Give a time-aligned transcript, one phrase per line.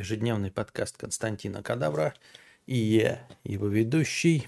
[0.00, 2.14] Ежедневный подкаст Константина Кадавра
[2.64, 4.46] и я, его ведущий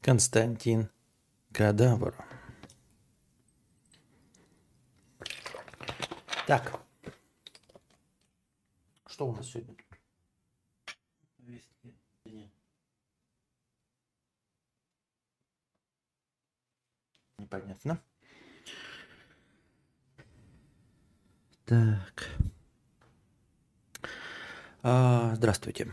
[0.00, 0.88] Константин
[1.52, 2.16] Кадавр.
[6.46, 6.80] Так,
[9.06, 9.76] что у нас сегодня?
[17.36, 18.02] Непонятно.
[21.66, 22.40] Так.
[24.82, 25.92] А, здравствуйте.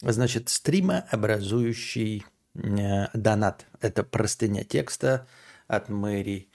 [0.00, 2.24] Значит, стримообразующий
[2.54, 3.66] э, донат.
[3.80, 5.26] Это простыня текста
[5.66, 6.48] от Мэри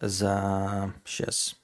[0.00, 0.92] за...
[1.04, 1.56] Сейчас.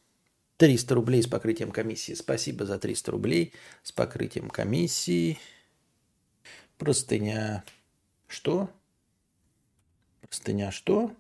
[0.59, 2.15] 300 рублей с покрытием комиссии.
[2.15, 5.39] Спасибо за 300 рублей с покрытием комиссии.
[6.79, 7.65] Простыня...
[8.29, 8.71] Что?
[10.21, 11.13] Простыня что?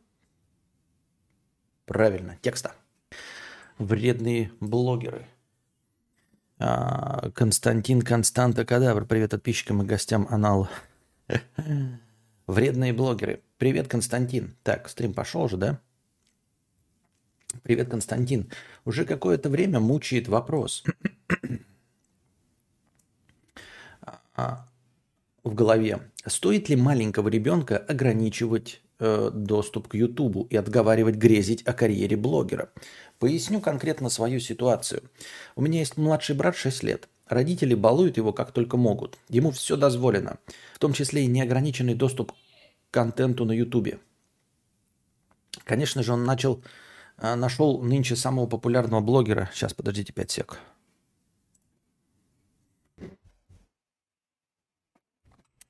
[1.85, 2.77] Правильно, текста.
[3.79, 5.27] Вредные блогеры–
[6.59, 9.07] Константин Константа Кадавр.
[9.07, 10.69] Привет подписчикам и гостям Анал.
[12.47, 13.43] Вредные блогеры.
[13.59, 14.55] Привет, Константин.
[14.63, 15.81] Так, стрим пошел уже, да?
[17.63, 18.51] Привет, Константин.
[18.85, 20.85] Уже какое-то время мучает вопрос
[24.35, 24.69] а,
[25.43, 26.11] в голове.
[26.27, 32.71] Стоит ли маленького ребенка ограничивать э, доступ к Ютубу и отговаривать грезить о карьере блогера?
[33.19, 35.03] Поясню конкретно свою ситуацию.
[35.57, 37.09] У меня есть младший брат 6 лет.
[37.27, 39.19] Родители балуют его как только могут.
[39.29, 40.39] Ему все дозволено,
[40.75, 42.37] в том числе и неограниченный доступ к
[42.91, 43.99] контенту на Ютубе.
[45.65, 46.63] Конечно же, он начал,
[47.19, 49.49] э, нашел нынче самого популярного блогера.
[49.55, 50.59] Сейчас, подождите 5 сек.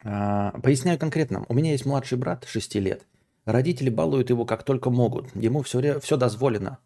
[0.03, 1.47] А, поясняю конкретно.
[1.49, 3.07] У меня есть младший брат 6 лет.
[3.45, 5.35] Родители балуют его как только могут.
[5.37, 6.79] Ему все, все дозволено.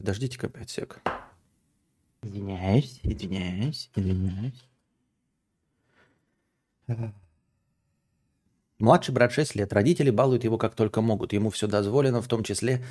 [0.00, 1.02] Подождите-ка 5 сек.
[2.22, 4.64] Извиняюсь, извиняюсь, извиняюсь.
[8.78, 9.74] Младший брат 6 лет.
[9.74, 11.34] Родители балуют его как только могут.
[11.34, 12.82] Ему все дозволено, в том числе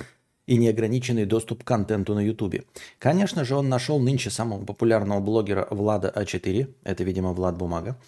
[0.46, 2.62] и неограниченный доступ к контенту на Ютубе.
[3.00, 8.00] Конечно же, он нашел нынче самого популярного блогера Влада А4, это, видимо, Влад Бумага.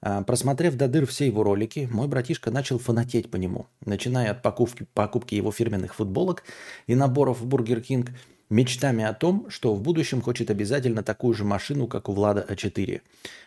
[0.00, 4.42] А, просмотрев до дыр все его ролики, мой братишка начал фанатеть по нему, начиная от
[4.42, 6.44] покупки, покупки его фирменных футболок
[6.86, 8.10] и наборов в Burger King–
[8.50, 13.00] мечтами о том, что в будущем хочет обязательно такую же машину, как у Влада А4,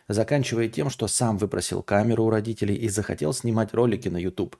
[0.07, 4.55] заканчивая тем, что сам выпросил камеру у родителей и захотел снимать ролики на YouTube.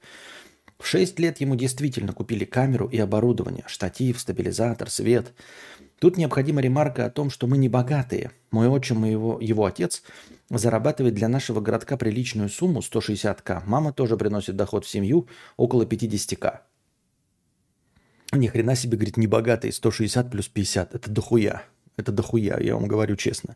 [0.79, 5.33] В 6 лет ему действительно купили камеру и оборудование, штатив, стабилизатор, свет.
[5.99, 8.31] Тут необходима ремарка о том, что мы не богатые.
[8.51, 10.03] Мой отчим и его, его отец
[10.49, 13.63] зарабатывает для нашего городка приличную сумму 160к.
[13.65, 15.27] Мама тоже приносит доход в семью
[15.57, 16.59] около 50к.
[18.33, 20.95] Ни хрена себе, говорит, небогатый, 160 плюс 50.
[20.95, 21.63] Это дохуя.
[21.95, 23.55] Это дохуя, я вам говорю честно.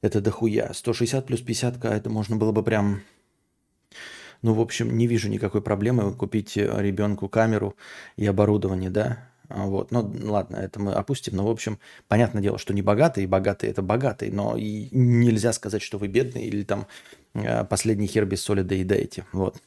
[0.00, 0.72] Это дохуя.
[0.72, 3.02] 160 плюс 50, это можно было бы прям...
[4.42, 7.76] Ну, в общем, не вижу никакой проблемы купить э, ребенку камеру
[8.16, 9.28] и оборудование, да.
[9.48, 9.92] А, вот.
[9.92, 11.36] Ну, ладно, это мы опустим.
[11.36, 14.32] Но, в общем, понятное дело, что не богатый, богатый– это богатый.
[14.32, 16.88] Но и нельзя сказать, что вы бедный или там
[17.34, 19.26] э, последний хер без соли доедаете.
[19.30, 19.62] Вот.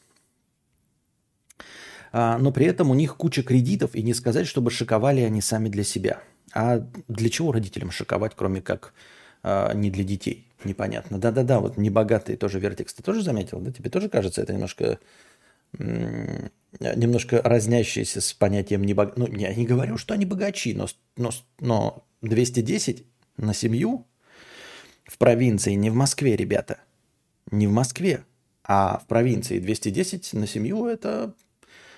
[2.18, 5.68] А, но при этом у них куча кредитов, и не сказать, чтобы шиковали они сами
[5.68, 6.22] для себя.
[6.54, 8.94] А для чего родителям шиковать, кроме как
[9.44, 10.48] а, не для детей?
[10.64, 11.18] Непонятно.
[11.20, 12.94] Да-да-да, вот небогатые тоже Вертекс.
[12.94, 13.60] Ты тоже заметил?
[13.60, 13.74] Да?
[13.74, 14.98] Тебе тоже кажется это немножко
[16.80, 19.18] немножко разнящиеся с понятием небог...
[19.18, 20.88] Ну, я не говорю, что они богачи, но,
[21.18, 23.06] но, но 210
[23.36, 24.08] на семью
[25.04, 26.78] в провинции, не в Москве, ребята.
[27.52, 28.24] Не в Москве,
[28.64, 31.34] а в провинции 210 на семью– это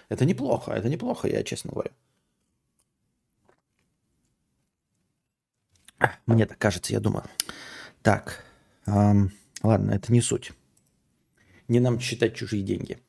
[0.10, 1.92] это неплохо, это неплохо, я честно говорю.
[6.26, 7.24] Мне так кажется, я думаю.
[8.02, 8.44] Так,
[8.86, 9.32] эм,
[9.64, 10.52] ладно, это не суть.
[11.68, 13.00] Не нам считать чужие деньги.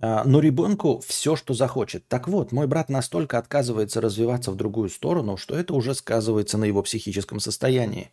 [0.00, 2.06] Э, но ребенку все, что захочет.
[2.08, 6.64] Так вот, мой брат настолько отказывается развиваться в другую сторону, что это уже сказывается на
[6.64, 8.10] его психическом состоянии.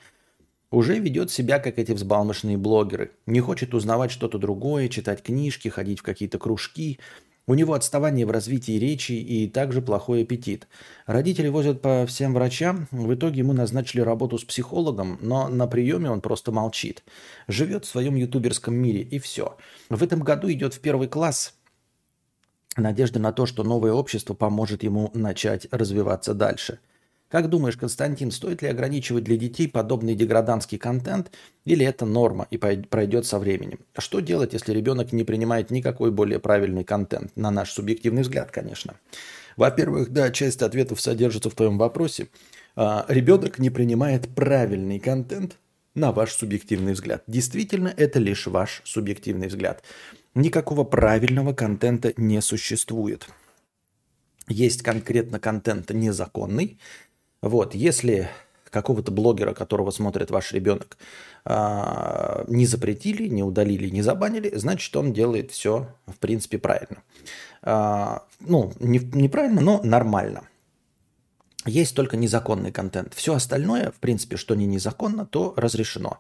[0.72, 3.12] Уже ведет себя, как эти взбалмошные блогеры.
[3.26, 7.00] Не хочет узнавать что-то другое, читать книжки, ходить в какие-то кружки,
[7.48, 10.68] у него отставание в развитии речи и также плохой аппетит.
[11.06, 12.88] Родители возят по всем врачам.
[12.92, 17.04] В итоге ему назначили работу с психологом, но на приеме он просто молчит.
[17.48, 19.58] Живет в своем ютуберском мире и все.
[19.90, 21.54] В этом году идет в первый класс.
[22.78, 26.80] Надежда на то, что новое общество поможет ему начать развиваться дальше–
[27.30, 31.32] как думаешь, Константин, стоит ли ограничивать для детей подобный деграданский контент,
[31.66, 33.80] или это норма и пройдет со временем?
[33.96, 37.36] А что делать, если ребенок не принимает никакой более правильный контент?
[37.36, 38.96] На наш субъективный взгляд, конечно.
[39.58, 42.28] Во-первых, да, часть ответов содержится в твоем вопросе.
[42.76, 45.58] А, ребенок не принимает правильный контент,
[45.96, 47.24] на ваш субъективный взгляд.
[47.26, 49.84] Действительно, это лишь ваш субъективный взгляд.
[50.36, 53.28] Никакого правильного контента не существует.
[54.48, 56.78] Есть конкретно контент незаконный.
[57.42, 58.30] Вот, если
[58.70, 60.98] какого-то блогера, которого смотрит ваш ребенок,
[61.46, 67.02] а, не запретили, не удалили, не забанили, значит, он делает все, в принципе, правильно.
[67.62, 70.44] А, ну, не, неправильно, но нормально.
[71.66, 73.14] Есть только незаконный контент.
[73.16, 76.20] Все остальное, в принципе, что не незаконно, то разрешено.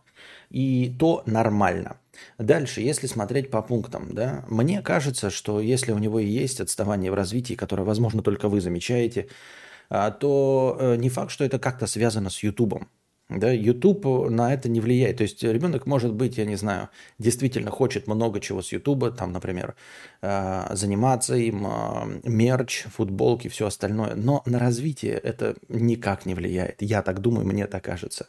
[0.49, 1.97] И то нормально.
[2.39, 7.15] Дальше, если смотреть по пунктам, да, мне кажется, что если у него есть отставание в
[7.15, 9.27] развитии, которое, возможно, только вы замечаете,
[9.89, 12.89] то э, не факт, что это как-то связано с Ютубом.
[13.27, 15.17] Да, YouTube на это не влияет.
[15.17, 19.31] То есть ребенок может быть, я не знаю, действительно хочет много чего с YouTube, там,
[19.31, 19.75] например,
[20.21, 24.13] э, заниматься им, э, мерч, футболки, все остальное.
[24.15, 26.81] Но на развитие это никак не влияет.
[26.81, 28.27] Я так думаю, мне так кажется.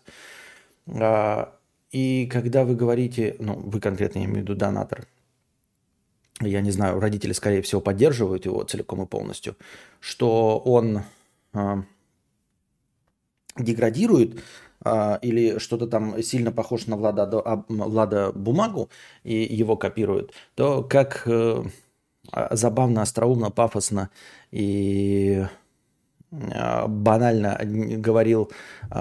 [0.89, 1.53] А,
[1.91, 5.07] и когда вы говорите, ну, вы конкретно, я имею в виду донатор,
[6.41, 9.57] я не знаю, родители, скорее всего, поддерживают его целиком и полностью,
[10.01, 11.03] что он э,
[13.59, 14.43] деградирует,
[14.85, 18.91] а, или что-то там сильно похож на Влада, а, Влада бумагу
[19.25, 21.65] и его копируют, то как э,
[22.31, 24.11] а, забавно, остроумно, пафосно
[24.51, 25.45] и
[26.31, 28.51] банально говорил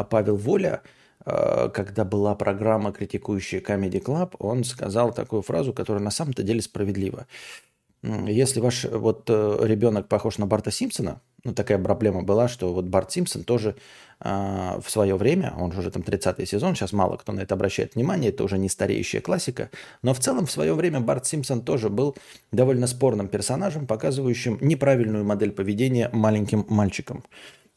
[0.09, 0.83] Павел Воля,
[1.23, 7.25] когда была программа, критикующая Comedy Club, он сказал такую фразу, которая на самом-то деле справедлива.
[8.03, 12.85] Если ваш вот э, ребенок похож на Барта Симпсона, ну такая проблема была, что вот
[12.85, 13.75] Барт Симпсон тоже
[14.19, 17.95] э, в свое время, он уже там 30-й сезон, сейчас мало кто на это обращает
[17.95, 19.69] внимание, это уже не стареющая классика,
[20.01, 22.15] но в целом в свое время Барт Симпсон тоже был
[22.51, 27.23] довольно спорным персонажем, показывающим неправильную модель поведения маленьким мальчикам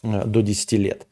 [0.03, 1.07] э, до 10 лет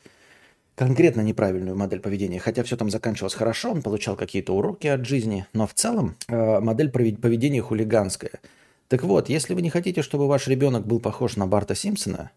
[0.74, 2.38] конкретно неправильную модель поведения.
[2.38, 6.60] Хотя все там заканчивалось хорошо, он получал какие-то уроки от жизни, но в целом э,
[6.60, 8.32] модель поведения хулиганская–
[8.88, 12.30] так вот, если вы не хотите, чтобы ваш ребенок был похож на Барта Симпсона,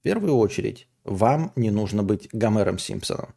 [0.00, 3.34] в первую очередь вам не нужно быть Гомером Симпсоном.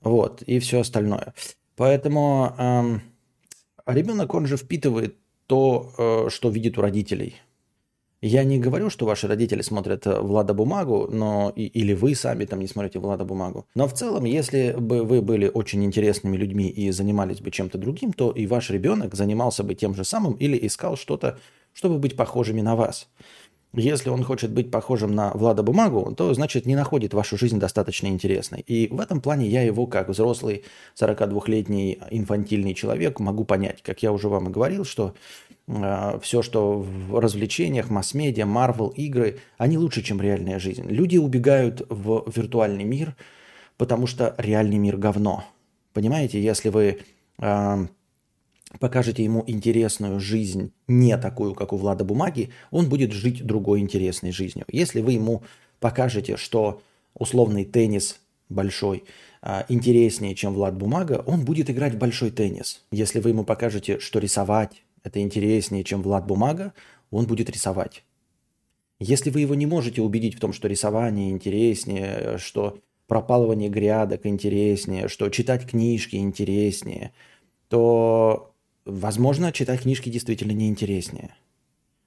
[0.00, 1.34] Вот, и все остальное.
[1.76, 3.02] Поэтому эм,
[3.86, 5.16] ребенок, он же впитывает
[5.46, 7.36] то, э, что видит у родителей.
[8.24, 12.44] Я не говорю, что ваши родители смотрят э, Влада Бумагу, но и, или вы сами
[12.44, 13.66] там не смотрите Влада Бумагу.
[13.74, 18.12] Но в целом, если бы вы были очень интересными людьми и занимались бы чем-то другим,
[18.12, 21.38] то и ваш ребенок занимался бы тем же самым или искал что-то,
[21.72, 23.08] чтобы быть похожими на вас.
[23.74, 28.06] Если он хочет быть похожим на Влада Бумагу, то значит не находит вашу жизнь достаточно
[28.06, 28.60] интересной.
[28.60, 30.64] И в этом плане я его, как взрослый
[30.94, 33.82] 42-летний инфантильный человек, могу понять.
[33.82, 35.14] Как я уже вам и говорил, что
[35.68, 40.86] э, все, что в развлечениях, масс-медиа, Марвел, игры, они лучше, чем реальная жизнь.
[40.86, 43.16] Люди убегают в виртуальный мир,
[43.78, 45.44] потому что реальный мир говно.
[45.94, 47.00] Понимаете, если вы...
[47.38, 47.86] Э,
[48.78, 54.32] покажете ему интересную жизнь, не такую, как у Влада Бумаги, он будет жить другой интересной
[54.32, 54.64] жизнью.
[54.68, 55.42] Если вы ему
[55.80, 56.82] покажете, что
[57.14, 59.04] условный теннис большой
[59.40, 62.82] а, интереснее, чем Влад Бумага, он будет играть в большой теннис.
[62.90, 66.72] Если вы ему покажете, что рисовать это интереснее, чем Влад Бумага,
[67.10, 68.04] он будет рисовать.
[69.00, 72.78] Если вы его не можете убедить в том, что рисование интереснее, что
[73.08, 77.12] пропалывание грядок интереснее, что читать книжки интереснее,
[77.68, 78.51] то
[78.84, 81.36] Возможно, читать книжки действительно неинтереснее.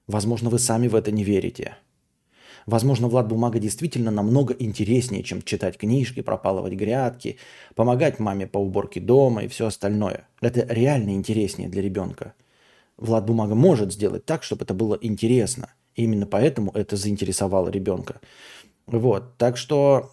[0.06, 1.76] Возможно, вы сами в это не верите.
[2.66, 7.38] Возможно, Влад Бумага действительно намного интереснее, чем читать книжки, пропалывать грядки,
[7.74, 10.28] помогать маме по уборке дома и все остальное.
[10.40, 12.34] Это реально интереснее для ребенка.
[12.98, 15.72] Влад Бумага может сделать так, чтобы это было интересно.
[15.94, 18.20] И именно поэтому это заинтересовало ребенка.
[18.86, 19.36] Вот.
[19.38, 20.12] Так что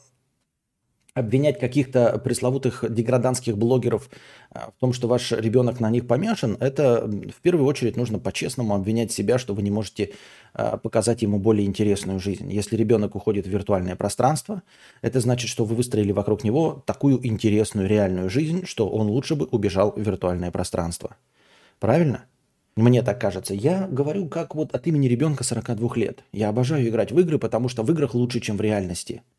[1.13, 4.09] обвинять каких-то пресловутых деграданских блогеров
[4.49, 8.73] а, в том, что ваш ребенок на них помешан, это в первую очередь нужно по-честному
[8.73, 10.13] обвинять себя, что вы не можете
[10.53, 12.51] а, показать ему более интересную жизнь.
[12.51, 14.63] Если ребенок уходит в виртуальное пространство,
[15.01, 19.45] это значит, что вы выстроили вокруг него такую интересную реальную жизнь, что он лучше бы
[19.45, 21.15] убежал в виртуальное пространство.
[21.79, 22.25] Правильно?
[22.75, 23.53] Мне так кажется.
[23.53, 26.23] Я говорю как вот от имени ребенка 42 лет.
[26.31, 29.21] Я обожаю играть в игры, потому что в играх лучше, чем в реальности–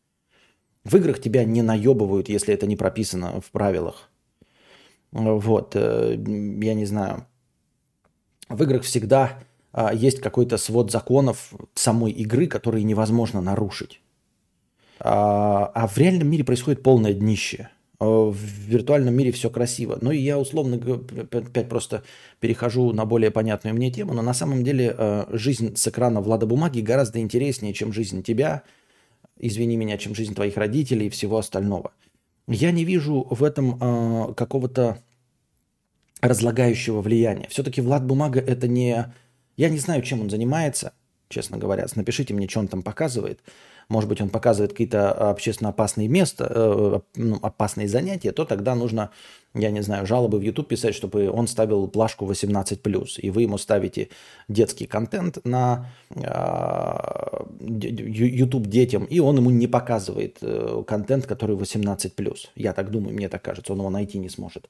[0.85, 4.09] в играх тебя не наебывают, если это не прописано в правилах.
[5.11, 7.25] Вот, э, я не знаю.
[8.47, 9.39] В играх всегда
[9.77, 13.99] а, есть какой-то свод законов самой игры, которые невозможно нарушить.
[14.99, 17.69] А, а в реальном мире происходит полное днище.
[17.99, 19.97] А, в виртуальном мире все красиво.
[19.99, 20.77] Ну и я условно
[21.19, 22.03] опять просто
[22.39, 26.79] перехожу на более понятную мне тему, но на самом деле жизнь с экрана Влада Бумаги
[26.79, 28.63] гораздо интереснее, чем жизнь тебя,
[29.39, 31.91] извини меня, чем жизнь твоих родителей и всего остального.
[32.47, 34.99] я не вижу в этом э, какого-то
[36.21, 37.47] разлагающего влияния.
[37.49, 39.13] Все-таки Влад Бумага это не...
[39.57, 40.93] Я не знаю, чем он занимается,
[41.29, 41.85] честно говоря.
[41.95, 43.41] Напишите мне, что он там показывает.
[43.89, 49.11] Может быть, он показывает какие-то общественно опасные места, э, ну, опасные занятия, то тогда нужно,
[49.55, 53.19] я не знаю, жалобы в YouTube писать, чтобы он ставил плашку 18+.
[53.19, 54.09] И вы ему ставите
[54.49, 56.25] детский контент на э,
[57.59, 62.37] YouTube детям, и он ему не показывает э, контент, который 18+.
[62.55, 64.67] Я так думаю, мне так кажется, он его найти не сможет.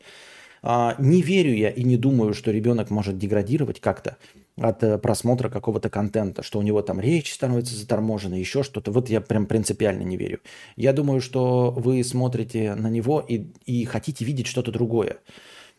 [0.61, 4.17] А, не верю я и не думаю, что ребенок может деградировать как-то
[4.57, 8.91] от э, просмотра какого-то контента, что у него там речь становится заторможенной, еще что-то.
[8.91, 10.39] Вот я прям принципиально не верю.
[10.75, 15.17] Я думаю, что вы смотрите на него и, и хотите видеть что-то другое.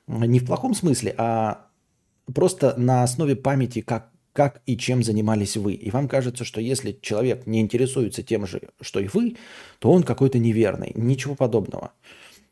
[0.06, 1.66] Не в плохом смысле, а
[2.32, 5.72] просто на основе памяти, как, как и чем занимались вы.
[5.72, 9.36] И вам кажется, что если человек не интересуется тем же, что и вы,
[9.78, 10.92] то он какой-то неверный.
[10.94, 11.92] Ничего подобного.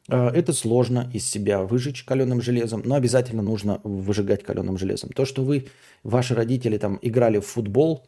[0.09, 5.11] А, это сложно из себя выжечь каленым железом, но обязательно нужно выжигать каленым железом.
[5.11, 5.69] То, что вы,
[6.03, 8.07] ваши родители там играли в футбол,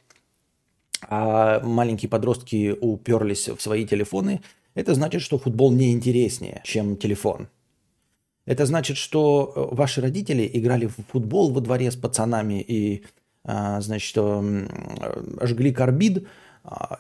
[1.08, 4.40] а маленькие подростки уперлись в свои телефоны,
[4.74, 7.48] это значит, что футбол не интереснее, чем телефон.
[8.44, 13.04] Это значит, что э, ваши родители играли в футбол во дворе с пацанами и,
[13.44, 14.16] а, значит,
[15.42, 16.26] жгли карбид,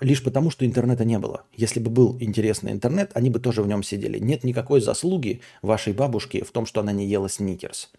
[0.00, 1.42] лишь потому, что интернета не было.
[1.52, 4.18] Если бы был интересный интернет, они бы тоже в нем сидели.
[4.18, 7.90] Нет никакой заслуги вашей бабушки в том, что она не ела сникерс.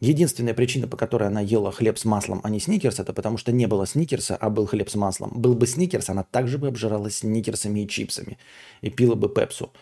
[0.00, 3.52] Единственная причина, по которой она ела хлеб с маслом, а не сникерс, это потому что
[3.52, 5.32] не было сникерса, а был хлеб с маслом.
[5.34, 8.38] Был бы сникерс, она также бы обжиралась сникерсами и чипсами.
[8.82, 9.72] И пила бы пепсу.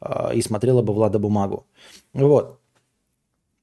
[0.00, 1.66] А, и смотрела бы Влада бумагу.
[2.12, 2.60] Вот.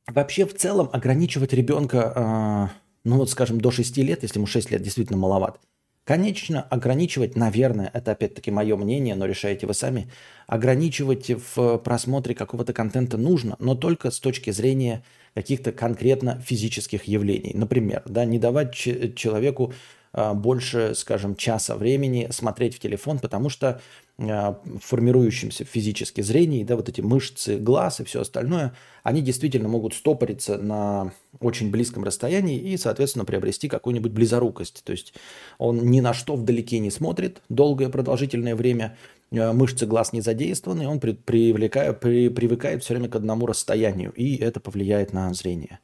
[0.08, 2.72] Вообще, в целом, ограничивать ребенка, а,
[3.04, 5.60] ну вот, скажем, до 6 лет, если ему 6 лет действительно маловат–
[6.12, 10.12] Конечно, ограничивать, наверное, это опять-таки мое мнение, но решаете вы сами,
[10.46, 17.54] ограничивать в просмотре какого-то контента нужно, но только с точки зрения каких-то конкретно физических явлений.
[17.54, 19.74] Например, да, не давать человеку
[20.14, 23.82] больше, скажем, часа времени смотреть в телефон, потому что
[24.30, 29.94] а, формирующимся физически зрении, да, вот эти мышцы глаз и все остальное, они действительно могут
[29.94, 34.84] стопориться на очень близком расстоянии и, соответственно, приобрести какую-нибудь близорукость.
[34.84, 35.14] То есть
[35.58, 38.98] он ни на что вдалеке не смотрит долгое продолжительное время,
[39.32, 44.12] а, мышцы глаз не задействованы, он при, привлекает, при, привыкает все время к одному расстоянию,
[44.12, 45.80] и это повлияет на зрение.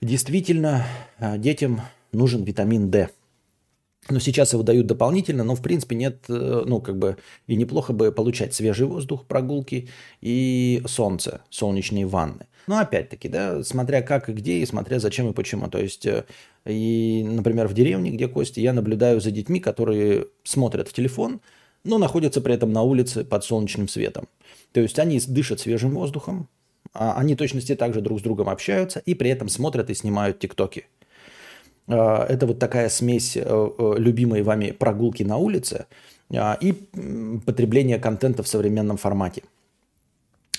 [0.00, 0.86] Действительно,
[1.18, 3.10] детям нужен витамин D–
[4.10, 7.92] но сейчас его дают дополнительно, но в принципе нет, э, ну как бы и неплохо
[7.92, 9.88] бы получать свежий воздух, прогулки
[10.20, 12.46] и солнце, солнечные ванны.
[12.66, 15.68] Но опять-таки, да, смотря как и где, и смотря зачем и почему.
[15.68, 16.24] То есть, э,
[16.66, 21.40] и, например, в деревне, где Кости, я наблюдаю за детьми, которые смотрят в телефон,
[21.84, 24.28] но находятся при этом на улице под солнечным светом.
[24.72, 26.48] То есть они дышат свежим воздухом,
[26.92, 30.86] а они точности также друг с другом общаются и при этом смотрят и снимают тиктоки.
[31.88, 35.86] А, это вот такая смесь э, э, любимой вами прогулки на улице
[36.34, 36.72] а, и
[37.46, 39.42] потребления контента в современном формате.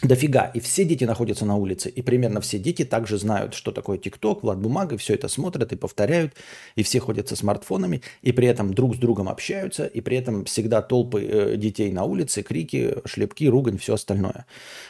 [0.02, 0.52] Дофига.
[0.54, 1.90] И все дети находятся на улице.
[1.90, 5.76] И примерно все дети также знают, что такое ТикТок, Влад Бумага, все это смотрят и
[5.76, 6.34] повторяют.
[6.76, 8.02] И все ходят со смартфонами.
[8.22, 9.86] И при этом друг с другом общаются.
[9.86, 14.46] И при этом всегда толпы э, детей на улице, крики, шлепки, ругань, все остальное.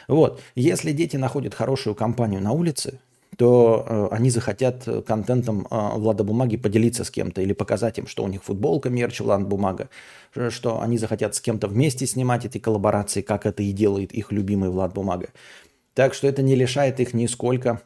[0.08, 0.42] Вот.
[0.54, 2.98] Если дети находят хорошую компанию на улице,
[3.36, 8.06] то э, они захотят э, контентом э, Влада Бумаги поделиться с кем-то или показать им,
[8.06, 9.90] что у них футболка, мерч Влад Бумага,
[10.48, 14.70] что они захотят с кем-то вместе снимать эти коллаборации, как это и делает их любимый
[14.70, 15.28] Влад Бумага.
[15.94, 17.82] Так что это не лишает их нисколько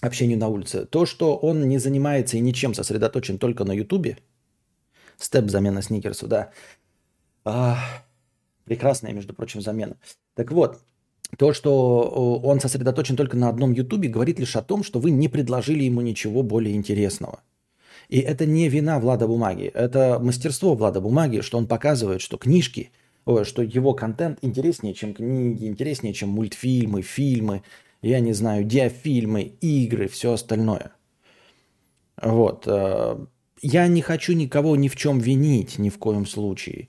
[0.00, 0.86] общению на улице.
[0.86, 4.18] То, что он не занимается и ничем сосредоточен только на Ютубе,
[5.16, 6.50] степ замена сникерсу, да,
[7.44, 7.78] а,
[8.64, 9.96] прекрасная, между прочим, замена.
[10.34, 10.80] Так вот,
[11.36, 15.28] то, что он сосредоточен только на одном Ютубе, говорит лишь о том, что вы не
[15.28, 17.40] предложили ему ничего более интересного.
[18.08, 22.90] И это не вина Влада Бумаги, это мастерство Влада Бумаги, что он показывает, что книжки,
[23.42, 27.62] что его контент интереснее, чем книги, интереснее, чем мультфильмы, фильмы,
[28.00, 30.92] я не знаю, диафильмы, игры, все остальное.
[32.20, 32.64] Вот.
[32.66, 33.18] Э,
[33.60, 36.88] я не хочу никого ни в чем винить, ни в коем случае.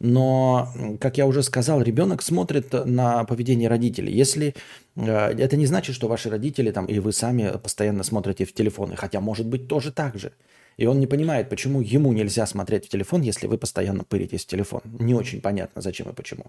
[0.00, 4.12] Но, как я уже сказал, ребенок смотрит на поведение родителей.
[4.14, 4.54] Если
[4.96, 8.96] э, это не значит, что ваши родители там, или вы сами постоянно смотрите в телефоны,
[8.96, 10.32] хотя может быть тоже так же.
[10.78, 14.46] И он не понимает, почему ему нельзя смотреть в телефон, если вы постоянно пыритесь в
[14.46, 14.80] телефон.
[14.84, 16.44] Не очень понятно, зачем и почему.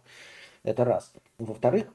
[0.63, 1.11] Это раз.
[1.37, 1.87] Во-вторых,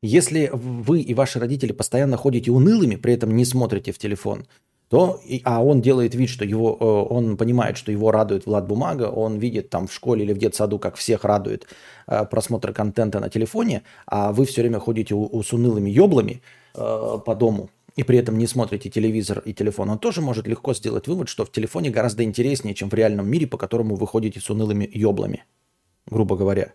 [0.00, 4.46] если вы и ваши родители постоянно ходите унылыми, при этом не смотрите в телефон,
[4.92, 9.04] то, а он делает вид, что его, э, он понимает, что его радует Влад Бумага,
[9.04, 11.66] он видит там в школе или в детсаду, как всех радует
[12.06, 16.42] э, просмотр контента на телефоне, а вы все время ходите у, у с унылыми еблами
[16.74, 20.74] э, по дому, и при этом не смотрите телевизор и телефон, он тоже может легко
[20.74, 24.40] сделать вывод, что в телефоне гораздо интереснее, чем в реальном мире, по которому вы ходите
[24.40, 25.46] с унылыми еблами,
[26.04, 26.74] грубо говоря.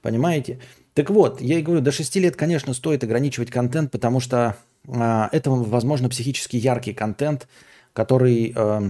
[0.00, 0.58] Понимаете?
[0.94, 4.56] Так вот, я и говорю, до 6 лет, конечно, стоит ограничивать контент, потому что
[4.88, 7.48] это, возможно, психически яркий контент,
[7.92, 8.80] который, э,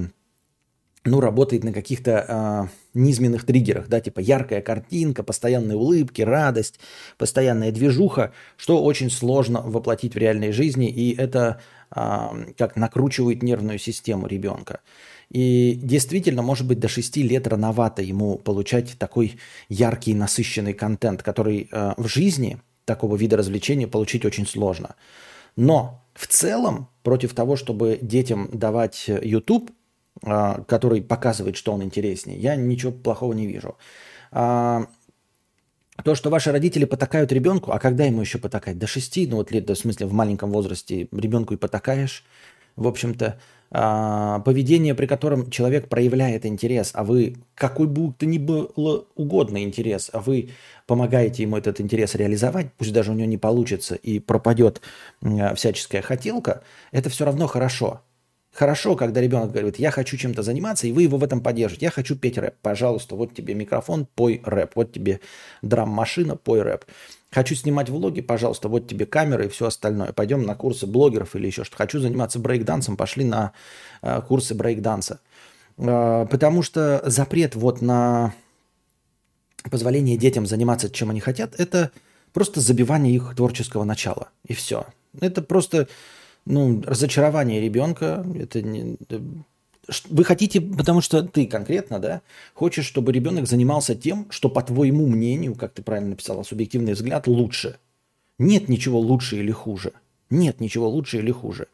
[1.04, 6.80] ну, работает на каких-то э, низменных триггерах, да, типа яркая картинка, постоянные улыбки, радость,
[7.16, 11.60] постоянная движуха, что очень сложно воплотить в реальной жизни, и это
[11.94, 14.80] э, как накручивает нервную систему ребенка.
[15.30, 19.38] И действительно, может быть, до 6 лет рановато ему получать такой
[19.68, 24.94] яркий, насыщенный контент, который э, в жизни такого вида развлечения получить очень сложно.
[25.56, 29.70] Но в целом, против того, чтобы детям давать YouTube,
[30.22, 33.76] э, который показывает, что он интереснее, я ничего плохого не вижу.
[34.30, 34.86] А,
[36.04, 38.78] то, что ваши родители потакают ребенку, а когда ему еще потакать?
[38.78, 42.24] До 6, ну вот лет, в смысле в маленьком возрасте ребенку и потакаешь,
[42.76, 43.38] в общем-то, а,
[43.70, 50.10] поведение, при котором человек проявляет интерес, а вы, какой бы то ни было угодно интерес,
[50.12, 50.50] а вы
[50.86, 54.80] помогаете ему этот интерес реализовать, пусть даже у него не получится и пропадет
[55.54, 58.02] всяческая хотелка, это все равно хорошо.
[58.52, 61.84] Хорошо, когда ребенок говорит, я хочу чем-то заниматься, и вы его в этом поддержите.
[61.84, 62.54] Я хочу петь рэп.
[62.62, 64.70] Пожалуйста, вот тебе микрофон, пой рэп.
[64.76, 65.20] Вот тебе
[65.60, 66.86] драм-машина, пой рэп.
[67.36, 70.14] Хочу снимать влоги, пожалуйста, вот тебе камера и все остальное.
[70.14, 71.76] Пойдем на курсы блогеров или еще что.
[71.76, 73.52] Хочу заниматься брейкдансом, пошли на
[74.00, 75.20] э, курсы брейкданса.
[75.76, 78.32] Э, потому что запрет вот на
[79.70, 81.90] позволение детям заниматься чем они хотят, это
[82.32, 84.28] просто забивание их творческого начала.
[84.46, 84.86] И все.
[85.20, 85.88] Это просто
[86.46, 88.24] ну, разочарование ребенка.
[88.34, 88.96] Это не,
[90.08, 92.22] вы хотите, потому что ты конкретно, да,
[92.54, 97.26] хочешь, чтобы ребенок занимался тем, что, по твоему мнению, как ты правильно написала, субъективный взгляд,
[97.26, 97.78] лучше.
[98.38, 99.92] Нет ничего лучше или хуже.
[100.30, 101.68] Нет ничего лучше или хуже.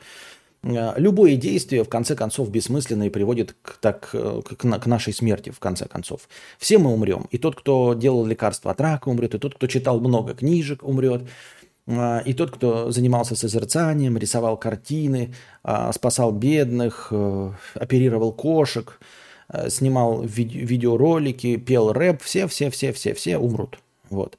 [0.62, 5.12] Э, любое действие, в конце концов, бессмысленное и приводит к, так, э, к, к нашей
[5.12, 6.29] смерти, в конце концов.
[6.59, 7.27] Все мы умрем.
[7.31, 11.22] И тот, кто делал лекарства от рака, умрет, и тот, кто читал много книжек, умрет.
[11.88, 19.01] А, и тот, кто занимался созерцанием, рисовал картины, а, спасал бедных, э, оперировал кошек,
[19.49, 23.79] э, снимал видеоролики, пел рэп, все-все-все-все-все умрут.
[24.11, 24.38] Вот.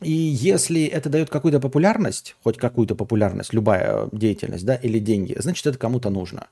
[0.00, 5.66] И если это дает какую-то популярность, хоть какую-то популярность, любая деятельность, да, или деньги, значит,
[5.66, 6.48] это кому-то нужно.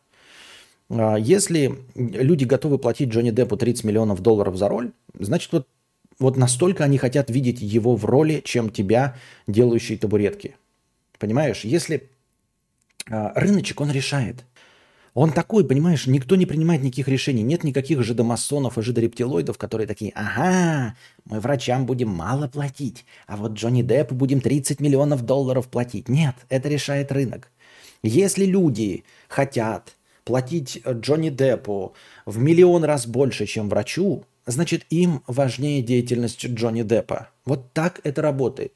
[0.90, 5.66] А, если люди готовы платить Джонни Деппу 30 миллионов долларов за роль, значит, вот
[6.18, 10.56] вот настолько они хотят видеть его в роли, чем тебя, делающий табуретки.
[11.18, 11.64] Понимаешь?
[11.64, 12.10] Если
[13.08, 14.44] э, рыночек, он решает.
[15.14, 17.42] Он такой, понимаешь, никто не принимает никаких решений.
[17.42, 23.52] Нет никаких жидомасонов и жидорептилоидов, которые такие, ага, мы врачам будем мало платить, а вот
[23.52, 26.08] Джонни Деппу будем 30 миллионов долларов платить.
[26.08, 27.50] Нет, это решает рынок.
[28.02, 35.82] Если люди хотят платить Джонни Деппу в миллион раз больше, чем врачу, значит им важнее
[35.82, 37.28] деятельность Джонни Деппа.
[37.44, 38.72] Вот так это работает.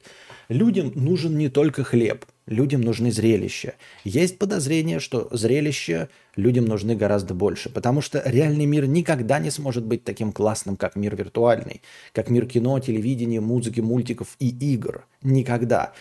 [0.49, 3.73] Людям нужен не только хлеб, людям нужны зрелища.
[4.03, 9.85] Есть подозрение, что зрелища людям нужны гораздо больше, потому что реальный мир никогда не сможет
[9.85, 11.81] быть таким классным, как мир виртуальный,
[12.11, 15.05] как мир кино, телевидения, музыки, мультиков и игр.
[15.21, 15.93] Никогда.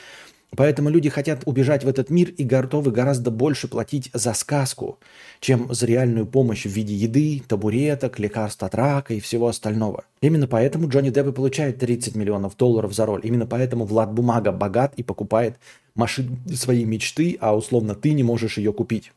[0.55, 4.99] Поэтому люди хотят убежать в этот мир и готовы гораздо больше платить за сказку,
[5.41, 10.05] чем за реальную помощь в виде еды, табуреток, лекарств от рака и всего остального.
[10.21, 13.23] Именно поэтому Джонни Депп и получает 30 миллионов долларов за роль.
[13.25, 15.57] Именно поэтому Влад Бумага богат и покупает
[15.95, 19.11] машины своей мечты, а условно ты не можешь ее купить.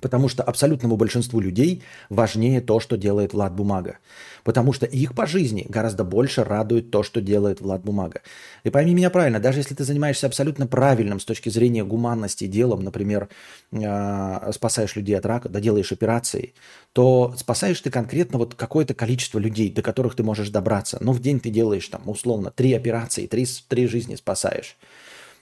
[0.00, 3.98] Потому что абсолютному большинству людей важнее то, что делает Влад Бумага.
[4.42, 8.20] Потому что их по жизни гораздо больше радует то, что делает Влад Бумага.
[8.64, 12.82] И пойми меня правильно, даже если ты занимаешься абсолютно правильным с точки зрения гуманности делом,
[12.82, 13.28] например,
[13.70, 16.54] э, спасаешь людей от рака, да делаешь операции,
[16.92, 20.98] то спасаешь ты конкретно вот какое-то количество людей, до которых ты можешь добраться.
[21.00, 24.76] Но в день ты делаешь там условно три операции, три, три жизни спасаешь.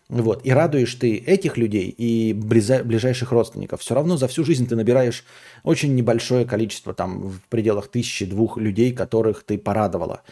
[0.08, 0.44] Вот.
[0.44, 3.80] И радуешь ты этих людей и ближайших родственников.
[3.80, 5.24] Все равно за всю жизнь ты набираешь
[5.62, 10.22] очень небольшое количество, там, в пределах тысячи-двух людей, которых ты порадовала.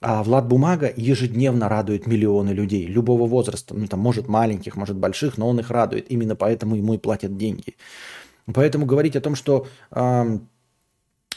[0.00, 3.74] А Влад Бумага ежедневно радует миллионы людей любого возраста.
[3.74, 6.10] Ну, там, может, маленьких, может, больших, но он их радует.
[6.10, 7.76] Именно поэтому ему и платят деньги.
[8.52, 10.38] Поэтому говорить о том, что э,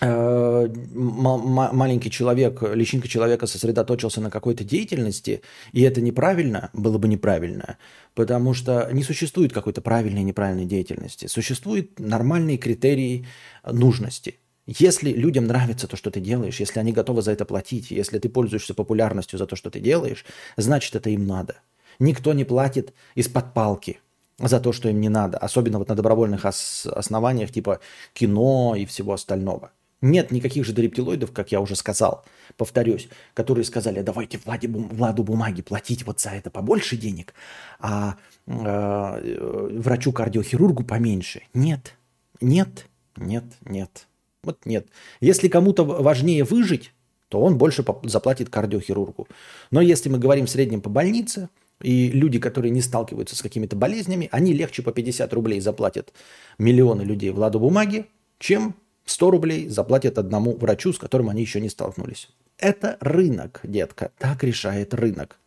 [0.01, 7.77] маленький человек, личинка человека сосредоточился на какой-то деятельности, и это неправильно, было бы неправильно,
[8.15, 11.27] потому что не существует какой-то правильной и неправильной деятельности.
[11.27, 13.27] Существуют нормальные критерии
[13.69, 14.39] нужности.
[14.65, 18.29] Если людям нравится то, что ты делаешь, если они готовы за это платить, если ты
[18.29, 20.25] пользуешься популярностью за то, что ты делаешь,
[20.57, 21.55] значит, это им надо.
[21.97, 23.99] Никто не платит из-под палки
[24.38, 27.79] за то, что им не надо, особенно вот на добровольных ос- основаниях типа
[28.13, 29.71] кино и всего остального.
[30.01, 32.23] Нет никаких же рептилоидов, как я уже сказал,
[32.55, 37.33] повторюсь, которые сказали, давайте Владе, Владу бумаги платить вот за это побольше денег,
[37.79, 38.15] а
[38.47, 41.41] э, врачу-кардиохирургу поменьше.
[41.53, 41.95] Нет,
[42.39, 42.85] нет,
[43.17, 44.07] нет, нет.
[44.41, 44.88] Вот нет.
[45.19, 46.93] Если кому-то важнее выжить,
[47.27, 49.27] то он больше заплатит кардиохирургу.
[49.69, 51.49] Но если мы говорим в среднем по больнице,
[51.81, 56.13] и люди, которые не сталкиваются с какими-то болезнями, они легче по 50 рублей заплатят
[56.57, 58.07] миллионы людей Владу бумаги,
[58.38, 58.75] чем
[59.10, 62.30] 100 рублей заплатят одному врачу, с которым они еще не столкнулись.
[62.58, 64.12] Это рынок, детка.
[64.17, 65.39] Так решает рынок.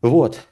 [0.00, 0.46] Вот.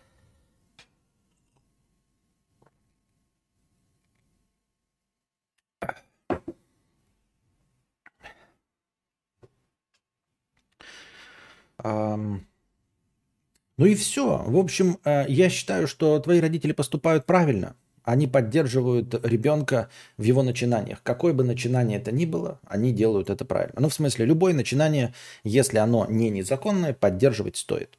[13.77, 14.43] Ну и все.
[14.47, 17.77] В общем, э, я считаю, что твои родители поступают правильно.
[18.05, 19.89] Они поддерживают ребенка
[20.19, 21.03] в его начинаниях.
[21.03, 23.75] Какое бы начинание это ни было, они делают это правильно.
[23.79, 27.99] Ну, в смысле, любое начинание, если оно не незаконное, поддерживать стоит.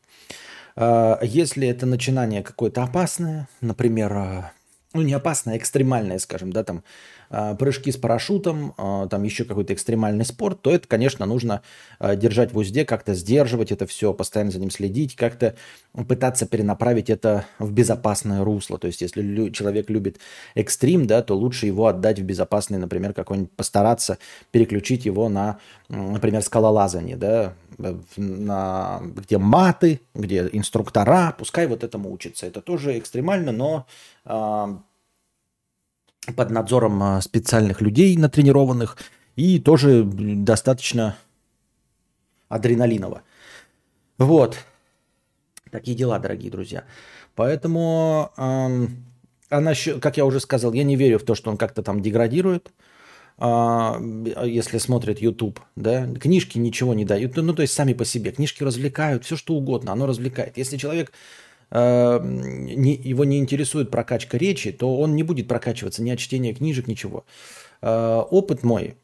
[0.75, 4.43] Э, если это начинание какое-то опасное, например, э,
[4.93, 6.83] ну не опасное, а экстремальное, скажем, да, там
[7.24, 7.24] а,
[7.55, 11.61] прыжки с парашютом, а, там еще какой-то экстремальный спорт, то это, конечно, нужно
[11.99, 15.55] а, держать в узде, как-то сдерживать это все, постоянно за ним следить, как-то
[16.07, 18.77] пытаться перенаправить это в безопасное русло.
[18.77, 20.19] То есть, если человек любит
[20.55, 24.17] экстрим, да, то лучше его отдать в безопасный, например, какой-нибудь, постараться
[24.51, 27.53] переключить его на, например, скалолазание, да,
[28.15, 32.45] на, где маты, где инструктора, пускай вот этому учится.
[32.45, 33.85] Это тоже экстремально, но
[36.35, 38.97] под надзором а, специальных людей натренированных
[39.35, 41.15] и тоже достаточно
[42.49, 43.21] адреналиново.
[44.17, 44.57] Вот.
[45.71, 46.85] Такие дела, дорогие друзья.
[47.35, 49.05] Поэтому, эм,
[49.49, 52.71] она, как я уже сказал, я не верю в то, что он как-то там деградирует,
[53.39, 55.59] э, если смотрит YouTube.
[55.75, 56.07] Да?
[56.13, 57.35] Книжки ничего не дают.
[57.35, 58.31] Ну, то есть сами по себе.
[58.31, 60.57] Книжки развлекают, все что угодно, оно развлекает.
[60.57, 61.11] Если человек
[61.77, 66.87] не, его не интересует прокачка речи, то он не будет прокачиваться ни от чтения книжек,
[66.87, 67.25] ничего.
[67.81, 68.95] Э, опыт мой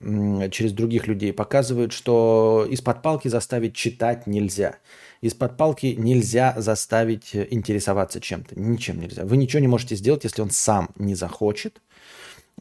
[0.51, 4.77] через других людей показывает, что из-под палки заставить читать нельзя.
[5.21, 8.59] Из-под палки нельзя заставить интересоваться чем-то.
[8.59, 9.25] Ничем нельзя.
[9.25, 11.81] Вы ничего не можете сделать, если он сам не захочет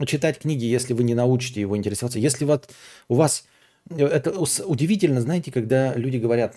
[0.07, 2.19] читать книги, если вы не научите его интересоваться.
[2.19, 2.71] Если вот
[3.09, 3.45] у вас...
[3.89, 4.33] Это
[4.67, 6.57] удивительно, знаете, когда люди говорят,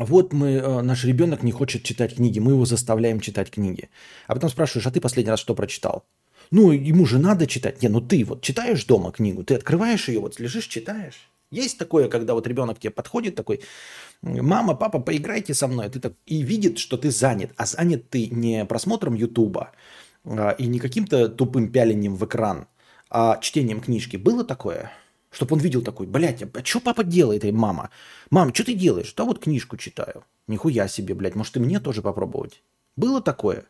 [0.00, 3.90] вот мы, э, наш ребенок не хочет читать книги, мы его заставляем читать книги.
[4.26, 6.04] А потом спрашиваешь, а ты последний раз что прочитал?
[6.50, 7.82] Ну, ему же надо читать.
[7.82, 11.30] Не, ну ты вот читаешь дома книгу, ты открываешь ее, вот лежишь, читаешь.
[11.50, 13.60] Есть такое, когда вот ребенок тебе подходит такой,
[14.22, 18.28] мама, папа, поиграйте со мной, ты так, и видит, что ты занят, а занят ты
[18.28, 19.72] не просмотром Ютуба
[20.24, 22.68] а, и не каким-то тупым пялением в экран,
[23.10, 24.16] а чтением книжки.
[24.16, 24.92] Было такое?
[25.30, 27.90] Чтобы он видел такой, блядь, а что папа делает, и мама?
[28.30, 29.14] Мам, что ты делаешь?
[29.16, 30.24] Да вот книжку читаю.
[30.48, 32.62] Нихуя себе, блядь, может и мне тоже попробовать?
[32.96, 33.64] Было такое?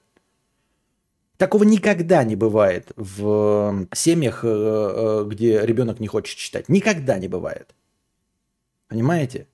[1.36, 6.68] Такого никогда не бывает в семьях, э, э, где ребенок не хочет читать.
[6.68, 7.74] Никогда не бывает.
[8.88, 9.46] Понимаете?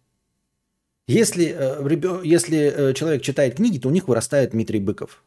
[1.06, 5.22] Если, э, если человек читает книги, то у них вырастает Дмитрий Быков.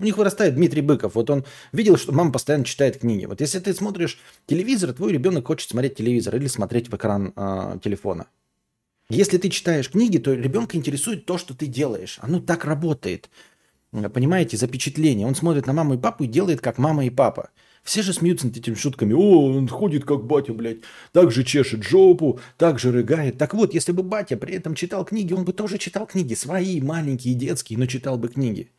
[0.00, 1.16] У них вырастает Дмитрий Быков.
[1.16, 3.24] Вот он видел, что мама постоянно читает книги.
[3.24, 7.78] Вот если ты смотришь телевизор, твой ребенок хочет смотреть телевизор или смотреть в экран э,
[7.82, 8.26] телефона.
[9.10, 12.18] Если ты читаешь книги, то ребенка интересует то, что ты делаешь.
[12.20, 13.28] Оно так работает.
[13.90, 15.26] Понимаете, запечатление.
[15.26, 17.50] Он смотрит на маму и папу и делает, как мама и папа.
[17.82, 19.14] Все же смеются над этими шутками.
[19.14, 20.78] О, он ходит как батя, блядь.
[21.12, 23.38] Так же чешет жопу, так же рыгает.
[23.38, 26.34] Так вот, если бы батя при этом читал книги, он бы тоже читал книги.
[26.34, 28.70] Свои, маленькие, детские, но читал бы книги.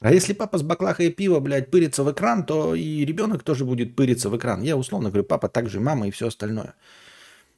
[0.00, 3.96] А если папа с баклахой пива, блядь, пырится в экран, то и ребенок тоже будет
[3.96, 4.62] пыриться в экран.
[4.62, 6.74] Я условно говорю, папа также мама и все остальное.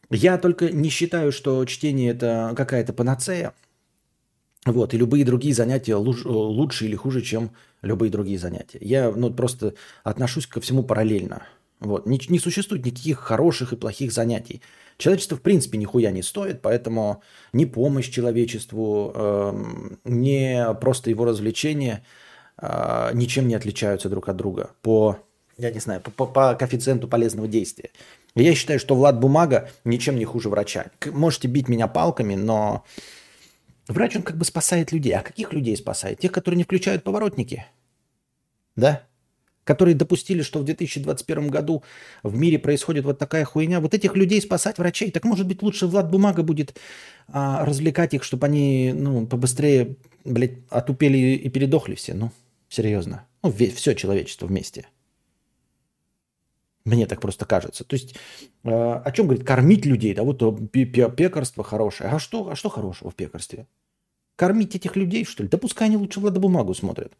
[0.09, 3.53] Я только не считаю, что чтение это какая-то панацея.
[4.67, 8.79] Вот, и любые другие занятия лучше или хуже, чем любые другие занятия.
[8.81, 11.43] Я ну, просто отношусь ко всему параллельно.
[11.79, 12.07] Вот.
[12.07, 14.61] Не, не существует никаких хороших и плохих занятий.
[14.99, 17.23] Человечество в принципе нихуя не стоит, поэтому
[17.55, 19.65] ни помощь человечеству, э,
[20.05, 22.03] ни просто его развлечение–
[22.61, 25.19] а, ничем не отличаются друг от друга по
[25.61, 27.91] я не знаю, по, по коэффициенту полезного действия.
[28.35, 30.87] Я считаю, что Влад Бумага ничем не хуже врача.
[31.07, 32.85] Можете бить меня палками, но
[33.89, 35.13] врач, он как бы спасает людей.
[35.13, 36.21] А каких людей спасает?
[36.21, 37.67] Тех, которые не включают поворотники.
[38.77, 39.03] Да?
[39.65, 41.83] Которые допустили, что в 2021 году
[42.23, 43.81] в мире происходит вот такая хуйня.
[43.81, 45.11] Вот этих людей спасать врачей.
[45.11, 46.79] Так может быть лучше Влад Бумага будет
[47.29, 52.15] а, развлекать их, чтобы они ну, побыстрее, блядь, отупели и передохли все.
[52.15, 52.31] Ну,
[52.71, 53.27] серьезно.
[53.43, 54.87] Ну, все человечество вместе.
[56.87, 57.85] Мне так просто кажется.
[57.85, 58.17] То есть,
[58.65, 60.15] э, о чем говорит кормить людей?
[60.15, 60.39] Да вот
[60.73, 62.09] пекарство хорошее.
[62.09, 63.67] А что, а что хорошего в пекарстве?
[64.37, 65.49] Кормить этих людей, что ли?
[65.51, 67.13] Да пускай они лучше бумагу смотрят.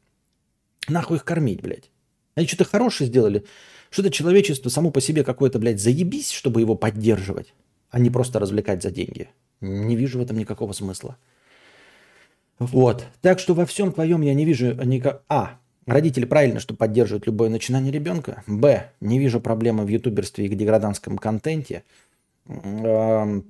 [0.89, 1.91] Нахуй их кормить, блядь.
[2.35, 3.45] Они что-то хорошее сделали.
[3.91, 7.53] Что-то человечество само по себе какое-то, блядь, заебись, чтобы его поддерживать,
[7.91, 9.29] а не просто развлекать за деньги.
[9.61, 11.19] Не вижу в этом никакого смысла.
[12.61, 13.07] Вот.
[13.23, 15.23] Так что во всем твоем я не вижу никак...
[15.29, 18.45] А, Родители правильно, что поддерживают любое начинание ребенка.
[18.47, 18.93] Б.
[19.01, 21.83] Не вижу проблемы в ютуберстве и деграданском контенте.
[22.47, 23.43] Э,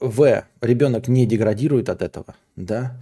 [0.00, 0.44] в.
[0.60, 2.34] Ребенок не деградирует от этого.
[2.56, 2.96] Да?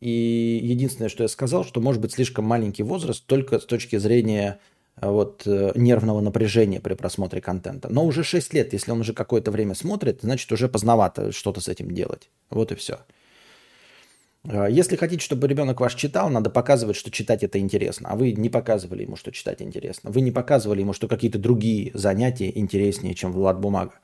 [0.00, 4.58] И единственное, что я сказал, что может быть слишком маленький возраст только с точки зрения
[4.96, 7.88] э, вот, э, нервного напряжения при просмотре контента.
[7.88, 11.68] Но уже 6 лет, если он уже какое-то время смотрит, значит уже поздновато что-то с
[11.68, 12.30] этим делать.
[12.50, 12.98] Вот и все.
[14.46, 18.10] А, если хотите, чтобы ребенок ваш читал, надо показывать, что читать это интересно.
[18.10, 20.10] А вы не показывали ему, что читать интересно.
[20.10, 23.94] Вы не показывали ему, что какие-то другие занятия интереснее, чем Влад Бумага.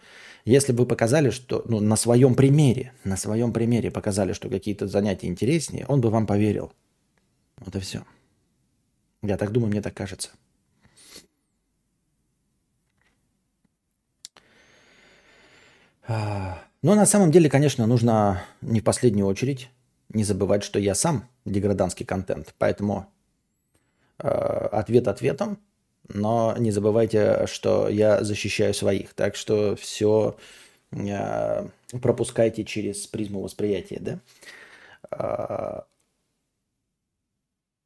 [0.46, 5.26] Если бы показали, что ну, на своем примере, на своем примере показали, что какие-то занятия
[5.26, 6.72] интереснее, он бы вам поверил.
[7.59, 8.05] Вот и все.
[9.22, 10.31] Я так думаю, мне так кажется.
[16.09, 19.68] А, но на самом деле, конечно, нужно не в последнюю очередь
[20.11, 22.55] не забывать, что я сам деграданский контент.
[22.59, 23.07] Поэтому
[24.18, 25.59] э, ответ ответом,
[26.09, 29.14] но не забывайте, что я защищаю своих.
[29.14, 30.37] Так что все
[30.92, 31.68] э,
[32.03, 33.99] пропускайте через призму восприятия.
[34.01, 34.20] Да?
[35.11, 35.83] Э,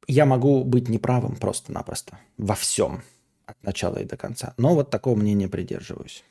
[0.07, 3.03] я могу быть неправым просто-напросто во всем
[3.45, 4.53] от начала и до конца.
[4.57, 6.23] Но вот такого мнения придерживаюсь.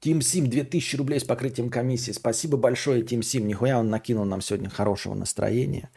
[0.00, 2.12] Тим Сим, 2000 рублей с покрытием комиссии.
[2.12, 3.46] Спасибо большое, Тим Сим.
[3.46, 5.90] Нихуя он накинул нам сегодня хорошего настроения.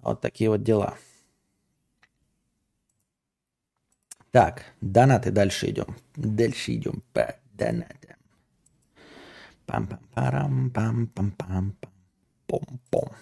[0.00, 0.96] Вот такие вот дела.
[4.32, 5.96] Так, донаты дальше идем.
[6.16, 8.16] Дальше идем по донатам.
[9.66, 11.74] Пам-пам-парам, пам-пам-пам,
[12.48, 13.12] пом-пом.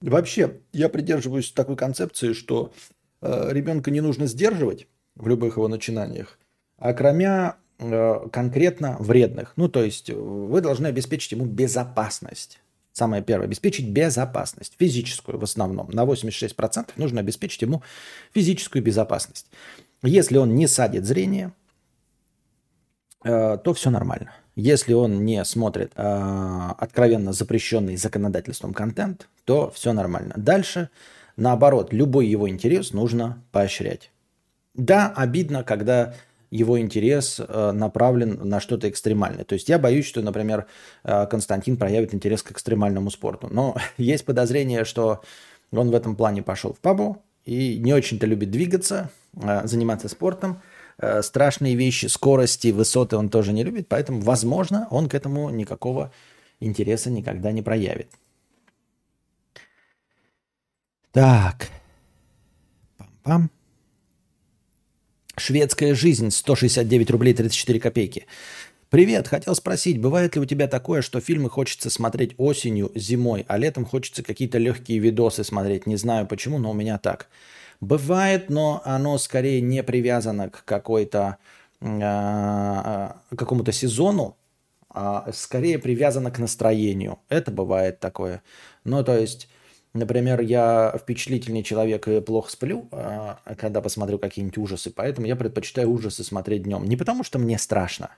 [0.00, 2.72] Вообще, я придерживаюсь такой концепции, что
[3.20, 6.38] э, ребенка не нужно сдерживать в любых его начинаниях,
[6.76, 7.54] а кроме
[8.32, 9.52] конкретно вредных.
[9.56, 12.60] Ну, то есть вы должны обеспечить ему безопасность.
[12.92, 15.88] Самое первое, обеспечить безопасность, физическую в основном.
[15.90, 17.82] На 86% нужно обеспечить ему
[18.34, 19.46] физическую безопасность.
[20.02, 21.52] Если он не садит зрение,
[23.24, 24.32] э, то все нормально.
[24.56, 30.34] Если он не смотрит э, откровенно запрещенный законодательством контент, то все нормально.
[30.36, 30.90] Дальше,
[31.36, 34.10] наоборот, любой его интерес нужно поощрять.
[34.74, 36.14] Да, обидно, когда
[36.52, 39.44] его интерес э, направлен на что-то экстремальное.
[39.44, 40.66] То есть я боюсь, что, например,
[41.02, 43.48] э, Константин проявит интерес к экстремальному спорту.
[43.50, 45.22] Но есть подозрение, что
[45.72, 50.60] он в этом плане пошел в пабу и не очень-то любит двигаться, э, заниматься спортом.
[51.22, 56.12] Страшные вещи, скорости, высоты он тоже не любит, поэтому, возможно, он к этому никакого
[56.60, 58.08] интереса никогда не проявит.
[61.12, 61.70] Так.
[62.98, 63.48] Пам-пам.
[65.36, 68.26] Шведская жизнь 169 рублей 34 копейки.
[68.90, 73.56] Привет, хотел спросить, бывает ли у тебя такое, что фильмы хочется смотреть осенью, зимой, а
[73.56, 75.86] летом хочется какие-то легкие видосы смотреть?
[75.86, 77.28] Не знаю почему, но у меня так.
[77.80, 81.38] Бывает, но оно скорее не привязано к какой-то
[81.80, 84.36] э, какому-то сезону,
[84.90, 87.18] а скорее привязано к настроению.
[87.30, 88.42] Это бывает такое.
[88.84, 89.48] Ну, то есть
[89.94, 95.90] Например, я впечатлительный человек и плохо сплю, а, когда посмотрю какие-нибудь ужасы, поэтому я предпочитаю
[95.90, 96.84] ужасы смотреть днем.
[96.84, 98.10] Не потому, что мне страшно,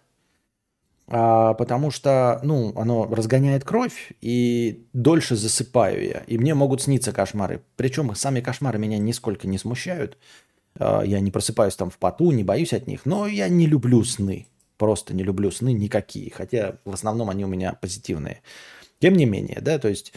[1.07, 7.13] а потому что, ну, оно разгоняет кровь, и дольше засыпаю я, и мне могут сниться
[7.13, 7.63] кошмары.
[7.77, 10.17] Причем сами кошмары меня нисколько не смущают.
[10.79, 14.03] А, я не просыпаюсь там в поту, не боюсь от них, но я не люблю
[14.05, 14.47] сны.
[14.79, 18.43] Просто не люблю сны никакие, хотя в основном они у меня позитивные.
[18.99, 20.15] Тем не менее, да, то есть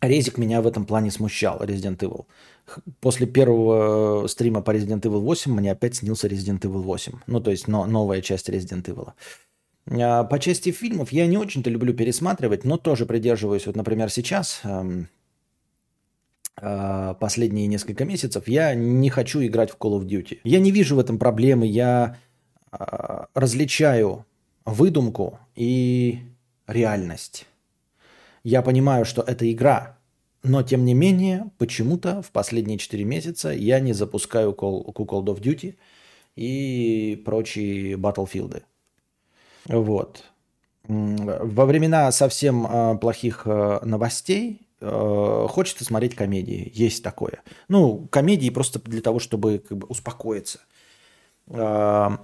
[0.00, 2.26] Резик меня в этом плане смущал, Resident Evil.
[3.00, 7.12] После первого э, стрима по Resident Evil 8 мне опять снился Resident Evil 8.
[7.26, 9.12] Ну, то есть но, новая часть Resident Evil.
[9.90, 13.66] А по части фильмов я не очень-то люблю пересматривать, но тоже придерживаюсь.
[13.66, 15.08] Вот, например, сейчас эм,
[16.60, 20.38] э, последние несколько месяцев, я не хочу играть в Call of Duty.
[20.44, 22.18] Я не вижу в этом проблемы, я
[22.70, 24.26] э, различаю
[24.64, 26.20] выдумку и
[26.68, 27.47] реальность.
[28.48, 29.98] Я понимаю, что это игра,
[30.42, 35.42] но тем не менее, почему-то в последние 4 месяца я не запускаю Call, Call of
[35.42, 35.76] Duty
[36.34, 38.62] и прочие Battlefield.
[39.66, 40.24] Вот.
[40.84, 46.72] Во времена совсем э, плохих э, новостей э, хочется смотреть комедии.
[46.74, 47.42] Есть такое.
[47.68, 50.60] Ну, комедии просто для того, чтобы как бы, успокоиться.
[51.50, 52.18] А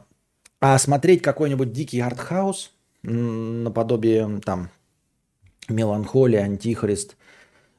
[0.78, 4.70] смотреть какой-нибудь дикий артхаус, наподобие там
[5.68, 7.16] меланхолия, антихрист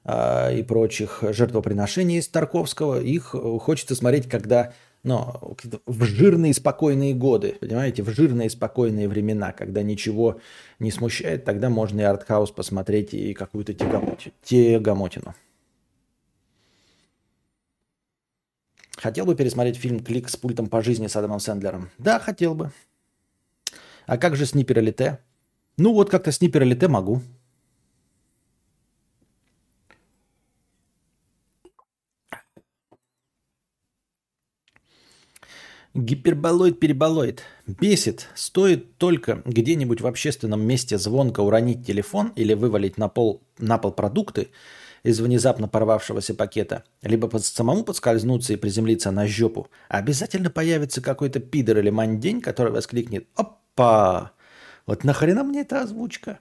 [0.04, 4.74] э, и прочих жертвоприношений из Тарковского, их хочется смотреть, когда
[5.06, 10.39] но в жирные спокойные годы, понимаете, в жирные спокойные времена, когда ничего
[10.80, 15.36] не смущает, тогда можно и артхаус посмотреть и какую-то тягомотину.
[18.98, 21.91] Хотел бы пересмотреть фильм «Клик с пультом по жизни» с Адамом Сэндлером?
[22.00, 22.71] Да, хотел бы.
[24.08, 25.19] А как же Снипер Элите?
[25.78, 27.21] Ну вот как-то Снипер Элите могу.
[35.95, 37.43] Гиперболоид переболоид.
[37.67, 38.27] Бесит.
[38.36, 43.93] Стоит только где-нибудь в общественном месте звонко уронить телефон или вывалить на пол, на пол
[43.93, 44.49] продукты
[45.03, 51.39] из внезапно порвавшегося пакета, либо под, самому подскользнуться и приземлиться на жопу, обязательно появится какой-то
[51.39, 54.34] пидор или мандень, который воскликнет «Опа!
[54.86, 56.39] Вот нахрена мне эта озвучка?»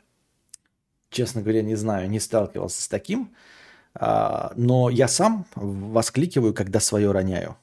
[1.11, 3.33] Честно говоря, не знаю, не сталкивался с таким,
[3.95, 7.57] а, но я сам воскликиваю, когда свое роняю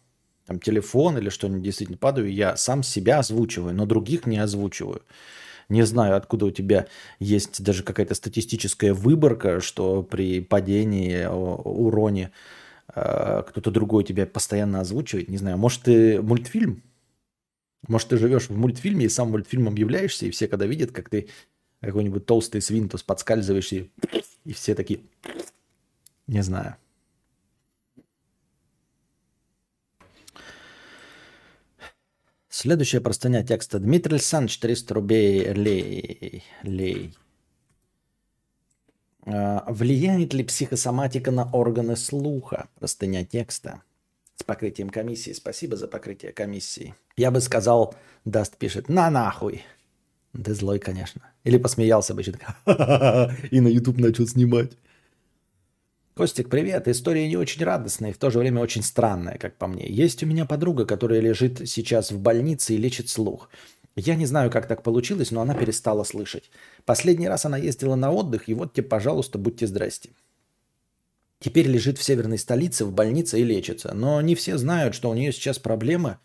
[0.46, 5.02] там, телефон или что-нибудь действительно падаю, я сам себя озвучиваю, но других не озвучиваю.
[5.70, 6.88] Не знаю, откуда у тебя
[7.20, 12.32] есть даже какая-то статистическая выборка, что при падении, уроне
[12.94, 15.30] э, кто-то другой тебя постоянно озвучивает.
[15.30, 16.84] Не знаю, может, ты мультфильм?
[17.88, 21.30] Может, ты живешь в мультфильме и сам мультфильмом являешься, и все, когда видят, как ты
[21.80, 23.90] какой-нибудь толстый свинтус подскальзываешься, и,
[24.46, 25.02] и все такие...
[26.28, 26.76] Не знаю.
[32.54, 33.80] Следующая простыня текста.
[33.80, 36.44] Дмитрий Александрович, 300 рублей лей.
[36.64, 37.16] лей.
[39.26, 42.68] А, влияет ли психосоматика на органы слуха?
[42.78, 43.84] Простыня текста.
[44.36, 45.32] С покрытием комиссии.
[45.32, 46.94] Спасибо за покрытие комиссии.
[47.16, 49.64] Я бы сказал, Даст пишет, на нахуй.
[50.34, 51.22] Да злой, конечно.
[51.46, 52.22] Или посмеялся бы,
[53.52, 54.74] и на YouTube начал снимать.
[56.22, 56.88] Костик, привет.
[56.88, 59.88] История не очень радостная и в то же время очень странная, как по мне.
[59.90, 63.50] Есть у меня подруга, которая лежит сейчас в больнице и лечит слух.
[63.96, 66.52] Я не знаю, как так получилось, но она перестала слышать.
[66.86, 70.12] Последний раз она ездила на отдых, и вот тебе, пожалуйста, будьте здрасте.
[71.40, 73.92] Теперь лежит в северной столице, в больнице и лечится.
[73.96, 76.20] Но не все знают, что у нее сейчас проблемы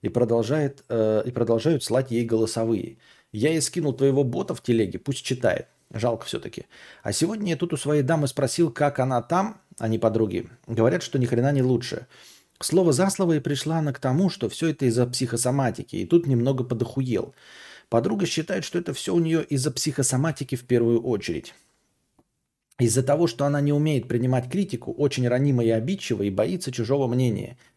[0.00, 2.98] и, продолжает, э, и продолжают слать ей голосовые.
[3.32, 5.66] Я ей скинул твоего бота в телеге, пусть читает.
[5.92, 6.66] Жалко все-таки.
[7.02, 10.48] А сегодня я тут у своей дамы спросил, как она там, а не подруги.
[10.66, 12.06] Говорят, что ни хрена не лучше.
[12.60, 16.26] Слово за слово и пришла она к тому, что все это из-за психосоматики, и тут
[16.26, 17.34] немного подохуел.
[17.88, 21.54] Подруга считает, что это все у нее из-за психосоматики в первую очередь.
[22.78, 27.08] Из-за того, что она не умеет принимать критику, очень ранима и обидчива и боится чужого
[27.08, 27.58] мнения–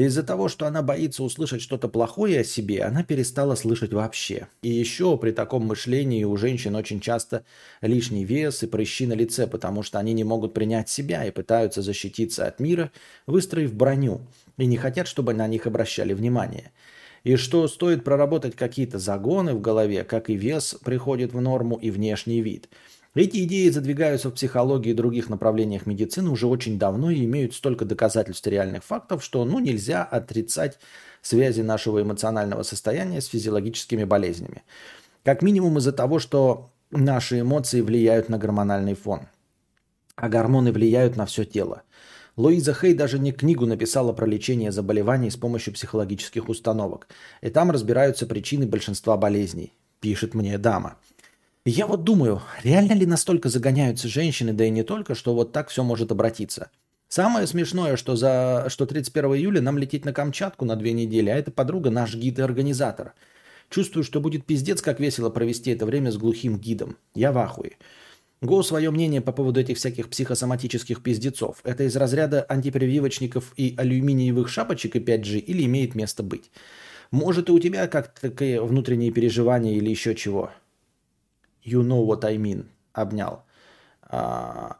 [0.00, 4.48] из-за того, что она боится услышать что-то плохое о себе, она перестала слышать вообще.
[4.62, 7.44] И еще при таком мышлении у женщин очень часто
[7.80, 11.82] лишний вес и прыщи на лице, потому что они не могут принять себя и пытаются
[11.82, 12.92] защититься от мира,
[13.26, 14.20] выстроив броню,
[14.56, 16.70] и не хотят, чтобы на них обращали внимание.
[17.24, 21.90] И что стоит проработать какие-то загоны в голове, как и вес приходит в норму и
[21.90, 22.68] внешний вид–
[23.18, 27.84] эти идеи задвигаются в психологии и других направлениях медицины уже очень давно и имеют столько
[27.84, 30.78] доказательств и реальных фактов, что ну, нельзя отрицать
[31.22, 34.62] связи нашего эмоционального состояния с физиологическими болезнями.
[35.24, 39.22] Как минимум из-за того, что наши эмоции влияют на гормональный фон.
[40.16, 41.82] А гормоны влияют на все тело.
[42.36, 47.08] Луиза Хей даже не книгу написала про лечение заболеваний с помощью психологических установок.
[47.40, 50.96] И там разбираются причины большинства болезней, пишет мне дама.
[51.64, 55.68] Я вот думаю, реально ли настолько загоняются женщины, да и не только, что вот так
[55.68, 56.70] все может обратиться.
[57.08, 61.36] Самое смешное, что, за, что 31 июля нам лететь на Камчатку на две недели, а
[61.36, 63.14] эта подруга наш гид и организатор.
[63.70, 66.96] Чувствую, что будет пиздец, как весело провести это время с глухим гидом.
[67.14, 67.76] Я в ахуе.
[68.40, 71.58] Го свое мнение по поводу этих всяких психосоматических пиздецов.
[71.64, 76.50] Это из разряда антипрививочников и алюминиевых шапочек и 5G или имеет место быть?
[77.10, 78.30] Может и у тебя как-то
[78.62, 80.50] внутренние переживания или еще чего?
[81.68, 82.66] You know what I mean.
[82.92, 83.44] Обнял.
[84.02, 84.78] А,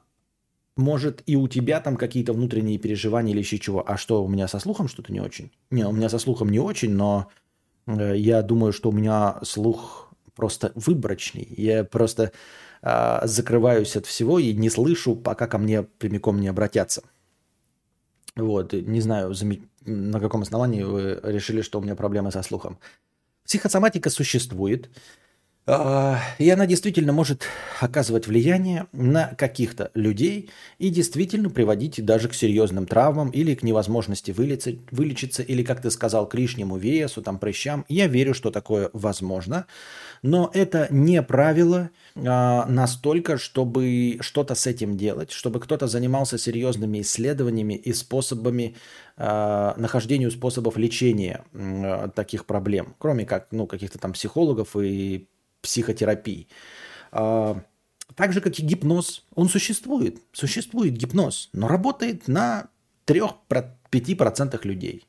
[0.77, 3.85] может и у тебя там какие-то внутренние переживания или еще чего.
[3.87, 5.51] А что, у меня со слухом что-то не очень?
[5.71, 7.29] Не, у меня со слухом не очень, но
[7.87, 11.47] э, я думаю, что у меня слух просто выборочный.
[11.57, 12.33] Я просто
[12.83, 17.03] э, закрываюсь от всего и не слышу, пока ко мне прямиком не обратятся.
[18.37, 19.35] Вот, не знаю,
[19.85, 22.79] на каком основании вы решили, что у меня проблемы со слухом.
[23.45, 24.91] Психосоматика существует.
[25.71, 27.43] А, и она действительно может
[27.79, 30.49] оказывать влияние на каких-то людей
[30.79, 35.91] и действительно приводить даже к серьезным травмам или к невозможности вылечиться, вылечиться или, как ты
[35.91, 37.85] сказал, к лишнему весу, там, прыщам.
[37.91, 39.67] Я верю, что такое возможно,
[40.23, 47.03] но это не правило а, настолько, чтобы что-то с этим делать, чтобы кто-то занимался серьезными
[47.03, 48.75] исследованиями и способами
[49.19, 55.29] а, нахождению способов лечения а, таких проблем, кроме как ну, каких-то там психологов и
[55.63, 56.49] психотерапии.
[57.13, 57.61] А,
[58.15, 60.23] так же, как и гипноз, он существует.
[60.33, 62.69] Существует гипноз, но работает на
[63.07, 65.07] 3-5% людей.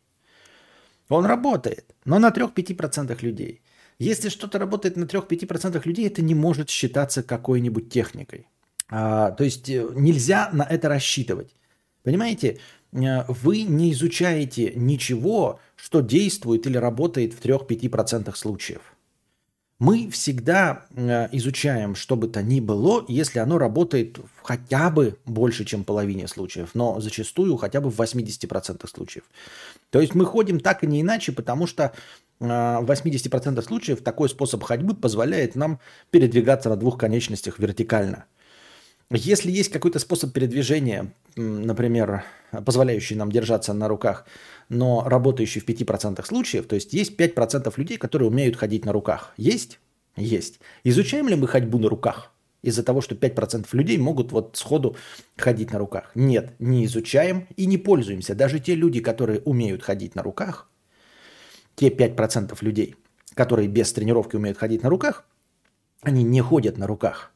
[1.09, 3.61] Он работает, но на 3-5% людей.
[3.99, 8.47] Если что-то работает на 3-5% людей, это не может считаться какой-нибудь техникой.
[8.89, 11.55] А, то есть э, нельзя на это рассчитывать.
[12.03, 12.59] Понимаете,
[12.91, 18.81] э, вы не изучаете ничего, что действует или работает в 3-5% случаев.
[19.79, 25.63] Мы всегда э, изучаем, что бы то ни было, если оно работает хотя бы больше,
[25.63, 29.23] чем половине случаев, но зачастую хотя бы в 80% случаев.
[29.89, 31.93] То есть мы ходим так и не иначе, потому что
[32.41, 35.79] э, в 80% случаев такой способ ходьбы позволяет нам
[36.11, 38.25] передвигаться на двух конечностях вертикально.
[39.11, 42.25] Если есть какой-то способ передвижения, например,
[42.65, 44.25] позволяющий нам держаться на руках
[44.69, 49.33] но работающий в 5% случаев, то есть есть 5% людей, которые умеют ходить на руках.
[49.35, 49.79] Есть?
[50.15, 50.59] Есть.
[50.83, 52.31] Изучаем ли мы ходьбу на руках?
[52.61, 54.95] Из-за того, что 5% людей могут вот сходу
[55.37, 56.11] ходить на руках.
[56.13, 58.35] Нет, не изучаем и не пользуемся.
[58.35, 60.69] Даже те люди, которые умеют ходить на руках,
[61.75, 62.95] те 5% людей,
[63.33, 65.25] которые без тренировки умеют ходить на руках,
[66.01, 67.31] они не ходят на руках.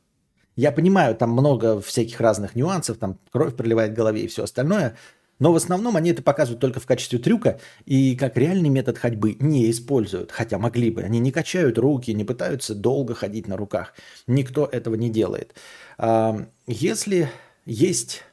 [0.56, 4.98] Я понимаю, там много всяких разных нюансов, там кровь проливает в голове и все остальное–
[5.44, 9.36] но в основном они это показывают только в качестве трюка и как реальный метод ходьбы
[9.42, 11.02] не используют, хотя могли бы.
[11.02, 13.94] Они не качают руки, не пытаются долго ходить на руках.
[14.26, 15.54] Никто этого не делает.
[15.98, 17.30] А, если
[17.66, 18.24] есть,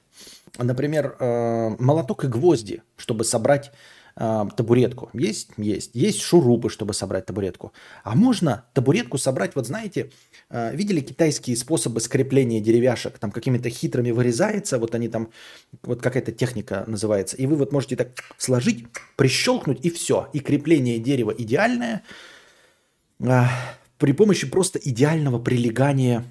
[0.57, 3.73] например, э, молоток и гвозди, чтобы собрать
[4.17, 5.11] э, табуретку.
[5.13, 5.51] Есть?
[5.57, 5.91] Есть.
[5.95, 7.73] Есть шурупы, чтобы собрать табуретку.
[8.05, 10.11] А можно табуретку собрать, вот знаете,
[10.51, 13.19] э, видели китайские способы скрепления деревяшек?
[13.19, 15.31] Там какими-то хитрыми вырезается, вот они там,
[15.83, 17.37] вот какая-то техника называется.
[17.37, 18.09] И вы вот можете так
[18.39, 18.87] сложить,
[19.17, 20.29] прищелкнуть, и все.
[20.33, 22.03] И крепление дерева идеальное
[23.21, 23.43] э,
[23.99, 26.25] при помощи просто идеального прилегания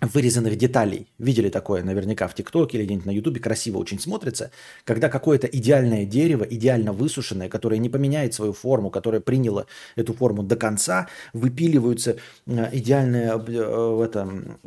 [0.00, 1.06] вырезанных деталей.
[1.18, 4.50] Видели такое наверняка в ТикТоке или где-нибудь на Ютубе, красиво очень смотрится,
[4.84, 9.66] когда какое-то идеальное дерево, идеально высушенное, которое не поменяет свою форму, которое приняло
[9.96, 12.16] эту форму до конца, выпиливаются
[12.46, 14.58] э, идеальное э, это,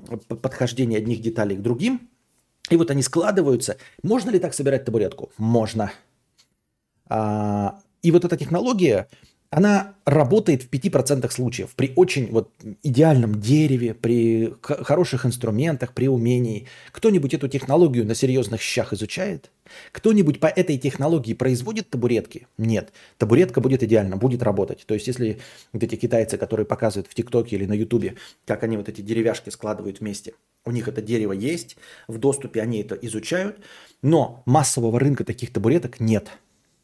[0.42, 2.10] подхождение одних деталей к другим,
[2.70, 3.78] и вот они складываются.
[4.04, 5.32] Можно ли так собирать табуретку?
[5.38, 5.92] Можно.
[7.10, 9.08] А, и вот эта технология,
[9.50, 12.52] она работает в 5% случаев при очень вот
[12.84, 16.68] идеальном дереве, при хороших инструментах, при умении.
[16.91, 19.52] Кто-нибудь эту технологию на серьезных щах изучает?
[19.91, 22.48] Кто-нибудь по этой технологии производит табуретки?
[22.58, 22.91] Нет.
[23.18, 24.86] Табуретка будет идеально, будет работать.
[24.86, 25.39] То есть если
[25.72, 29.50] вот эти китайцы, которые показывают в ТикТоке или на Ютубе, как они вот эти деревяшки
[29.50, 30.34] складывают вместе,
[30.66, 31.78] у них это дерево есть,
[32.08, 33.60] в доступе они это изучают,
[34.02, 36.30] но массового рынка таких табуреток нет.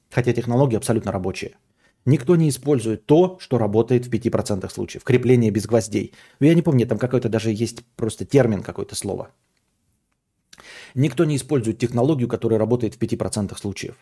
[0.10, 1.56] Хотя технологии абсолютно рабочие.
[2.06, 5.04] Никто не использует то, что работает в 5% случаев.
[5.04, 6.14] Крепление без гвоздей.
[6.40, 9.30] Я не помню, там какой-то даже есть просто термин какое-то слово.
[10.96, 13.96] Никто не использует технологию, которая работает в 5% случаев.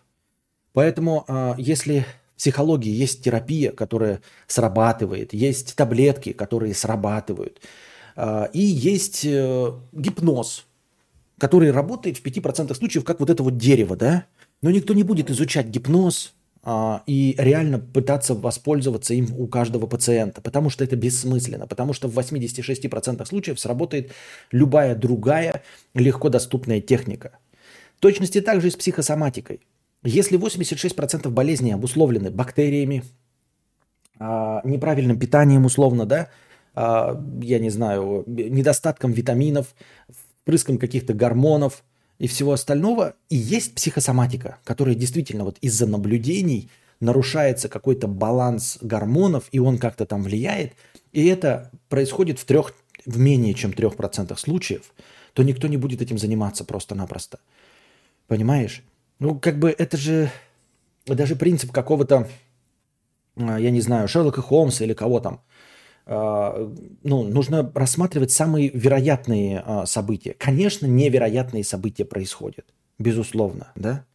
[0.74, 7.62] Поэтому а, если в психологии есть терапия, которая срабатывает, есть таблетки, которые срабатывают,
[8.16, 10.66] а, и есть э, гипноз,
[11.38, 14.26] который работает в 5% случаев, как вот это вот дерево, да?
[14.62, 16.34] Но никто не будет изучать гипноз,
[16.64, 22.18] и реально пытаться воспользоваться им у каждого пациента, потому что это бессмысленно, потому что в
[22.18, 24.12] 86% случаев сработает
[24.51, 25.64] любая другая
[25.95, 27.39] легко доступная техника.
[27.97, 29.62] В точности также и с психосоматикой.
[30.03, 33.03] Если 86% болезней обусловлены бактериями,
[34.20, 36.30] а, неправильным питанием условно, да,
[36.76, 39.74] а, я не знаю, недостатком витаминов,
[40.43, 41.84] впрыском каких-то гормонов–
[42.22, 43.15] и всего остального.
[43.30, 46.69] И есть психосоматика, которая действительно вот из-за наблюдений
[46.99, 50.74] нарушается какой-то баланс гормонов, и он как-то там влияет.
[51.13, 52.76] И это происходит в трех
[53.07, 54.93] в менее чем 3% случаев,
[55.34, 57.39] то никто не будет этим заниматься просто-напросто.
[58.28, 58.84] Понимаешь?
[59.17, 60.32] Ну, как бы это же
[61.07, 62.30] даже принцип какого-то,
[63.36, 65.41] а, я не знаю, Шерлока Холмса или кого там.
[66.14, 66.70] А,
[67.03, 70.36] ну, нужно рассматривать самые вероятные а, события.
[70.38, 72.66] Конечно, невероятные события происходят,
[72.99, 74.05] безусловно, да?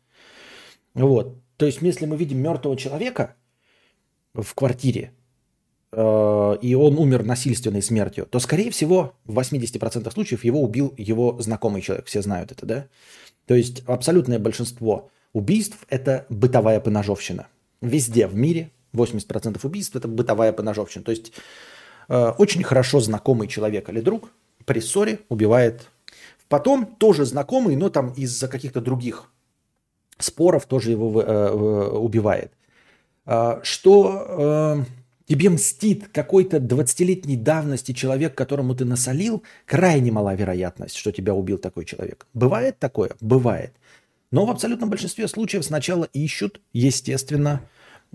[0.93, 1.39] Вот.
[1.57, 3.35] То есть, если мы видим мертвого человека
[4.35, 5.13] в квартире,
[5.93, 5.97] и
[6.79, 12.07] он умер насильственной смертью, то, скорее всего, в 80% случаев его убил его знакомый человек.
[12.07, 12.87] Все знают это, да?
[13.47, 17.47] То есть абсолютное большинство убийств– это бытовая поножовщина.
[17.81, 21.03] Везде в мире 80% убийств– это бытовая поножовщина.
[21.05, 21.33] То есть
[22.09, 24.31] э, очень хорошо знакомый человек или друг
[24.65, 25.89] при ссоре убивает.
[26.49, 29.31] Потом тоже знакомый, но там из-за каких-то других
[30.19, 32.53] споров тоже его э, убивает.
[33.27, 34.85] Э, что э,
[35.27, 41.59] тебе мстит какой-то 20-летней давности человек, которому ты насолил, крайне мала вероятность, что тебя убил
[41.59, 42.27] такой человек.
[42.35, 43.13] Бывает такое?
[43.21, 43.73] Бывает.
[44.31, 47.63] Но в абсолютном большинстве случаев сначала ищут, естественно,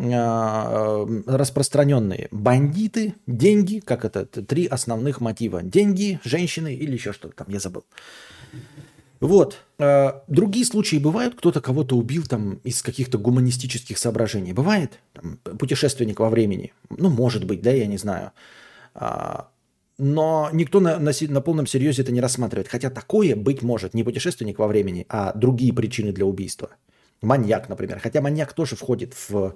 [0.02, 5.62] распространенные бандиты, деньги, как это, три основных мотива.
[5.62, 7.86] Деньги, женщины или еще что-то там, я забыл.
[9.20, 9.60] Вот.
[9.78, 14.52] А, другие случаи бывают, кто-то кого-то убил там из каких-то гуманистических соображений.
[14.52, 15.00] Бывает?
[15.14, 16.74] Там, путешественник во времени.
[16.90, 18.32] Ну, может быть, да, я не знаю.
[18.96, 19.52] А,
[20.00, 22.68] но никто на, на, на полном серьезе это не рассматривает.
[22.68, 26.72] Хотя такое быть может не путешественник во времени, а другие причины для убийства.
[27.22, 28.00] Маньяк, например.
[28.00, 29.52] Хотя маньяк тоже входит в, э,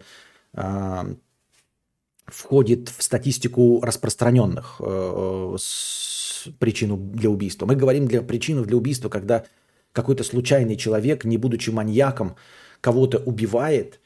[2.28, 7.66] входит в статистику распространенных э, с, причину для убийства.
[7.66, 9.46] Мы говорим для причины для убийства, когда
[9.92, 12.36] какой-то случайный человек, не будучи маньяком,
[12.82, 14.00] кого-то убивает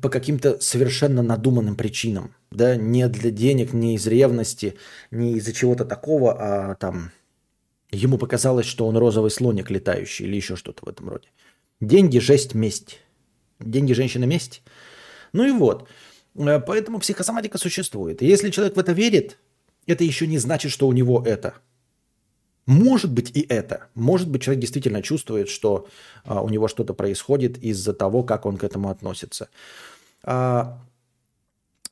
[0.00, 2.34] по каким-то совершенно надуманным причинам.
[2.50, 4.76] Да, не для денег, не из ревности,
[5.10, 7.10] не из-за чего-то такого, а там
[7.90, 11.28] ему показалось, что он розовый слоник летающий или еще что-то в этом роде.
[11.80, 13.00] Деньги, жесть, месть.
[13.58, 14.62] Деньги, женщина, месть.
[15.32, 15.88] Ну и вот.
[16.34, 18.22] Э, поэтому психосоматика существует.
[18.22, 19.38] И если человек в это верит,
[19.86, 21.54] это еще не значит, что у него это.
[22.66, 23.88] Может быть и это.
[23.94, 25.88] Может быть, человек действительно чувствует, что
[26.24, 29.48] а, у него что-то происходит из-за того, как он к этому относится.
[30.22, 30.78] А,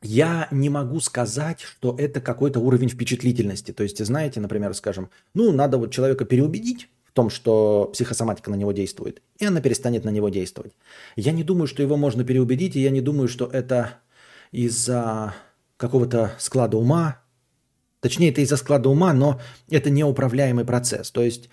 [0.01, 3.73] я не могу сказать, что это какой-то уровень впечатлительности.
[3.73, 8.55] То есть, знаете, например, скажем, ну, надо вот человека переубедить, в том, что психосоматика на
[8.55, 10.73] него действует, и она перестанет на него действовать.
[11.17, 13.95] Я не думаю, что его можно переубедить, и я не думаю, что это
[14.53, 15.35] из-за
[15.77, 17.21] какого-то склада ума,
[18.01, 21.11] точнее, это из-за склада ума, но это неуправляемый процесс.
[21.11, 21.49] То есть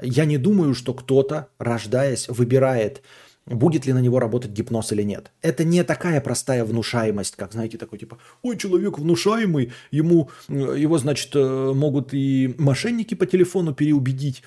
[0.00, 3.02] я не думаю, что кто-то, рождаясь, выбирает,
[3.46, 5.32] будет ли на него работать гипноз или нет.
[5.42, 11.34] Это не такая простая внушаемость, как, знаете, такой типа, ой, человек внушаемый, ему, его, значит,
[11.34, 14.44] э, могут и мошенники по телефону переубедить,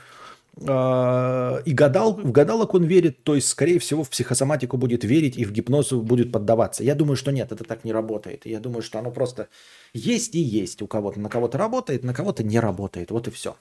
[0.55, 5.45] и гадал, в гадалок он верит, то есть, скорее всего, в психосоматику будет верить и
[5.45, 6.83] в гипноз будет поддаваться.
[6.83, 8.45] Я думаю, что нет, это так не работает.
[8.45, 9.47] Я думаю, что оно просто
[9.93, 11.19] есть и есть у кого-то.
[11.19, 13.09] На кого-то работает, на кого-то не работает.
[13.09, 13.55] Вот и все.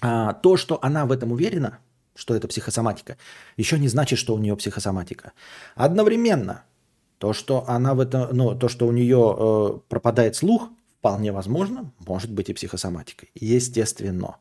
[0.00, 1.80] А, то, что она в этом уверена,
[2.14, 3.16] что это психосоматика,
[3.56, 5.32] еще не значит, что у нее психосоматика.
[5.74, 6.62] Одновременно
[7.18, 10.68] то, что она в этом, ну, то, что у нее э, пропадает слух,
[10.98, 13.30] вполне возможно, может быть и психосоматикой.
[13.34, 14.36] Естественно.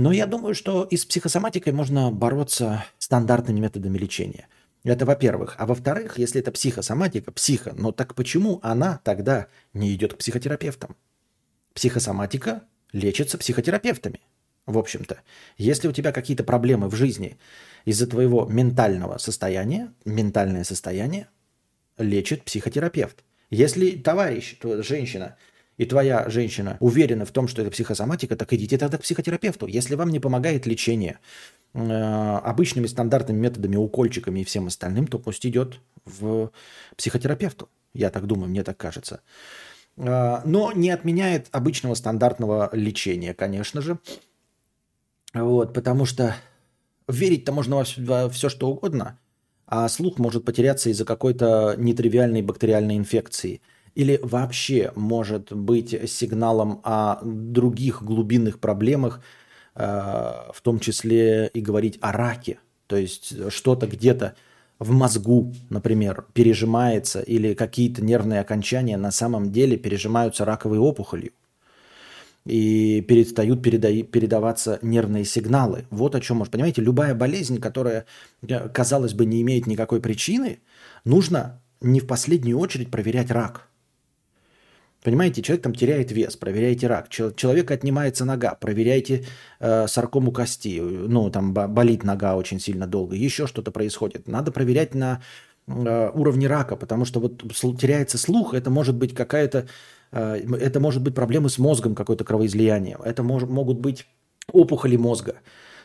[0.00, 4.48] Но я думаю, что и с психосоматикой можно бороться стандартными методами лечения.
[4.82, 5.56] Это во-первых.
[5.58, 10.96] А во-вторых, если это психосоматика, психо, но так почему она тогда не идет к психотерапевтам?
[11.74, 14.20] Психосоматика лечится психотерапевтами,
[14.64, 15.20] в общем-то.
[15.58, 17.38] Если у тебя какие-то проблемы в жизни
[17.84, 21.28] из-за твоего ментального состояния, ментальное состояние
[21.98, 23.22] лечит психотерапевт.
[23.50, 25.36] Если товарищ, женщина–
[25.80, 29.66] и твоя женщина уверена в том, что это психосоматика, так идите тогда к психотерапевту.
[29.66, 31.20] Если вам не помогает лечение
[31.72, 36.50] э, обычными стандартными методами, укольчиками и всем остальным, то пусть идет в
[36.98, 37.70] психотерапевту.
[37.94, 39.22] Я так думаю, мне так кажется.
[39.96, 43.98] Э, но не отменяет обычного стандартного лечения, конечно же.
[45.32, 46.36] Вот, потому что
[47.08, 49.18] верить-то можно во все, во все что угодно,
[49.64, 53.62] а слух может потеряться из-за какой-то нетривиальной бактериальной инфекции–
[53.94, 59.20] или вообще может быть сигналом о других глубинных проблемах,
[59.74, 62.58] э, в том числе и говорить о раке.
[62.86, 64.34] То есть что-то где-то
[64.78, 71.32] в мозгу, например, пережимается или какие-то нервные окончания на самом деле пережимаются раковой опухолью
[72.46, 75.84] и перестают переда- передаваться нервные сигналы.
[75.90, 76.52] Вот о чем может.
[76.52, 78.06] Понимаете, любая болезнь, которая,
[78.42, 80.60] э, казалось бы, не имеет никакой причины,
[81.04, 83.66] нужно не в последнюю очередь проверять рак–
[85.02, 87.08] Понимаете, человек там теряет вес, проверяйте рак.
[87.08, 89.24] Человека отнимается нога, проверяйте
[89.58, 90.78] э, саркому кости.
[90.80, 94.28] Ну, там болит нога очень сильно долго, еще что-то происходит.
[94.28, 95.22] Надо проверять на
[95.66, 97.42] э, уровне рака, потому что вот
[97.78, 99.66] теряется слух, это может быть какая-то,
[100.12, 102.98] э, это может быть проблемы с мозгом, какое-то кровоизлияние.
[103.02, 104.06] Это мож, могут быть
[104.52, 105.36] опухоли мозга.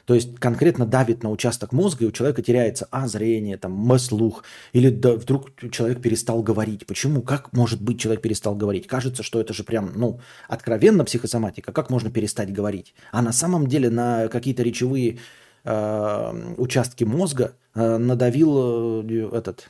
[0.05, 4.43] То есть конкретно давит на участок мозга, и у человека теряется а зрение, там, слух,
[4.71, 6.85] или да, вдруг человек перестал говорить.
[6.85, 7.21] Почему?
[7.21, 8.87] Как может быть человек перестал говорить?
[8.87, 11.71] Кажется, что это же прям, ну, откровенно психосоматика.
[11.71, 12.93] Как можно перестать говорить?
[13.11, 15.17] А на самом деле на какие-то речевые
[15.63, 19.69] э, участки мозга э, надавил э, этот,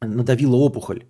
[0.00, 1.04] надавила опухоль.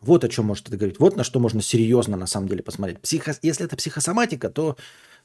[0.00, 0.98] Вот о чем может это говорить.
[0.98, 3.00] Вот на что можно серьезно на самом деле посмотреть.
[3.00, 3.34] Психо...
[3.42, 4.76] Если это психосоматика, то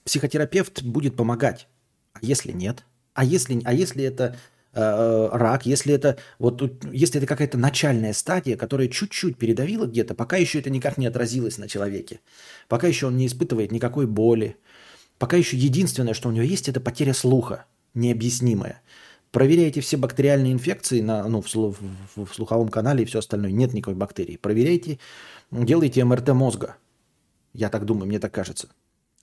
[0.04, 1.68] психотерапевт будет помогать.
[2.14, 2.86] А если нет?
[3.14, 4.38] А если, а если это
[4.74, 10.38] э, рак, если это, вот, если это какая-то начальная стадия, которая чуть-чуть передавила где-то, пока
[10.38, 12.22] еще это никак не отразилось на человеке,
[12.68, 14.58] пока еще он не испытывает никакой боли,
[15.18, 18.82] пока еще единственное, что у него есть, это потеря слуха, необъяснимая.
[19.32, 23.52] Проверяйте все бактериальные инфекции на, ну, в, в, в слуховом канале и все остальное.
[23.52, 24.36] Нет никакой бактерии.
[24.36, 25.00] Проверяйте,
[25.52, 26.76] делайте МРТ мозга.
[27.54, 28.68] Я так думаю, мне так кажется.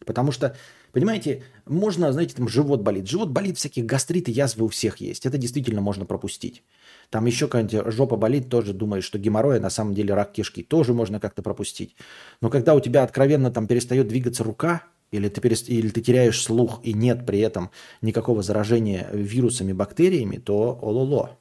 [0.05, 0.57] Потому что,
[0.93, 3.09] понимаете, можно, знаете, там живот болит.
[3.09, 5.27] Живот болит, всякие гастриты, язвы у всех есть.
[5.27, 6.63] Это действительно можно пропустить.
[7.11, 10.63] Там еще какая-нибудь жопа болит, тоже думаешь, что геморрой, а на самом деле рак кишки.
[10.63, 11.97] Тоже можно как-то пропустить.
[12.41, 15.69] Но когда у тебя откровенно там перестает двигаться рука, или ты, перест...
[15.69, 17.71] или ты теряешь слух, и нет при этом
[18.03, 21.39] никакого заражения вирусами, бактериями, то ололо.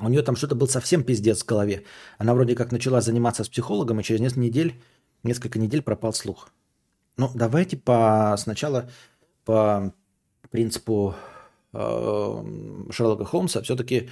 [0.00, 1.84] У нее там что-то был совсем пиздец в голове.
[2.18, 4.82] Она вроде как начала заниматься с психологом, и через несколько недель,
[5.22, 6.48] несколько недель пропал слух.
[7.16, 8.90] Ну, давайте по, сначала
[9.44, 9.92] по
[10.50, 11.14] принципу
[11.72, 12.44] э,
[12.90, 14.08] Шерлока Холмса все-таки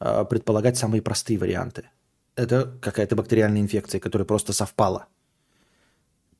[0.00, 1.88] э, предполагать самые простые варианты.
[2.36, 5.06] Это какая-то бактериальная инфекция, которая просто совпала.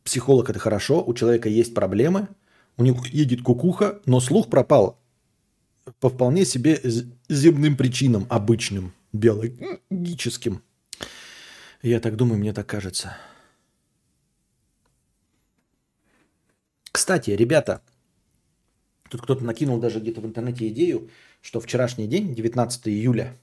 [0.05, 2.28] Психолог это хорошо, у человека есть проблемы,
[2.76, 4.99] у него едет кукуха, но слух пропал
[6.01, 6.80] по вполне себе
[7.28, 10.62] земным причинам, обычным, биологическим.
[11.82, 13.16] Я так думаю, мне так кажется.
[16.91, 17.82] Кстати, ребята,
[19.11, 21.11] тут кто-то накинул даже где-то в интернете идею,
[21.43, 23.37] что вчерашний день, 19 июля,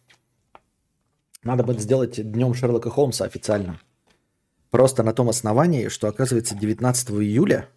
[1.43, 3.79] надо будет сделать днем Шерлока Холмса официально.
[4.71, 7.67] Просто на том основании, что оказывается 19 июля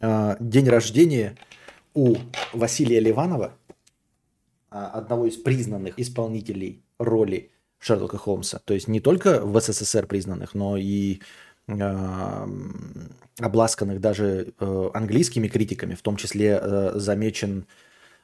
[0.00, 1.36] э, день рождения
[1.94, 2.16] у
[2.52, 3.67] Василия Ливанова– а,
[4.70, 8.60] одного из признанных исполнителей роли Шерлока Холмса.
[8.64, 11.20] То есть не только в СССР признанных, но и
[11.68, 12.46] э,
[13.40, 17.66] обласканных даже э, английскими критиками, в том числе э, замечен,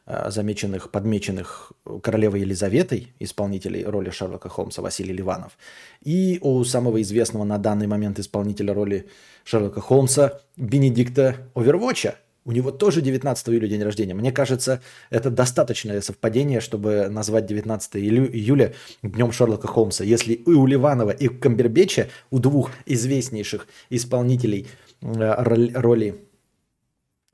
[0.06, 1.72] э, замеченных, подмеченных
[2.02, 5.56] королевой Елизаветой, исполнителей роли Шерлока Холмса Василий Ливанов,
[6.02, 9.08] и у самого известного на данный момент исполнителя роли
[9.44, 14.14] Шерлока Холмса Бенедикта Овервотча, у него тоже 19 июля день рождения.
[14.14, 20.04] Мне кажется, это достаточное совпадение, чтобы назвать 19 июля днем Шерлока Холмса.
[20.04, 24.66] Если и у Ливанова, и у Камбербеча, у двух известнейших исполнителей
[25.00, 26.16] э, роли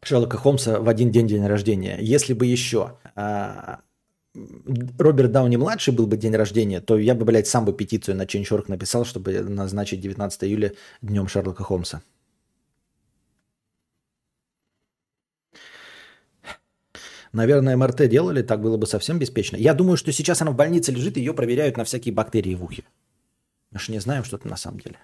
[0.02, 1.98] Шерлока Холмса в один день день рождения.
[2.00, 3.80] Если бы еще а,
[4.98, 8.68] Роберт Дауни-младший был бы день рождения, то я бы, блядь, сам бы петицию на Change.org
[8.68, 12.00] написал, чтобы назначить 19 июля днем Шерлока Холмса.
[17.32, 19.56] Наверное, МРТ делали, так было бы совсем беспечно.
[19.56, 22.82] Я думаю, что сейчас она в больнице лежит, ее проверяют на всякие бактерии в ухе.
[23.70, 24.98] Мы же не знаем, что это на самом деле.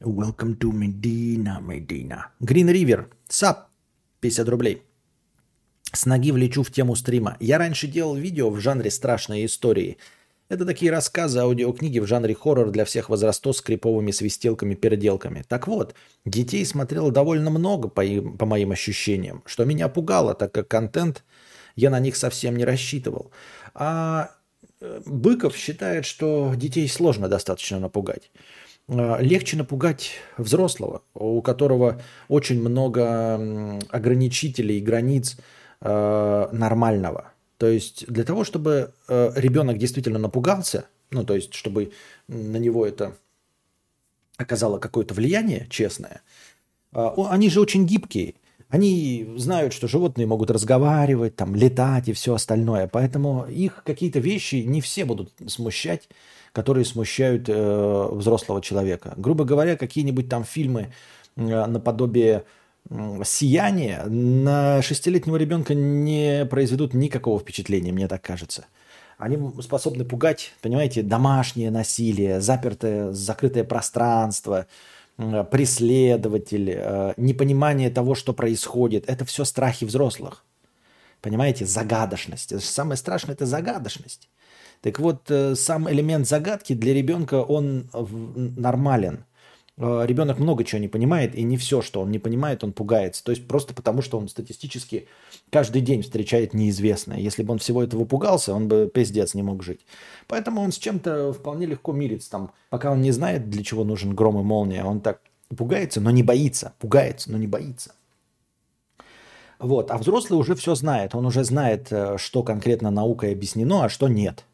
[0.00, 2.32] Welcome to Medina, Medina.
[2.40, 3.06] Green River.
[3.28, 3.70] Сап.
[4.20, 4.82] 50 рублей.
[5.92, 7.36] С ноги влечу в тему стрима.
[7.38, 9.98] Я раньше делал видео в жанре страшные истории–
[10.48, 15.44] это такие рассказы, аудиокниги в жанре хоррор для всех возрастов с криповыми свистелками-переделками.
[15.48, 15.94] Так вот,
[16.24, 18.02] детей смотрел довольно много, по,
[18.38, 21.24] по моим ощущениям, что меня пугало, так как контент
[21.74, 23.32] я на них совсем не рассчитывал.
[23.74, 24.30] А
[24.80, 28.30] э, Быков считает, что детей сложно достаточно напугать.
[28.88, 35.36] А, легче напугать взрослого, у которого очень много ограничителей, границ
[35.80, 41.92] э, нормального– то есть для того, чтобы э, ребенок действительно напугался, ну то есть чтобы
[42.28, 43.16] на него это
[44.36, 46.22] оказало какое-то влияние честное,
[46.92, 48.34] э, они же очень гибкие.
[48.68, 52.88] Они знают, что животные могут разговаривать, там, летать и все остальное.
[52.88, 56.08] Поэтому их какие-то вещи не все будут смущать,
[56.52, 59.14] которые смущают э, взрослого человека.
[59.16, 60.92] Грубо говоря, какие-нибудь там фильмы
[61.36, 62.44] э, наподобие
[63.24, 68.66] «Сияния» на шестилетнего ребенка не произведут никакого впечатления, мне так кажется.
[69.18, 74.66] Они способны пугать, понимаете, домашнее насилие, запертое, закрытое пространство–
[75.16, 79.08] преследователь, э, непонимание того, что происходит.
[79.08, 80.44] Это все страхи взрослых.
[81.22, 82.62] Понимаете, загадочность.
[82.62, 84.28] Самое страшное– это загадочность.
[84.82, 89.24] Так вот, э, сам элемент загадки для ребенка, он нормален–
[89.78, 93.22] ребенок много чего не понимает, и не все, что он не понимает, он пугается.
[93.22, 95.08] То есть просто потому, что он статистически
[95.50, 97.18] каждый день встречает неизвестное.
[97.18, 99.80] Если бы он всего этого пугался, он бы пиздец не мог жить.
[100.28, 102.30] Поэтому он с чем-то вполне легко мирится.
[102.30, 105.20] Там, пока он не знает, для чего нужен гром и молния, он так
[105.54, 106.72] пугается, но не боится.
[106.78, 107.92] Пугается, но не боится.
[109.58, 109.90] Вот.
[109.90, 111.14] А взрослый уже все знает.
[111.14, 114.44] Он уже знает, э, что конкретно наукой объяснено, а что нет.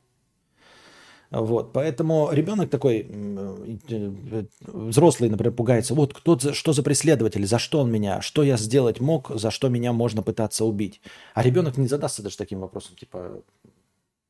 [1.33, 7.81] Вот, поэтому ребенок такой, э, взрослый, например, пугается, вот кто, что за преследователь, за что
[7.81, 11.01] он меня, что я сделать мог, за что меня можно пытаться убить.
[11.33, 13.43] А ребенок не задастся даже таким вопросом, типа,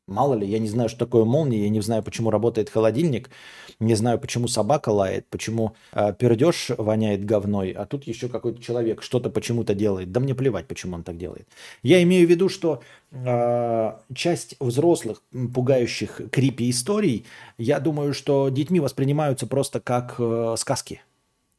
[0.09, 3.31] Мало ли, я не знаю, что такое молния, я не знаю, почему работает холодильник,
[3.79, 9.01] не знаю, почему собака лает, почему э, пердеж воняет говной, а тут еще какой-то человек
[9.01, 10.11] что-то почему-то делает.
[10.11, 11.47] Да мне плевать, почему он так делает.
[11.85, 12.83] Я имею в виду, что
[13.13, 15.23] э, часть взрослых,
[15.55, 17.25] пугающих крипи историй,
[17.57, 21.01] я думаю, что детьми воспринимаются просто как э, сказки.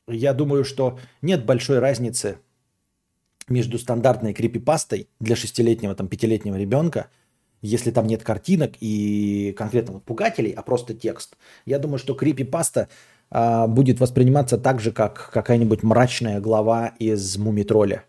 [0.05, 2.39] Я думаю, что нет большой разницы
[3.47, 7.07] между стандартной крипипастой для шестилетнего, там, пятилетнего ребенка–
[7.63, 11.37] если там нет картинок и конкретно вот пугателей, а просто текст.
[11.65, 12.89] Я думаю, что крипипаста
[13.31, 18.03] а, будет восприниматься так же, как какая-нибудь мрачная глава из Мумитроля.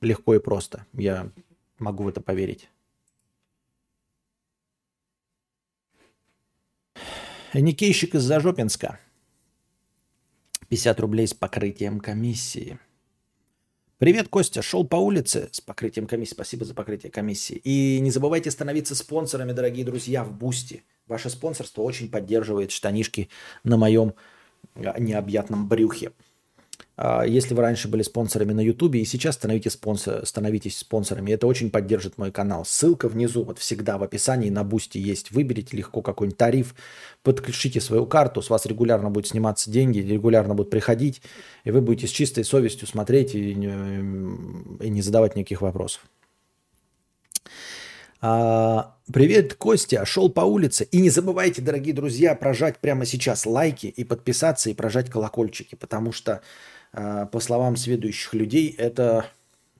[0.00, 0.86] Легко и просто.
[0.94, 1.30] Я
[1.78, 2.68] могу в это поверить.
[7.52, 9.00] Никейщик из Зажопинска.
[10.68, 12.78] 50 рублей с покрытием комиссии.
[14.02, 14.62] Привет, Костя.
[14.62, 16.32] Шел по улице с покрытием комиссии.
[16.34, 17.60] Спасибо за покрытие комиссии.
[17.62, 20.82] И не забывайте становиться спонсорами, дорогие друзья, в Бусти.
[21.06, 23.28] Ваше спонсорство очень поддерживает штанишки
[23.62, 24.14] на моем
[24.74, 26.10] а, необъятном брюхе.
[27.04, 31.48] А, если вы раньше были спонсорами на Ютубе и сейчас становитесь, спонсор, становитесь спонсорами, это
[31.48, 32.64] очень поддержит мой канал.
[32.64, 35.32] Ссылка внизу, вот всегда в описании на Бусти есть.
[35.32, 36.76] Выберите легко какой-нибудь тариф,
[37.24, 41.22] подключите свою карту, с вас регулярно будет сниматься деньги, регулярно будут приходить,
[41.64, 46.02] и вы будете с чистой совестью смотреть и, и не задавать никаких вопросов.
[48.20, 50.04] А, привет, Костя.
[50.04, 50.84] Шел по улице.
[50.92, 56.12] И не забывайте, дорогие друзья, прожать прямо сейчас лайки и подписаться и прожать колокольчики, потому
[56.12, 56.42] что
[56.92, 59.26] по словам следующих людей, это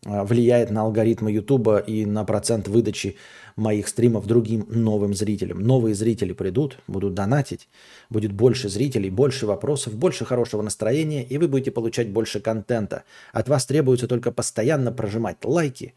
[0.04, 3.16] а, влияет на алгоритмы Ютуба и на процент выдачи
[3.54, 5.60] моих стримов другим новым зрителям.
[5.60, 7.68] Новые зрители придут, будут донатить,
[8.10, 13.04] будет больше зрителей, больше вопросов, больше хорошего настроения, и вы будете получать больше контента.
[13.32, 15.94] От вас требуется только постоянно прожимать лайки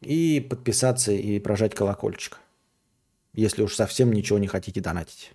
[0.00, 2.38] и подписаться и прожать колокольчик,
[3.32, 5.32] если уж совсем ничего не хотите донатить.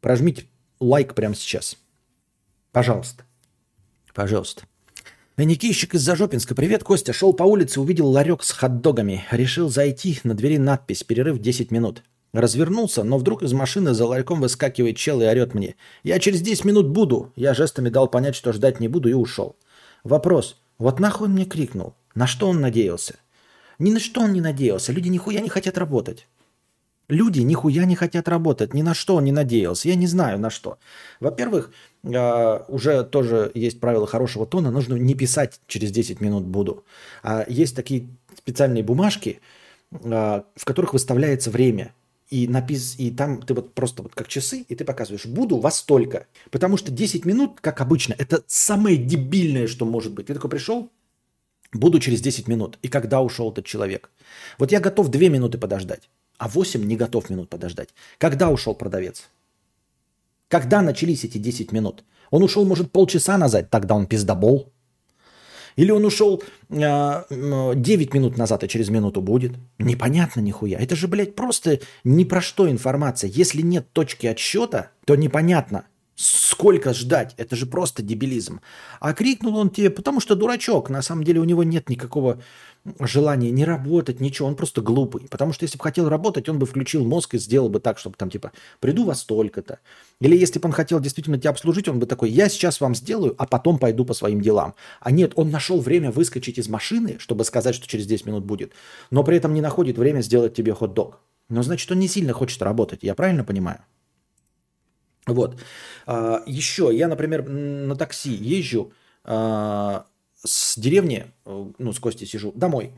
[0.00, 0.46] Прожмите
[0.80, 1.76] лайк прямо сейчас.
[2.72, 3.25] Пожалуйста.
[4.16, 4.62] Пожалуйста.
[5.36, 6.54] Никищик из Зажопинска.
[6.54, 7.12] Привет, Костя.
[7.12, 9.26] Шел по улице, увидел ларек с хот-догами.
[9.30, 10.18] Решил зайти.
[10.24, 12.02] На двери надпись «Перерыв 10 минут».
[12.32, 15.76] Развернулся, но вдруг из машины за ларьком выскакивает чел и орет мне.
[16.02, 19.56] «Я через 10 минут буду!» Я жестами дал понять, что ждать не буду и ушел.
[20.02, 20.56] Вопрос.
[20.78, 21.94] Вот нахуй он мне крикнул?
[22.14, 23.16] На что он надеялся?
[23.78, 24.92] Ни на что он не надеялся.
[24.92, 26.26] Люди нихуя не хотят работать.
[27.08, 29.88] Люди нихуя не хотят работать, ни на что он не надеялся.
[29.88, 30.78] Я не знаю на что.
[31.20, 31.70] Во-первых,
[32.04, 34.70] а, уже тоже есть правило хорошего тона.
[34.70, 36.84] Нужно не писать через 10 минут буду.
[37.22, 39.40] А есть такие специальные бумажки,
[39.92, 41.94] а, в которых выставляется время.
[42.28, 42.96] И, напис...
[42.98, 46.26] и там ты вот просто вот как часы, и ты показываешь, буду во столько.
[46.50, 50.26] Потому что 10 минут, как обычно, это самое дебильное, что может быть.
[50.26, 50.90] Ты такой пришел,
[51.72, 52.80] буду через 10 минут.
[52.82, 54.10] И когда ушел этот человек?
[54.58, 56.08] Вот я готов 2 минуты подождать
[56.38, 57.90] а 8 не готов минут подождать.
[58.18, 59.28] Когда ушел продавец?
[60.48, 62.04] Когда начались эти 10 минут?
[62.30, 64.72] Он ушел, может, полчаса назад, тогда он пиздобол.
[65.76, 67.26] Или он ушел э, а,
[67.74, 69.52] 9 минут назад, и через минуту будет.
[69.78, 70.78] Непонятно нихуя.
[70.78, 73.30] Это же, блядь, просто ни про что информация.
[73.30, 75.84] Если нет точки отсчета, то непонятно.
[76.14, 77.34] Сколько ждать?
[77.36, 78.60] Это же просто дебилизм.
[79.00, 80.88] А крикнул он тебе, потому что дурачок.
[80.88, 82.40] На самом деле у него нет никакого
[83.00, 84.48] желания не работать, ничего.
[84.48, 85.26] Он просто глупый.
[85.28, 88.16] Потому что если бы хотел работать, он бы включил мозг и сделал бы так, чтобы
[88.16, 89.78] там типа приду во столько-то.
[90.20, 93.34] Или если бы он хотел действительно тебя обслужить, он бы такой, я сейчас вам сделаю,
[93.38, 94.74] а потом пойду по своим делам.
[95.00, 98.72] А нет, он нашел время выскочить из машины, чтобы сказать, что через 10 минут будет,
[99.10, 101.20] но при этом не находит время сделать тебе хот-дог.
[101.48, 103.02] Но значит, он не сильно хочет работать.
[103.02, 103.80] Я правильно понимаю?
[105.26, 105.60] Вот.
[106.06, 108.92] А, еще я, например, на такси езжу
[109.24, 110.06] а,
[110.46, 112.92] с деревни, ну, с Костей сижу, домой.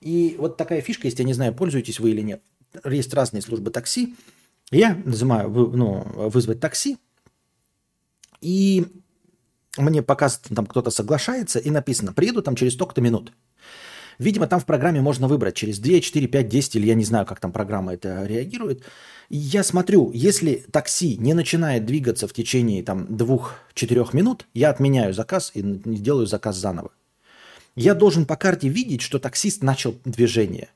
[0.00, 2.42] И вот такая фишка, если я не знаю, пользуетесь вы или нет.
[2.84, 4.14] Есть разные службы такси.
[4.70, 6.98] Я нажимаю ну, вызвать такси,
[8.40, 8.86] и
[9.76, 13.32] мне показывает, там кто-то соглашается, и написано, приеду там через столько-то минут.
[14.18, 17.24] Видимо, там в программе можно выбрать через 2, 4, 5, 10, или я не знаю,
[17.24, 18.82] как там программа это реагирует.
[19.30, 25.52] Я смотрю, если такси не начинает двигаться в течение там 2-4 минут, я отменяю заказ
[25.54, 26.90] и делаю заказ заново.
[27.76, 30.68] Я должен по карте видеть, что таксист начал движение.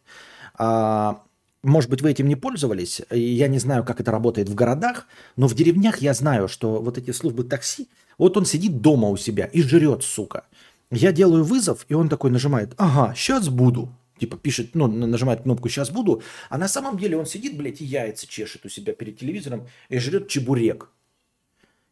[0.55, 1.23] А,
[1.65, 3.03] может быть, вы этим не пользовались.
[3.11, 6.99] Я не знаю, как это работает в городах, но в деревнях я знаю, что вот
[6.99, 7.89] эти службы такси,
[8.19, 10.45] вот он сидит дома у себя и жрет, сука.
[10.93, 13.89] Я делаю вызов, и он такой нажимает, ага, сейчас буду.
[14.19, 17.85] Типа пишет, ну, нажимает кнопку «сейчас буду», а на самом деле он сидит, блядь, и
[17.85, 20.91] яйца чешет у себя перед телевизором и жрет чебурек.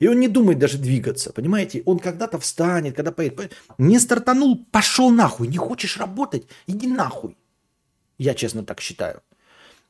[0.01, 1.83] И он не думает даже двигаться, понимаете?
[1.87, 3.53] Он когда-то встанет, когда поедет.
[3.79, 5.49] Не стартанул, пошел нахуй.
[5.49, 7.37] Не хочешь работать, иди нахуй.
[8.19, 9.23] Я честно так считаю.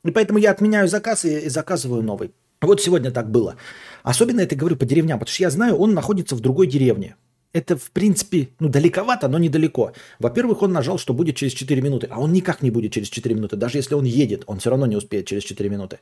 [0.05, 2.33] И поэтому я отменяю заказ и, и заказываю новый.
[2.61, 3.55] Вот сегодня так было.
[4.03, 7.15] Особенно это говорю по деревням, потому что я знаю, он находится в другой деревне.
[7.53, 9.91] Это, в принципе, ну, далековато, но недалеко.
[10.19, 13.35] Во-первых, он нажал, что будет через 4 минуты, а он никак не будет через 4
[13.35, 13.57] минуты.
[13.57, 15.99] Даже если он едет, он все равно не успеет через 4 минуты.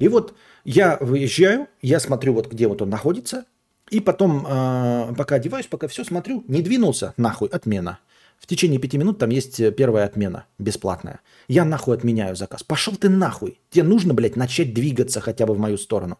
[0.00, 0.34] И вот
[0.64, 3.44] я выезжаю, я смотрю, вот где вот он находится,
[3.90, 7.98] и потом, э, пока одеваюсь, пока все смотрю, не двинулся, нахуй, отмена.
[8.40, 11.20] В течение пяти минут там есть первая отмена, бесплатная.
[11.46, 12.62] Я нахуй отменяю заказ.
[12.64, 13.60] Пошел ты нахуй.
[13.70, 16.18] Тебе нужно, блядь, начать двигаться хотя бы в мою сторону.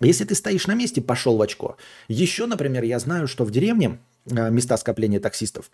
[0.00, 1.76] Если ты стоишь на месте, пошел в очко.
[2.08, 5.70] Еще, например, я знаю, что в деревне э, места скопления таксистов,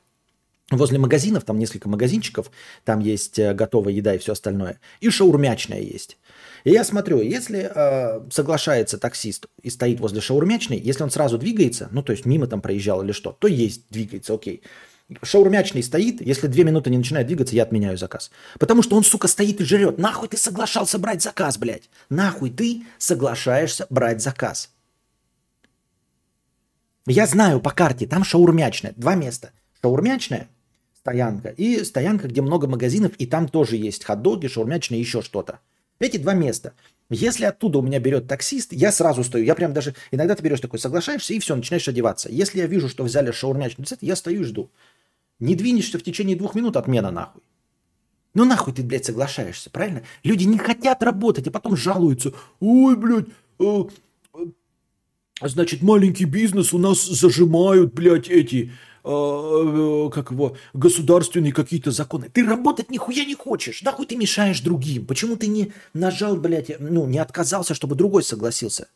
[0.71, 2.51] Возле магазинов, там несколько магазинчиков,
[2.85, 4.81] там есть э, готовая еда и все остальное.
[5.01, 6.19] И шаурмячная есть.
[6.65, 11.89] И я смотрю, если э, соглашается таксист и стоит возле шаурмячной, если он сразу двигается,
[11.93, 14.63] ну то есть мимо там проезжал или что, то есть двигается, окей.
[15.23, 18.31] Шаурмячный стоит, если две минуты не начинает двигаться, я отменяю заказ.
[18.59, 19.99] Потому что он, сука, стоит и жрет.
[19.99, 21.89] Нахуй ты соглашался брать заказ, блядь?
[22.09, 24.71] Нахуй ты соглашаешься брать заказ?
[27.07, 29.53] Я знаю по карте, там шаурмячная, два места.
[29.81, 30.49] Шаурмячная
[30.99, 35.61] стоянка и стоянка, где много магазинов, и там тоже есть хот-доги, шаурмячная, еще что-то.
[36.01, 36.73] Эти два места.
[37.09, 39.45] Если оттуда у меня берет таксист, я сразу стою.
[39.45, 39.95] Я прям даже...
[40.11, 42.29] Иногда ты берешь такой, соглашаешься, и все, начинаешь одеваться.
[42.29, 44.69] Если я вижу, что взяли шаурмячный рецепт, я стою и жду.
[45.39, 47.43] Не двинешься в течение двух минут, отмена нахуй.
[48.35, 50.03] Ну нахуй ты, блядь, соглашаешься, правильно?
[50.23, 52.35] Люди не хотят работать, а потом жалуются.
[52.61, 53.29] Ой, блядь,
[53.59, 53.85] э,
[54.35, 54.39] э,
[55.43, 58.73] значит, маленький бизнес у нас зажимают, блядь, эти,
[59.05, 62.29] э, э, как его, государственные какие-то законы.
[62.31, 63.83] Ты работать нихуя не хочешь.
[63.83, 65.07] Нахуй ты мешаешь другим?
[65.07, 68.89] Почему ты не нажал, блядь, ну, не отказался, чтобы другой согласился?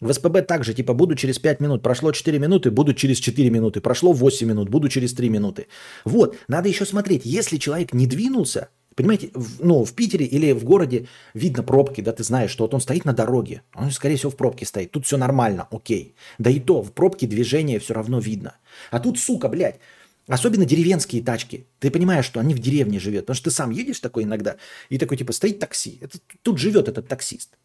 [0.00, 3.80] В СПБ также, типа, буду через 5 минут, прошло 4 минуты, буду через 4 минуты,
[3.82, 5.66] прошло 8 минут, буду через 3 минуты.
[6.04, 10.64] Вот, надо еще смотреть, если человек не двинулся, понимаете, в, ну, в Питере или в
[10.64, 14.30] городе видно пробки, да, ты знаешь, что вот он стоит на дороге, он, скорее всего,
[14.30, 16.14] в пробке стоит, тут все нормально, окей.
[16.38, 18.56] Да и то, в пробке движение все равно видно.
[18.90, 19.80] А тут, сука, блядь,
[20.28, 21.66] Особенно деревенские тачки.
[21.80, 23.22] Ты понимаешь, что они в деревне живут.
[23.22, 25.98] Потому что ты сам едешь такой иногда, и такой типа стоит такси.
[26.00, 27.56] Это, тут живет этот таксист.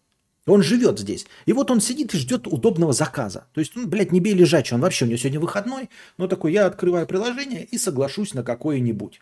[0.46, 1.26] Он живет здесь.
[1.46, 3.48] И вот он сидит и ждет удобного заказа.
[3.54, 4.76] То есть, ну, блядь, не бей лежачий.
[4.76, 5.89] Он вообще, у него сегодня выходной.
[6.18, 9.22] Но такой, я открываю приложение и соглашусь на какое-нибудь.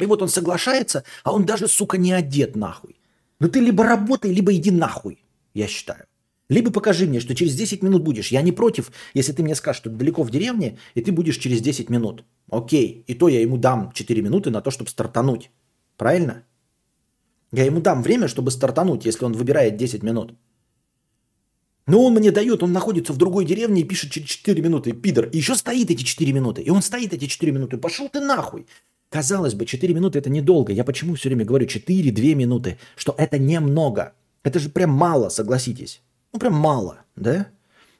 [0.00, 2.96] И вот он соглашается, а он даже, сука, не одет нахуй.
[3.38, 5.22] Ну ты либо работай, либо иди нахуй,
[5.54, 6.06] я считаю.
[6.48, 8.32] Либо покажи мне, что через 10 минут будешь.
[8.32, 11.60] Я не против, если ты мне скажешь, что далеко в деревне, и ты будешь через
[11.60, 12.24] 10 минут.
[12.50, 13.04] Окей.
[13.06, 15.50] И то я ему дам 4 минуты на то, чтобы стартануть.
[15.96, 16.44] Правильно?
[17.52, 20.34] Я ему дам время, чтобы стартануть, если он выбирает 10 минут.
[21.86, 25.28] Но он мне дает, он находится в другой деревне и пишет через 4 минуты, пидор.
[25.32, 26.62] И еще стоит эти 4 минуты.
[26.62, 27.78] И он стоит эти 4 минуты.
[27.78, 28.66] Пошел ты нахуй.
[29.08, 30.72] Казалось бы, 4 минуты это недолго.
[30.72, 34.12] Я почему все время говорю 4-2 минуты, что это немного.
[34.44, 36.00] Это же прям мало, согласитесь.
[36.32, 37.48] Ну прям мало, да?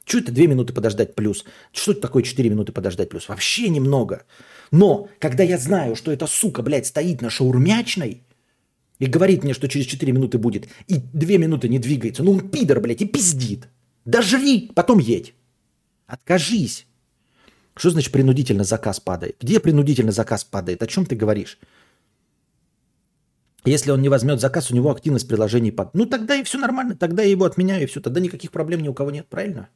[0.05, 1.43] Что это 2 минуты подождать плюс?
[1.73, 3.27] Что это такое 4 минуты подождать плюс?
[3.27, 4.23] Вообще немного.
[4.71, 8.23] Но когда я знаю, что эта сука, блядь, стоит на шаурмячной,
[9.01, 12.23] и говорит мне, что через 4 минуты будет, и 2 минуты не двигается.
[12.23, 13.67] Ну он пидор, блядь, и пиздит.
[14.05, 14.21] Да
[14.75, 15.33] потом едь.
[16.07, 16.85] Откажись.
[17.75, 19.37] Что значит принудительно заказ падает?
[19.41, 20.83] Где принудительно заказ падает?
[20.83, 21.57] О чем ты говоришь?
[23.65, 25.95] Если он не возьмет заказ, у него активность приложений падает.
[25.95, 28.89] Ну тогда и все нормально, тогда я его отменяю, и все, тогда никаких проблем ни
[28.89, 29.67] у кого нет, правильно?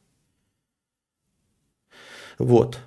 [2.38, 2.78] Вот.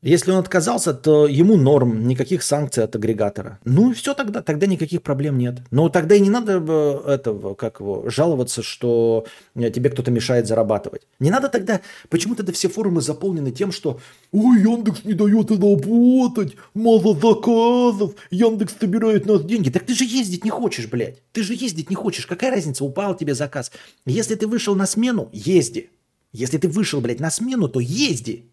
[0.00, 3.58] Если он отказался, то ему норм, никаких санкций от агрегатора.
[3.64, 5.58] Ну и все тогда, тогда никаких проблем нет.
[5.72, 9.26] Но тогда и не надо э, этого, как его, жаловаться, что
[9.56, 11.08] э, тебе кто-то мешает зарабатывать.
[11.18, 11.80] Не надо тогда,
[12.10, 13.98] почему тогда все форумы заполнены тем, что
[14.30, 19.70] «Ой, Яндекс не дает работать, мало заказов, Яндекс собирает нас деньги».
[19.70, 21.24] Так ты же ездить не хочешь, блядь.
[21.32, 22.26] Ты же ездить не хочешь.
[22.26, 23.72] Какая разница, упал тебе заказ.
[24.06, 25.90] Если ты вышел на смену, езди.
[26.30, 28.52] Если ты вышел, блядь, на смену, то езди.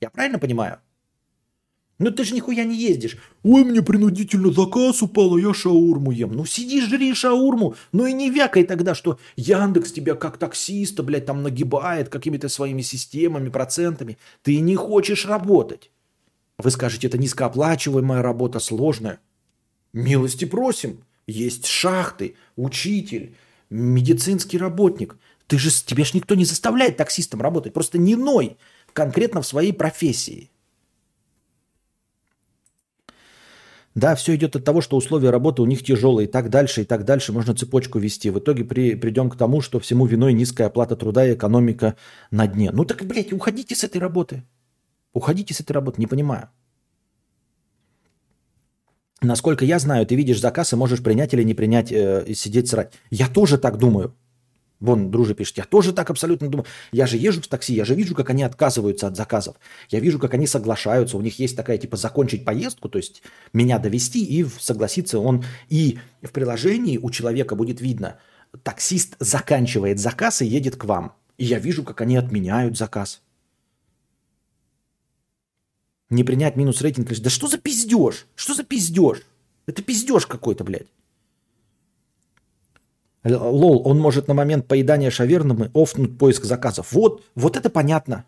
[0.00, 0.78] Я правильно понимаю?
[2.00, 3.18] Ну ты же нихуя не ездишь.
[3.42, 6.32] Ой, мне принудительно заказ упал, а я шаурму ем.
[6.32, 7.74] Ну сиди, жри шаурму.
[7.92, 12.80] Ну и не вякай тогда, что Яндекс тебя как таксиста, блядь, там нагибает какими-то своими
[12.80, 14.16] системами, процентами.
[14.42, 15.90] Ты не хочешь работать.
[16.56, 19.20] Вы скажете, это низкооплачиваемая работа, сложная.
[19.92, 21.04] Милости просим.
[21.26, 23.36] Есть шахты, учитель,
[23.68, 25.18] медицинский работник.
[25.46, 27.74] Ты же, тебя ж никто не заставляет таксистом работать.
[27.74, 28.56] Просто не ной
[28.92, 30.50] конкретно в своей профессии.
[33.94, 36.84] Да, все идет от того, что условия работы у них тяжелые, и так дальше, и
[36.84, 37.32] так дальше.
[37.32, 38.30] Можно цепочку вести.
[38.30, 41.96] В итоге при, придем к тому, что всему виной низкая оплата труда и экономика
[42.30, 42.70] на дне.
[42.72, 44.44] Ну так, блядь, уходите с этой работы.
[45.12, 46.50] Уходите с этой работы, не понимаю.
[49.22, 52.94] Насколько я знаю, ты видишь заказ и можешь принять или не принять, э, сидеть срать.
[53.10, 54.14] Я тоже так думаю.
[54.80, 56.66] Вон, дружи пишет, я тоже так абсолютно думаю.
[56.90, 59.56] Я же езжу в такси, я же вижу, как они отказываются от заказов.
[59.90, 61.18] Я вижу, как они соглашаются.
[61.18, 63.22] У них есть такая, типа, закончить поездку, то есть
[63.52, 65.44] меня довести и согласиться он.
[65.68, 68.18] И в приложении у человека будет видно,
[68.62, 71.14] таксист заканчивает заказ и едет к вам.
[71.36, 73.20] И я вижу, как они отменяют заказ.
[76.08, 77.12] Не принять минус рейтинг.
[77.20, 78.26] Да что за пиздеж?
[78.34, 79.18] Что за пиздеж?
[79.66, 80.88] Это пиздеж какой-то, блядь.
[83.22, 86.92] Лол, он может на момент поедания шавермы офнуть поиск заказов.
[86.92, 88.24] Вот, вот это понятно.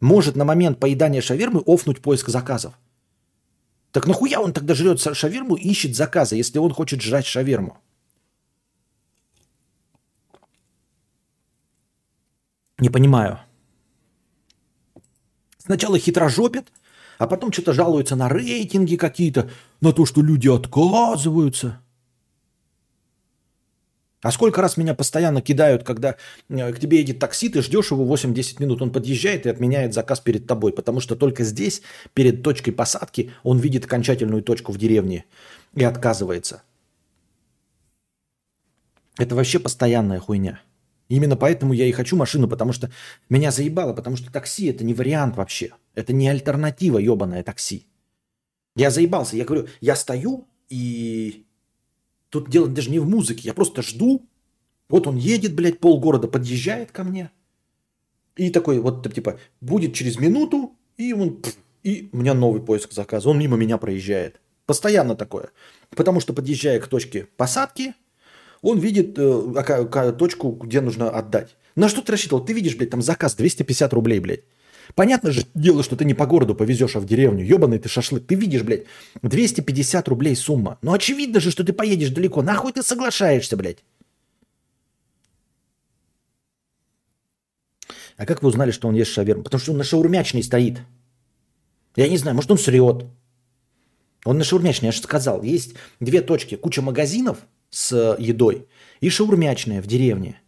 [0.00, 2.78] Может на момент поедания шавермы офнуть поиск заказов.
[3.90, 7.78] Так нахуя он тогда жрет шаверму и ищет заказы, если он хочет жрать шаверму?
[12.78, 13.40] Не понимаю.
[15.58, 16.72] Сначала хитрожопит,
[17.18, 19.50] а потом что-то жалуется на рейтинги какие-то,
[19.80, 21.80] на то, что люди отказываются–
[24.24, 26.16] а сколько раз меня постоянно кидают, когда
[26.48, 30.18] э, к тебе едет такси, ты ждешь его 8-10 минут, он подъезжает и отменяет заказ
[30.18, 31.82] перед тобой, потому что только здесь,
[32.14, 35.26] перед точкой посадки, он видит окончательную точку в деревне
[35.74, 36.62] и отказывается.
[39.18, 40.62] Это вообще постоянная хуйня.
[41.10, 42.90] Именно поэтому я и хочу машину, потому что
[43.28, 45.72] меня заебало, потому что такси это не вариант вообще.
[45.94, 47.86] Это не альтернатива, ебаное такси.
[48.74, 51.43] Я заебался, я говорю, я стою и
[52.34, 53.42] Тут дело даже не в музыке.
[53.44, 54.26] Я просто жду.
[54.88, 57.30] Вот он едет, блядь, полгорода подъезжает ко мне.
[58.34, 61.40] И такой вот, типа, будет через минуту, и он...
[61.84, 63.28] И у меня новый поиск заказа.
[63.28, 64.40] Он мимо меня проезжает.
[64.66, 65.50] Постоянно такое.
[65.90, 67.94] Потому что, подъезжая к точке посадки,
[68.62, 71.54] он видит э, точку, где нужно отдать.
[71.76, 72.44] На что ты рассчитывал?
[72.44, 74.42] Ты видишь, блядь, там заказ 250 рублей, блядь.
[74.94, 77.44] Понятно же дело, что ты не по городу повезешь, а в деревню.
[77.44, 78.26] Ебаный ты шашлык.
[78.26, 78.84] Ты видишь, блядь,
[79.22, 80.78] 250 рублей сумма.
[80.82, 82.42] Ну, очевидно же, что ты поедешь далеко.
[82.42, 83.78] Нахуй ты соглашаешься, блядь?
[88.16, 89.42] А как вы узнали, что он ест шаверму?
[89.42, 90.80] Потому что он на шаурмячной стоит.
[91.96, 93.06] Я не знаю, может он срет.
[94.24, 95.42] Он на шаурмячной, я же сказал.
[95.42, 96.54] Есть две точки.
[96.54, 97.38] Куча магазинов
[97.70, 98.66] с едой
[99.00, 100.40] и шаурмячная в деревне.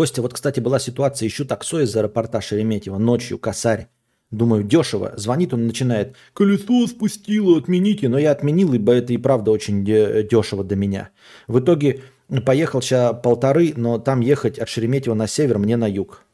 [0.00, 3.88] Костя, вот, кстати, была ситуация, ищу таксо из аэропорта Шереметьево, ночью, косарь.
[4.30, 5.12] Думаю, дешево.
[5.18, 8.08] Звонит он, начинает, колесо спустило, отмените.
[8.08, 11.10] Но я отменил, ибо это и правда очень дешево до меня.
[11.48, 12.00] В итоге
[12.46, 16.24] поехал сейчас полторы, но там ехать от Шереметьево на север мне на юг.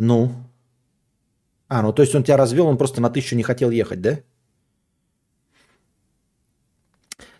[0.00, 0.32] Ну?
[1.68, 4.18] А, ну то есть он тебя развел, он просто на тысячу не хотел ехать, да?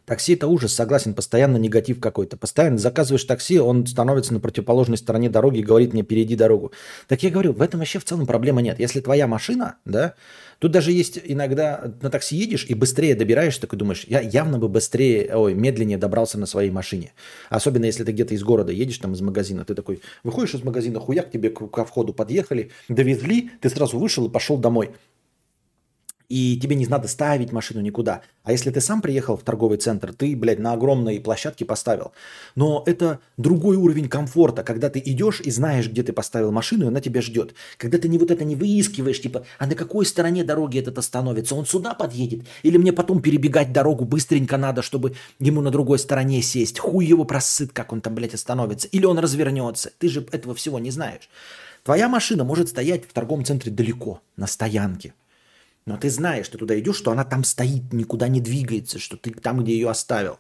[0.07, 2.36] Такси это ужас, согласен, постоянно негатив какой-то.
[2.36, 6.72] Постоянно заказываешь такси, он становится на противоположной стороне дороги и говорит мне, перейди дорогу.
[7.09, 8.78] Так я говорю, в этом вообще в целом проблемы нет.
[8.78, 10.14] Если твоя машина, да,
[10.59, 14.68] тут даже есть иногда на такси едешь и быстрее добираешься, такой думаешь, я явно бы
[14.68, 17.14] быстрее, ой, медленнее добрался на своей машине.
[17.48, 21.00] Особенно если ты где-то из города едешь, там из магазина, ты такой, выходишь из магазина,
[21.00, 24.90] хуяк, тебе ко входу подъехали, довезли, ты сразу вышел и пошел домой.
[26.35, 28.22] И тебе не надо ставить машину никуда.
[28.43, 32.11] А если ты сам приехал в торговый центр, ты, блядь, на огромной площадке поставил.
[32.57, 36.89] Но это другой уровень комфорта, когда ты идешь и знаешь, где ты поставил машину, и
[36.89, 37.55] она тебя ждет.
[37.78, 41.55] Когда ты не вот это не выискиваешь, типа, а на какой стороне дороги этот остановится?
[41.55, 42.45] Он сюда подъедет?
[42.64, 46.80] Или мне потом перебегать дорогу быстренько надо, чтобы ему на другой стороне сесть?
[46.80, 48.89] Хуй его просыт, как он там, блядь, остановится.
[48.89, 49.93] Или он развернется.
[50.01, 51.30] Ты же этого всего не знаешь.
[51.85, 55.14] Твоя машина может стоять в торговом центре далеко, на стоянке.
[55.87, 59.30] Но ты знаешь, ты туда идешь, что она там стоит, никуда не двигается, что ты
[59.32, 60.39] там, где ее оставил.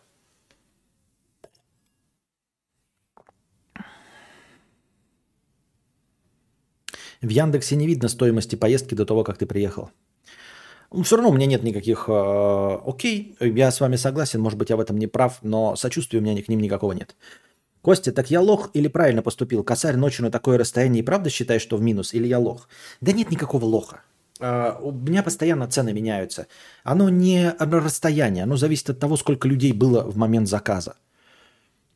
[7.20, 9.90] В Яндексе не видно стоимости поездки до того, как ты приехал.
[10.90, 12.04] Ну, все равно у меня нет никаких...
[12.08, 16.20] Э, окей, я с вами согласен, может быть, я в этом не прав, но сочувствия
[16.20, 17.16] у меня к ним никакого нет.
[17.82, 19.64] Костя, так я лох или правильно поступил?
[19.64, 22.14] Косарь ночью на такое расстояние и правда считаешь, что в минус?
[22.14, 22.68] Или я лох?
[23.00, 24.02] Да нет никакого лоха.
[24.40, 26.48] Uh, у меня постоянно цены меняются.
[26.82, 30.96] Оно не расстояние, оно зависит от того, сколько людей было в момент заказа.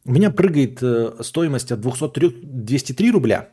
[0.05, 3.49] У меня прыгает uh, стоимость от 203, 203 рубля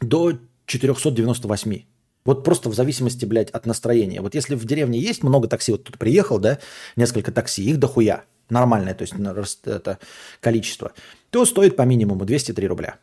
[0.00, 0.32] до
[0.66, 1.84] 498.
[2.24, 4.20] Вот просто в зависимости, блядь, от настроения.
[4.20, 6.58] Вот если в деревне есть много такси, вот тут приехал, да,
[6.96, 9.14] несколько такси, их дохуя нормальное, то есть
[9.64, 9.98] это
[10.40, 10.92] количество,
[11.30, 12.98] то стоит по минимуму 203 рубля.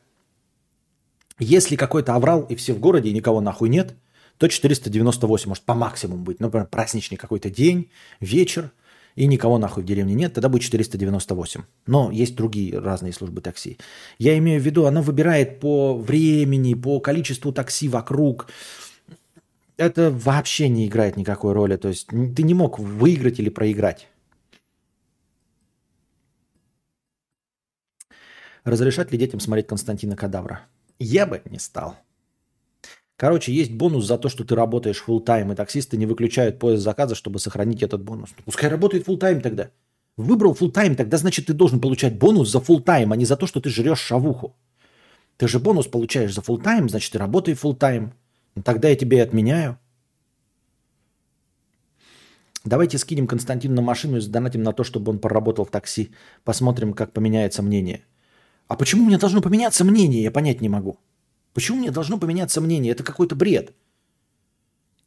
[1.39, 3.95] Если какой-то аврал и все в городе, и никого нахуй нет,
[4.37, 6.39] то 498 может по максимуму быть.
[6.39, 8.71] Например, праздничный какой-то день, вечер,
[9.15, 11.63] и никого нахуй в деревне нет, тогда будет 498.
[11.87, 13.79] Но есть другие разные службы такси.
[14.19, 18.47] Я имею в виду, оно выбирает по времени, по количеству такси вокруг.
[19.75, 21.77] Это вообще не играет никакой роли.
[21.77, 24.07] То есть ты не мог выиграть или проиграть.
[28.63, 30.61] Разрешать ли детям смотреть Константина Кадавра?
[30.99, 31.95] Я бы не стал.
[33.17, 36.83] Короче, есть бонус за то, что ты работаешь full тайм и таксисты не выключают поезд
[36.83, 38.29] заказа, чтобы сохранить этот бонус.
[38.37, 39.71] Ну, пускай работает full тайм тогда.
[40.17, 43.35] Выбрал full тайм, тогда значит ты должен получать бонус за full тайм, а не за
[43.35, 44.55] то, что ты жрешь шавуху.
[45.37, 48.13] Ты же бонус получаешь за full тайм, значит ты работай full тайм.
[48.55, 49.79] Ну, тогда я тебе и отменяю.
[52.65, 56.11] Давайте скинем Константину на машину и задонатим на то, чтобы он поработал в такси.
[56.43, 58.03] Посмотрим, как поменяется мнение.
[58.67, 60.99] А почему у меня должно поменяться мнение, я понять не могу.
[61.57, 62.91] Почему мне должно поменяться мнение?
[62.91, 63.73] Это какой-то бред.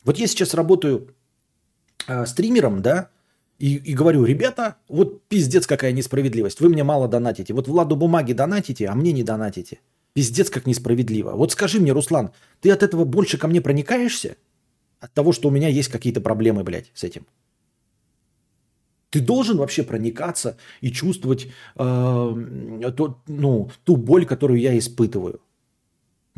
[0.03, 1.15] Вот я сейчас работаю
[2.09, 3.11] э, стримером, да,
[3.61, 6.59] и, и говорю, ребята, вот пиздец какая несправедливость.
[6.59, 7.55] Вы мне мало донатите.
[7.55, 9.79] Вот Владу бумаги донатите, а мне не донатите.
[10.13, 11.37] Пиздец как несправедливо.
[11.37, 14.37] Вот скажи мне, Руслан, ты от этого больше ко мне проникаешься?
[14.99, 17.29] От того, что у меня есть какие-то проблемы, блядь, с этим?
[19.11, 25.41] Ты должен вообще проникаться и чувствовать э, то, ну, ту боль, которую я испытываю.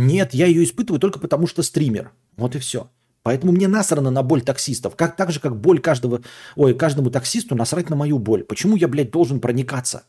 [0.03, 2.11] Нет, я ее испытываю только потому, что стример.
[2.36, 2.90] Вот и все.
[3.22, 4.96] Поэтому мне насрано на боль таксистов.
[4.96, 6.22] Как, так же, как боль каждого,
[6.57, 8.42] ой, каждому таксисту насрать на мою боль.
[8.42, 10.03] Почему я, блядь, должен проникаться?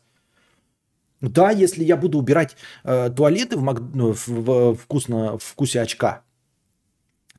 [1.20, 3.80] Да, если я буду убирать э, туалеты в, Мак...
[3.94, 6.22] Ну, в, в, вкусно, в вкусе очка,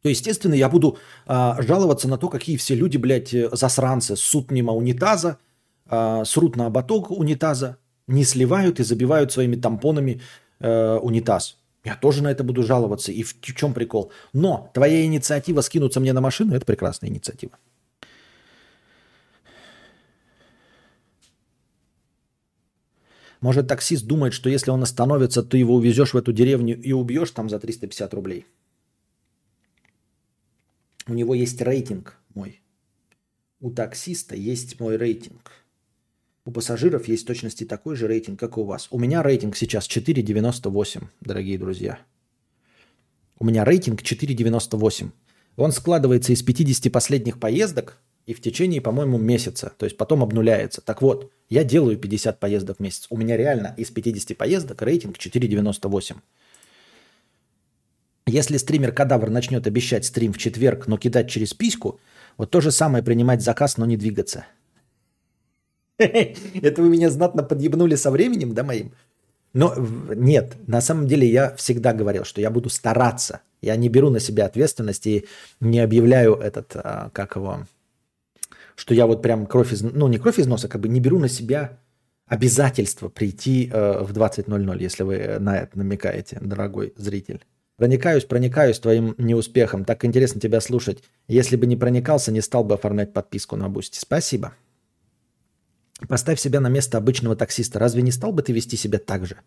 [0.02, 4.52] то, естественно, я буду а, жаловаться на то, какие все люди, блядь, э, засранцы, ссут
[4.52, 5.40] мимо унитаза,
[5.88, 7.78] а, срут на ободок унитаза,
[8.08, 10.22] не сливают и забивают своими тампонами
[10.60, 11.58] а, унитаз.
[11.86, 13.12] Я тоже на это буду жаловаться.
[13.12, 14.12] И в, чем прикол?
[14.34, 17.58] Но твоя инициатива скинуться мне на машину– это прекрасная инициатива.
[23.40, 27.30] Может, таксист думает, что если он остановится, ты его увезешь в эту деревню и убьешь
[27.30, 28.48] там за 350 рублей.
[31.08, 32.62] У него есть рейтинг мой.
[33.60, 35.52] У таксиста есть мой рейтинг.
[36.48, 38.88] У пассажиров есть точности такой же рейтинг, как и у вас.
[38.92, 41.98] У меня рейтинг сейчас 4,98, дорогие друзья.
[43.40, 45.10] У меня рейтинг 4,98.
[45.58, 49.74] Он складывается из 50 последних поездок и в течение, по-моему, месяца.
[49.76, 50.82] То есть потом обнуляется.
[50.82, 53.08] Так вот, я делаю 50 поездок в месяц.
[53.10, 56.18] У меня реально из 50 поездок рейтинг 4,98.
[58.28, 62.00] Если стример Кадавр начнет обещать стрим в четверг, но кидать через письку,
[62.38, 64.46] вот то же самое принимать заказ, но не двигаться.
[65.98, 68.94] Это вы меня знатно подъебнули со временем, да, моим?
[69.54, 69.74] Но
[70.14, 73.42] нет, на самом деле я всегда говорил, что я буду стараться.
[73.62, 75.28] Я не беру на себя ответственность и
[75.62, 77.66] не объявляю этот, а, как его,
[78.76, 81.20] что я вот прям кровь из, ну не кровь из носа, как бы не беру
[81.20, 81.80] на себя
[82.28, 87.46] обязательство прийти э, в 20.00, если вы на это намекаете, дорогой зритель.
[87.78, 89.86] Проникаюсь, проникаюсь твоим неуспехом.
[89.86, 91.04] Так интересно тебя слушать.
[91.28, 94.00] Если бы не проникался, не стал бы оформлять подписку на Boosty.
[94.00, 94.54] Спасибо.
[96.08, 97.80] Поставь себя на место обычного таксиста.
[97.80, 99.38] Разве не стал бы ты вести себя так же?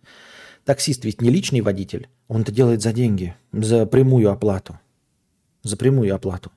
[0.64, 2.08] Таксист ведь не личный водитель.
[2.26, 4.78] Он это делает за деньги, за прямую оплату.
[5.62, 6.50] За прямую оплату.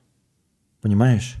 [0.80, 1.36] Понимаешь?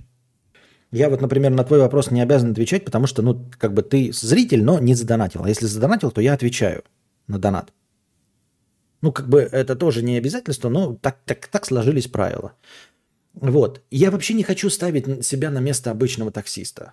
[0.90, 4.12] Я вот, например, на твой вопрос не обязан отвечать, потому что, ну, как бы ты
[4.12, 5.42] зритель, но не задонатил.
[5.42, 6.84] А если задонатил, то я отвечаю
[7.26, 7.72] на донат.
[9.00, 12.52] Ну, как бы это тоже не обязательство, но так, так, так сложились правила.
[13.34, 13.82] Вот.
[13.90, 16.92] Я вообще не хочу ставить себя на место обычного таксиста.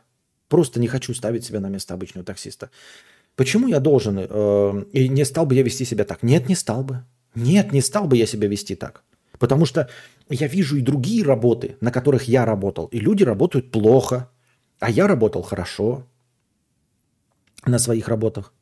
[0.49, 2.69] Просто не хочу ставить себя на место обычного таксиста.
[3.35, 6.23] Почему я должен, э, и не стал бы я вести себя так?
[6.23, 7.05] Нет, не стал бы.
[7.35, 9.03] Нет, не стал бы я себя вести так.
[9.37, 9.89] Потому что
[10.29, 14.29] я вижу и другие работы, на которых я работал, и люди работают плохо,
[14.79, 16.05] а я работал хорошо
[17.65, 18.53] на своих работах.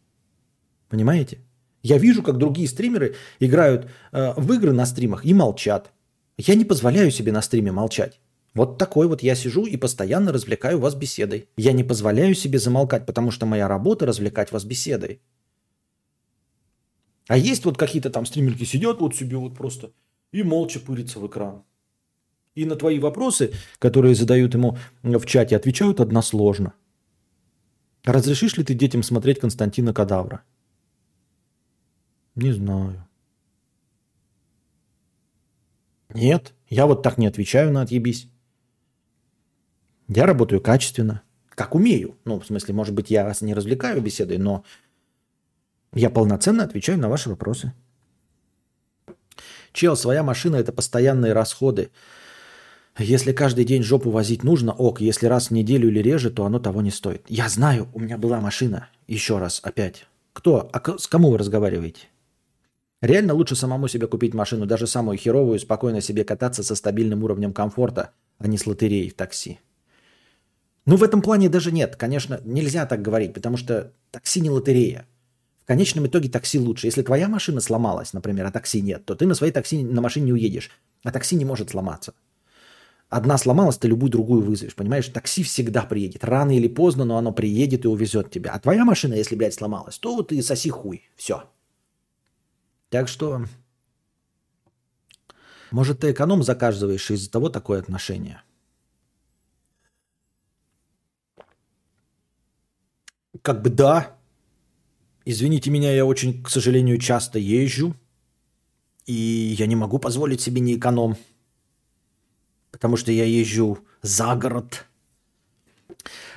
[0.89, 1.39] Понимаете?
[1.83, 5.91] Я вижу, как другие стримеры играют э, в игры на стримах и молчат.
[6.37, 8.19] Я не позволяю себе на стриме молчать.
[8.53, 11.47] Вот такой вот я сижу и постоянно развлекаю вас беседой.
[11.57, 15.21] Я не позволяю себе замолкать, потому что моя работа развлекать вас беседой.
[17.27, 19.91] А есть вот какие-то там стримерки сидят вот себе вот просто
[20.31, 21.63] и молча пырится в экран.
[22.55, 26.73] И на твои вопросы, которые задают ему в чате, отвечают односложно.
[28.03, 30.43] Разрешишь ли ты детям смотреть Константина Кадавра?
[32.35, 33.07] Не знаю.
[36.13, 38.29] Нет, я вот так не отвечаю на отъебись.
[40.07, 42.17] Я работаю качественно, как умею.
[42.23, 44.63] Ну, в смысле, может быть, я вас не развлекаю беседой, но
[45.93, 47.73] я полноценно отвечаю на ваши вопросы.
[49.73, 51.91] Чел, своя машина– это постоянные расходы.
[52.97, 55.01] Если каждый день жопу возить нужно, ок.
[55.01, 57.23] Если раз в неделю или реже, то оно того не стоит.
[57.27, 58.89] Я знаю, у меня была машина.
[59.07, 60.07] Еще раз, опять.
[60.33, 60.69] Кто?
[60.73, 62.07] А с кому вы разговариваете?
[63.01, 67.53] Реально лучше самому себе купить машину, даже самую херовую, спокойно себе кататься со стабильным уровнем
[67.53, 69.59] комфорта, а не с лотереей в такси.
[70.87, 71.95] Ну, в этом плане даже нет.
[71.95, 75.05] Конечно, нельзя так говорить, потому что такси не лотерея
[75.67, 76.87] конечном итоге такси лучше.
[76.87, 80.27] Если твоя машина сломалась, например, а такси нет, то ты на своей такси на машине
[80.27, 80.71] не уедешь.
[81.03, 82.13] А такси не может сломаться.
[83.09, 84.75] Одна сломалась, ты любую другую вызовешь.
[84.75, 86.23] Понимаешь, такси всегда приедет.
[86.23, 88.51] Рано или поздно, но оно приедет и увезет тебя.
[88.51, 91.03] А твоя машина, если, блядь, сломалась, то вот и соси хуй.
[91.15, 91.43] Все.
[92.89, 93.43] Так что,
[95.71, 98.41] может, ты эконом заказываешь из-за того такое отношение.
[103.47, 104.17] Как бы да,
[105.23, 107.95] Извините меня, я очень, к сожалению, часто езжу,
[109.05, 111.15] и я не могу позволить себе не эконом,
[112.71, 114.85] потому что я езжу за город.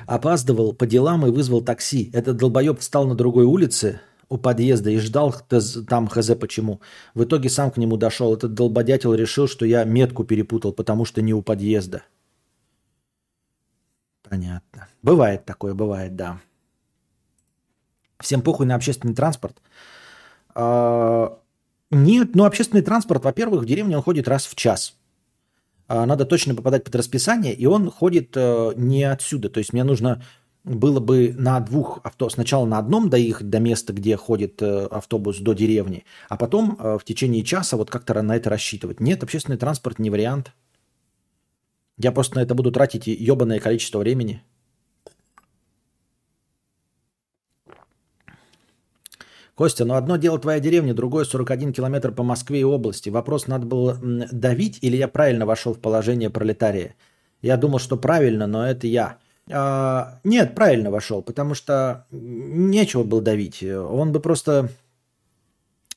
[0.06, 2.10] Опаздывал по делам и вызвал такси.
[2.12, 5.34] Этот долбоеб встал на другой улице у подъезда и ждал
[5.88, 6.80] там хз почему.
[7.14, 8.32] В итоге сам к нему дошел.
[8.34, 12.04] Этот долбодятел решил, что я метку перепутал, потому что не у подъезда.
[14.22, 14.86] Понятно.
[15.02, 16.40] Бывает такое, бывает, да.
[18.20, 19.56] Всем похуй на общественный транспорт.
[20.54, 21.38] А,
[21.90, 24.94] нет, ну общественный транспорт, во-первых, в деревне он ходит раз в час.
[25.88, 29.48] А, надо точно попадать под расписание, и он ходит э, не отсюда.
[29.48, 30.22] То есть мне нужно
[30.62, 35.38] было бы на двух авто, сначала на одном доехать до места, где ходит э, автобус
[35.38, 39.00] до деревни, а потом э, в течение часа вот как-то на это рассчитывать.
[39.00, 40.52] Нет, общественный транспорт не вариант.
[41.98, 44.42] Я просто на это буду тратить ебаное количество времени.
[49.60, 53.10] Костя, ну одно дело твоя деревня, другое 41 километр по Москве и области.
[53.10, 56.94] Вопрос, надо было давить или я правильно вошел в положение пролетария?
[57.42, 59.18] Я думал, что правильно, но это я.
[59.52, 63.62] А, нет, правильно вошел, потому что нечего было давить.
[63.62, 64.70] Он бы просто...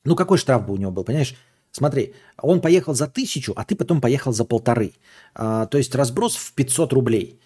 [0.04, 1.34] Ну какой штраф бы у него был, понимаешь?
[1.70, 2.12] Смотри,
[2.42, 4.92] он поехал за тысячу, а ты потом поехал за полторы.
[5.34, 7.40] А, то есть разброс в 500 рублей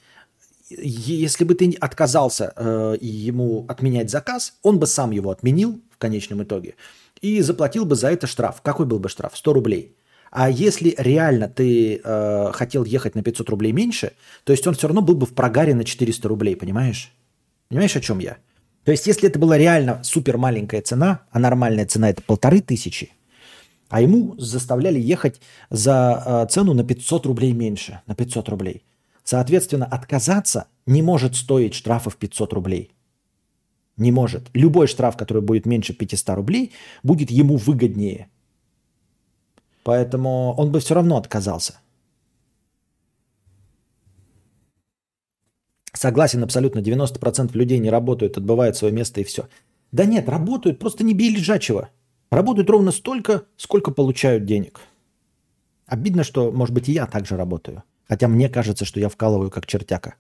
[0.71, 6.45] если бы ты отказался э, ему отменять заказ, он бы сам его отменил в конечном
[6.45, 6.77] итоге
[7.21, 8.63] и заплатил бы за это штраф.
[8.63, 9.37] Какой был бы штраф?
[9.37, 9.97] 100 рублей.
[10.31, 14.13] А если реально ты э, хотел ехать на 500 рублей меньше,
[14.45, 17.13] то есть он все равно был бы в прогаре на 400 рублей, понимаешь?
[17.69, 18.37] Понимаешь, о чем я?
[18.85, 23.11] То есть если это была реально супер маленькая цена, а нормальная цена это полторы тысячи,
[23.89, 28.85] а ему заставляли ехать за э, цену на 500 рублей меньше, на 500 рублей–
[29.31, 32.93] Соответственно, отказаться не может стоить штрафа в 500 рублей.
[33.99, 34.49] Не может.
[34.55, 36.73] Любой штраф, который будет меньше 500 рублей,
[37.03, 38.29] будет ему выгоднее.
[39.83, 41.81] Поэтому он бы все равно отказался.
[45.93, 49.49] Согласен абсолютно, 90% людей не работают, отбывают свое место и все.
[49.91, 51.89] Да нет, работают, просто не бей лежачего.
[52.31, 54.81] Работают ровно столько, сколько получают денег.
[55.87, 57.83] Обидно, что, может быть, и я также работаю.
[58.07, 60.15] Хотя мне кажется, что я вкалываю как чертяка.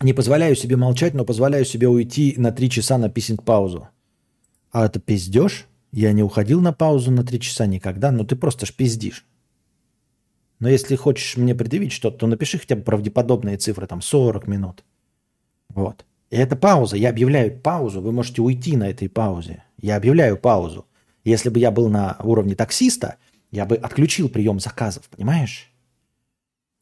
[0.00, 3.88] Не позволяю себе молчать, но позволяю себе уйти на три часа на писинг-паузу.
[4.70, 5.66] А это пиздеж?
[5.92, 9.24] Я не уходил на паузу на три часа никогда, но ты просто ж пиздишь.
[10.58, 14.84] Но если хочешь мне предъявить что-то, то напиши хотя бы правдеподобные цифры, там 40 минут.
[15.68, 16.04] Вот.
[16.30, 16.96] И это пауза.
[16.96, 18.00] Я объявляю паузу.
[18.00, 19.64] Вы можете уйти на этой паузе.
[19.80, 20.86] Я объявляю паузу.
[21.24, 23.16] Если бы я был на уровне таксиста,
[23.50, 25.70] я бы отключил прием заказов, понимаешь?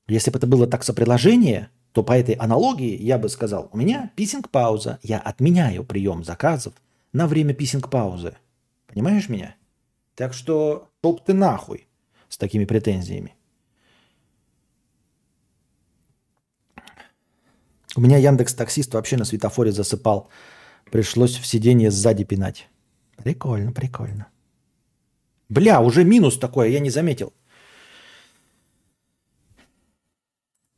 [0.07, 4.99] Если бы это было таксоприложение, то по этой аналогии я бы сказал, у меня писинг-пауза,
[5.05, 6.75] я отменяю прием заказов
[7.13, 8.37] на время писинг-паузы.
[8.89, 9.55] Понимаешь меня?
[10.17, 11.87] Так что топ ты нахуй
[12.29, 13.37] с такими претензиями.
[17.95, 20.29] У меня Яндекс Таксист вообще на светофоре засыпал.
[20.91, 22.69] Пришлось в сиденье сзади пинать.
[23.23, 24.27] Прикольно, прикольно.
[25.49, 27.33] Бля, уже минус такое, я не заметил.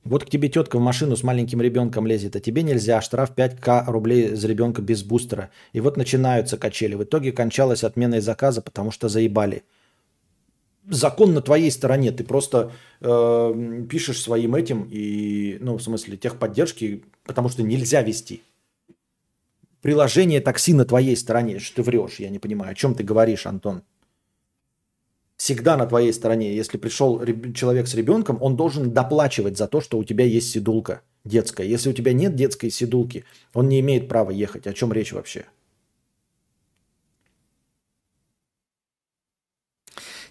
[0.07, 3.91] Вот к тебе тетка в машину с маленьким ребенком лезет, а тебе нельзя, штраф 5к
[3.91, 5.51] рублей за ребенка без бустера.
[5.73, 6.95] И вот начинаются качели.
[6.95, 9.65] В итоге кончалась отменой заказа, потому что заебали.
[10.89, 12.13] Закон на твоей стороне.
[12.13, 12.71] Ты просто
[13.01, 18.43] э, пишешь своим этим и, ну, в смысле, техподдержки, потому что нельзя вести.
[19.83, 21.59] Приложение такси на твоей стороне.
[21.59, 22.71] Что ты врешь, я не понимаю.
[22.71, 23.83] О чем ты говоришь, Антон?
[25.37, 26.55] Всегда на твоей стороне.
[26.55, 27.23] Если пришел
[27.55, 31.67] человек с ребенком, он должен доплачивать за то, что у тебя есть седулка детская.
[31.67, 34.67] Если у тебя нет детской седулки, он не имеет права ехать.
[34.67, 35.47] О чем речь вообще?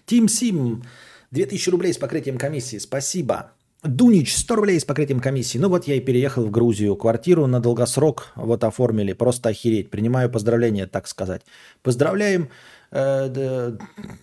[0.06, 0.84] Тим Сим,
[1.32, 2.78] 2000 рублей с покрытием комиссии.
[2.78, 3.52] Спасибо.
[3.82, 5.58] Дунич, 100 рублей с покрытием комиссии.
[5.58, 6.96] Ну вот я и переехал в Грузию.
[6.96, 9.12] Квартиру на долгосрок вот оформили.
[9.12, 9.90] Просто охереть.
[9.90, 11.42] Принимаю поздравления, так сказать.
[11.82, 12.48] Поздравляем
[12.96, 13.78] э,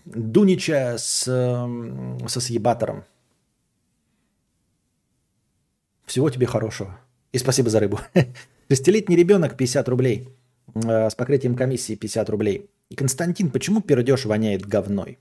[0.06, 3.04] Дунича с, э, со съебатором.
[6.06, 7.00] Всего тебе хорошего.
[7.32, 8.00] И спасибо за рыбу.
[8.70, 10.30] Шестилетний ребенок 50 рублей.
[10.76, 12.70] Э, с покрытием комиссии 50 рублей.
[12.96, 15.20] Константин, почему пердеж воняет говной?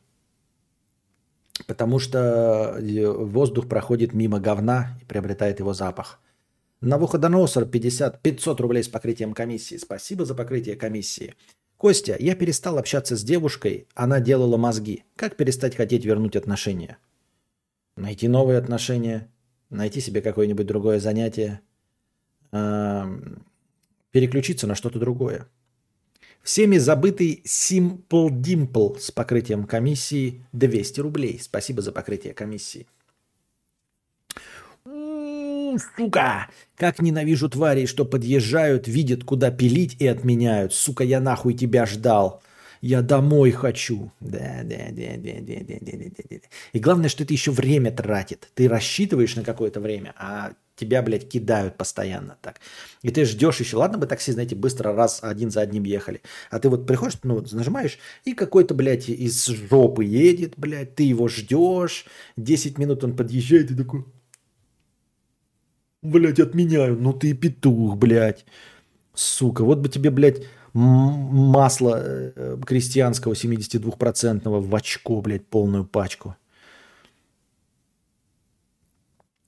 [1.66, 6.20] Потому что э, воздух проходит мимо говна и приобретает его запах.
[6.80, 9.76] Навуходоносор 50, 500 рублей с покрытием комиссии.
[9.76, 11.34] Спасибо за покрытие комиссии.
[11.82, 15.02] Костя, я перестал общаться с девушкой, она делала мозги.
[15.16, 16.96] Как перестать хотеть вернуть отношения?
[17.96, 19.28] Найти новые отношения,
[19.68, 21.60] найти себе какое-нибудь другое занятие,
[22.52, 25.48] переключиться на что-то другое.
[26.44, 31.40] Всеми забытый Simple Dimple с покрытием комиссии 200 рублей.
[31.42, 32.86] Спасибо за покрытие комиссии
[35.78, 36.48] сука!
[36.76, 40.74] Как ненавижу тварей, что подъезжают, видят, куда пилить и отменяют.
[40.74, 42.42] Сука, я нахуй тебя ждал.
[42.80, 44.10] Я домой хочу.
[44.20, 46.36] Да, да, да, да, да, да, да, да, да.
[46.72, 48.50] И главное, что это еще время тратит.
[48.54, 52.60] Ты рассчитываешь на какое-то время, а тебя, блядь, кидают постоянно так.
[53.02, 53.76] И ты ждешь еще.
[53.76, 56.22] Ладно бы такси, знаете, быстро раз один за одним ехали.
[56.50, 61.28] А ты вот приходишь, ну, нажимаешь, и какой-то, блядь, из жопы едет, блядь, ты его
[61.28, 62.06] ждешь.
[62.36, 64.04] 10 минут он подъезжает и такой,
[66.02, 66.96] Блять, отменяю.
[66.96, 68.44] Ну ты петух, блядь.
[69.14, 70.42] Сука, вот бы тебе, блядь,
[70.72, 76.36] масло э, крестьянского 72% в очко, блядь, полную пачку.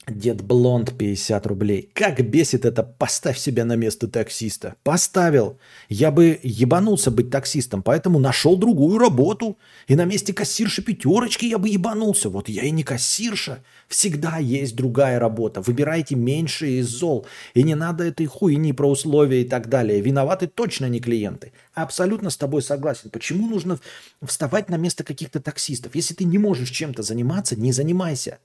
[0.06, 1.90] Дед Блонд 50 рублей.
[1.94, 4.74] Как бесит это, поставь себя на место таксиста.
[4.82, 5.58] Поставил.
[5.88, 9.56] Я бы ебанулся быть таксистом, поэтому нашел другую работу.
[9.86, 12.28] И на месте кассирши пятерочки я бы ебанулся.
[12.28, 13.64] Вот я и не кассирша.
[13.88, 15.62] Всегда есть другая работа.
[15.62, 17.26] Выбирайте меньше из зол.
[17.54, 20.02] И не надо этой хуйни про условия и так далее.
[20.02, 21.52] Виноваты точно не клиенты.
[21.72, 23.08] Абсолютно с тобой согласен.
[23.08, 23.78] Почему нужно
[24.22, 25.94] вставать на место каких-то таксистов?
[25.94, 28.38] Если ты не можешь чем-то заниматься, не занимайся.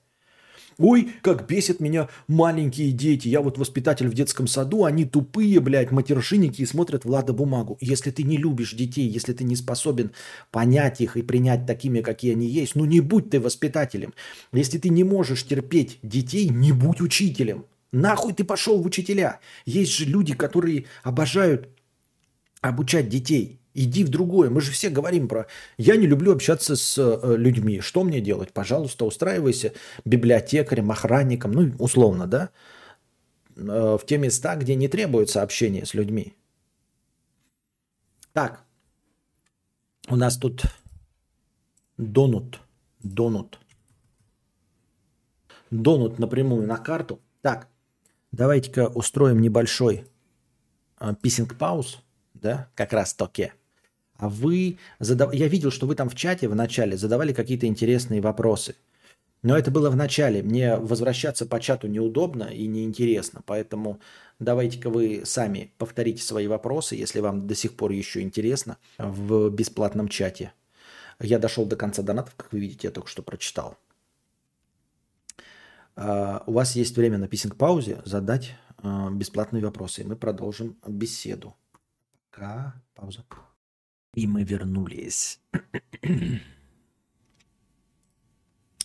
[0.80, 3.28] Ой, как бесит меня маленькие дети.
[3.28, 7.76] Я вот воспитатель в детском саду, они тупые, блядь, матершинники и смотрят Влада бумагу.
[7.82, 10.12] Если ты не любишь детей, если ты не способен
[10.50, 14.14] понять их и принять такими, какие они есть, ну не будь ты воспитателем.
[14.54, 17.66] Если ты не можешь терпеть детей, не будь учителем.
[17.92, 19.40] Нахуй ты пошел в учителя?
[19.66, 21.68] Есть же люди, которые обожают
[22.62, 23.59] обучать детей.
[23.72, 24.50] Иди в другое.
[24.50, 25.46] Мы же все говорим про...
[25.78, 27.80] Я не люблю общаться с э, людьми.
[27.80, 28.52] Что мне делать?
[28.52, 29.74] Пожалуйста, устраивайся
[30.04, 32.50] библиотекарем, охранником, ну, условно, да?
[33.56, 36.34] Э, в те места, где не требуется общение с людьми.
[38.32, 38.64] Так.
[40.08, 40.64] У нас тут
[41.96, 42.60] донут.
[43.04, 43.60] Донут.
[45.70, 47.20] Донут напрямую на карту.
[47.40, 47.68] Так.
[48.32, 50.06] Давайте-ка устроим небольшой
[50.98, 52.02] э, писинг-пауз.
[52.34, 52.68] Да?
[52.74, 53.54] Как раз токе.
[54.20, 55.32] А вы задав...
[55.32, 58.76] Я видел, что вы там в чате в начале задавали какие-то интересные вопросы.
[59.42, 60.42] Но это было в начале.
[60.42, 63.40] Мне возвращаться по чату неудобно и неинтересно.
[63.46, 63.98] Поэтому
[64.38, 70.08] давайте-ка вы сами повторите свои вопросы, если вам до сих пор еще интересно, в бесплатном
[70.08, 70.52] чате.
[71.18, 73.78] Я дошел до конца донатов, как вы видите, я только что прочитал.
[75.96, 81.56] А, у вас есть время на писинг-паузе задать а, бесплатные вопросы, и мы продолжим беседу.
[82.30, 82.74] Пока.
[82.94, 83.24] Пауза.
[84.14, 85.40] И мы вернулись.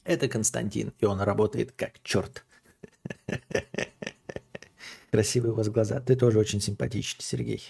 [0.03, 2.45] Это Константин, и он работает как черт.
[5.11, 5.99] Красивые у вас глаза.
[5.99, 7.63] Ты тоже очень симпатичный, Сергей.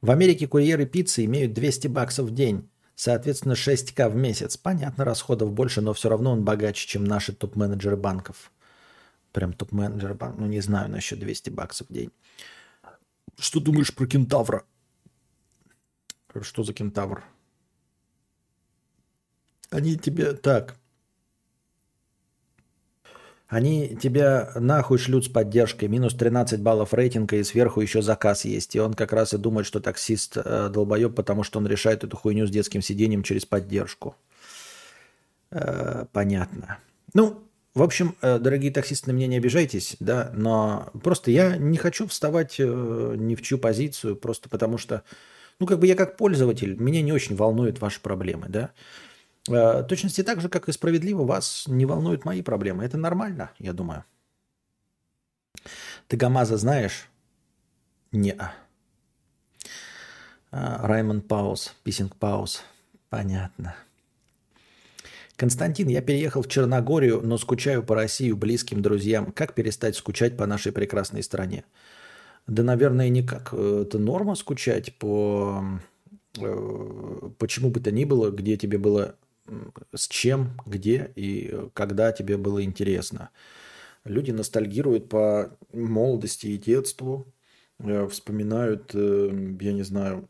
[0.00, 2.68] В Америке курьеры пиццы имеют 200 баксов в день.
[2.94, 4.56] Соответственно, 6к в месяц.
[4.56, 8.50] Понятно, расходов больше, но все равно он богаче, чем наши топ-менеджеры банков.
[9.32, 10.40] Прям топ-менеджеры банков.
[10.40, 12.10] Ну, не знаю насчет 200 баксов в день.
[13.38, 14.64] Что думаешь про кентавра?
[16.42, 17.24] Что за кентавр?
[19.70, 20.32] Они тебе...
[20.32, 20.76] Так.
[23.48, 25.88] Они тебя нахуй шлют с поддержкой.
[25.88, 28.74] Минус 13 баллов рейтинга и сверху еще заказ есть.
[28.74, 32.16] И он как раз и думает, что таксист э, долбоеб, потому что он решает эту
[32.16, 34.16] хуйню с детским сиденьем через поддержку.
[35.50, 36.78] Э, понятно.
[37.14, 37.46] Ну,
[37.76, 42.06] в общем, э, дорогие таксисты, на меня не обижайтесь, да, но просто я не хочу
[42.06, 42.64] вставать э,
[43.18, 45.02] ни в чью позицию, просто потому что,
[45.58, 48.72] ну, как бы я как пользователь, меня не очень волнуют ваши проблемы, да.
[49.48, 52.84] Э, точности так же, как и справедливо, вас не волнуют мои проблемы.
[52.84, 54.04] Это нормально, я думаю.
[56.08, 57.08] Ты Гамаза знаешь?
[58.12, 58.32] Не.
[58.32, 58.50] -а.
[60.50, 62.62] Раймонд Пауз, Писинг Пауз.
[63.10, 63.76] Понятно.
[65.36, 69.32] Константин, я переехал в Черногорию, но скучаю по России, близким друзьям.
[69.32, 71.64] Как перестать скучать по нашей прекрасной стране?
[72.46, 73.52] Да, наверное, никак.
[73.52, 75.64] Это норма скучать по
[76.38, 79.16] э, почему бы то ни было, где тебе было
[79.94, 83.30] с чем, где и когда тебе было интересно.
[84.04, 87.32] Люди ностальгируют по молодости и детству,
[87.80, 90.28] э, вспоминают, э, я не знаю,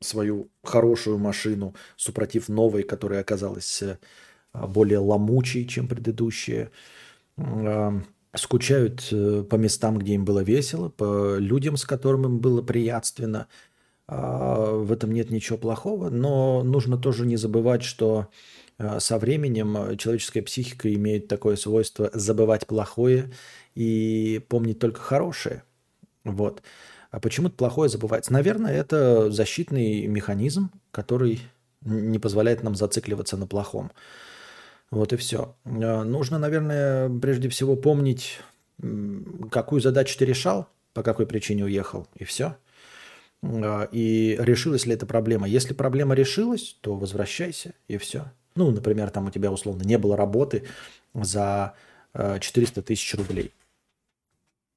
[0.00, 3.82] свою хорошую машину, супротив новой, которая оказалась
[4.52, 6.70] более ломучей, чем предыдущая.
[8.34, 9.08] Скучают
[9.48, 13.46] по местам, где им было весело, по людям, с которыми им было приятственно–
[14.08, 18.28] а, в этом нет ничего плохого, но нужно тоже не забывать, что
[18.78, 23.30] а, со временем человеческая психика имеет такое свойство забывать плохое
[23.74, 25.62] и помнить только хорошее.
[26.24, 26.62] Вот.
[27.10, 28.32] А почему-то плохое забывается.
[28.32, 31.40] Наверное, это защитный механизм, который
[31.82, 33.92] не позволяет нам зацикливаться на плохом.
[34.90, 35.56] Вот и все.
[35.64, 38.40] А, нужно, наверное, прежде всего помнить,
[39.50, 42.56] какую задачу ты решал, по какой причине уехал, и все–
[43.42, 45.48] а, и решилась ли эта проблема.
[45.48, 48.32] Если проблема решилась, то возвращайся и все.
[48.54, 50.64] Ну, например, там у тебя условно не было работы
[51.14, 51.74] за
[52.14, 53.54] 400 а, тысяч рублей.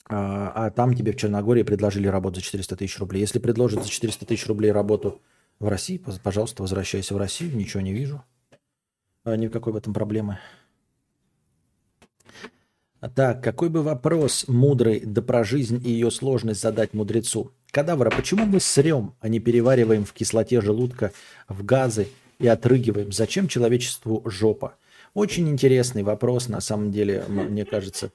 [0.07, 3.21] А, а там тебе в Черногории предложили работу за 400 тысяч рублей.
[3.21, 5.21] Если предложат за 400 тысяч рублей работу
[5.59, 8.23] в России, пожалуйста, возвращайся в Россию, ничего не вижу.
[9.25, 10.39] Никакой в этом проблемы.
[13.15, 17.51] Так, какой бы вопрос мудрый да про жизнь и ее сложность задать мудрецу?
[17.71, 21.11] Кадавра, почему мы срем, а не перевариваем в кислоте желудка,
[21.47, 22.07] в газы
[22.37, 23.11] и отрыгиваем?
[23.11, 24.75] Зачем человечеству жопа?
[25.13, 28.11] Очень интересный вопрос, на самом деле, мне кажется.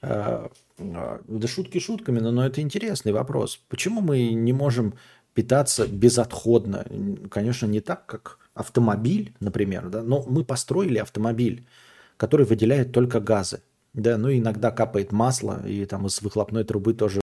[0.00, 3.60] А, а, да шутки шутками, но, но это интересный вопрос.
[3.68, 4.94] Почему мы не можем
[5.34, 6.86] питаться безотходно?
[7.30, 10.02] Конечно, не так, как автомобиль, например, да?
[10.02, 11.66] но мы построили автомобиль,
[12.16, 13.62] который выделяет только газы.
[13.94, 17.20] Да, ну иногда капает масло, и там из выхлопной трубы тоже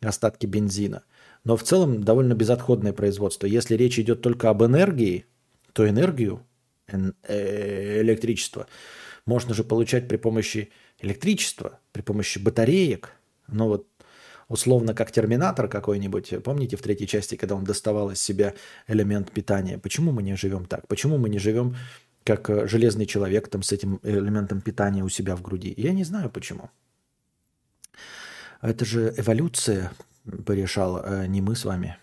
[0.00, 1.04] остатки бензина.
[1.44, 3.46] Но в целом довольно безотходное производство.
[3.46, 5.26] Если речь идет только об энергии,
[5.72, 6.44] то энергию,
[6.88, 8.66] э, электричество,
[9.24, 13.12] можно же получать при помощи электричества, при помощи батареек.
[13.48, 13.86] Ну вот
[14.50, 16.42] условно как терминатор какой-нибудь.
[16.44, 18.52] Помните в третьей части, когда он доставал из себя
[18.86, 19.78] элемент питания?
[19.78, 20.86] Почему мы не живем так?
[20.86, 21.76] Почему мы не живем
[22.24, 25.72] как э, железный человек там с этим элементом питания у себя в груди.
[25.76, 26.70] Я не знаю почему.
[28.60, 29.92] Это же эволюция
[30.44, 31.96] порешала, а не мы с вами.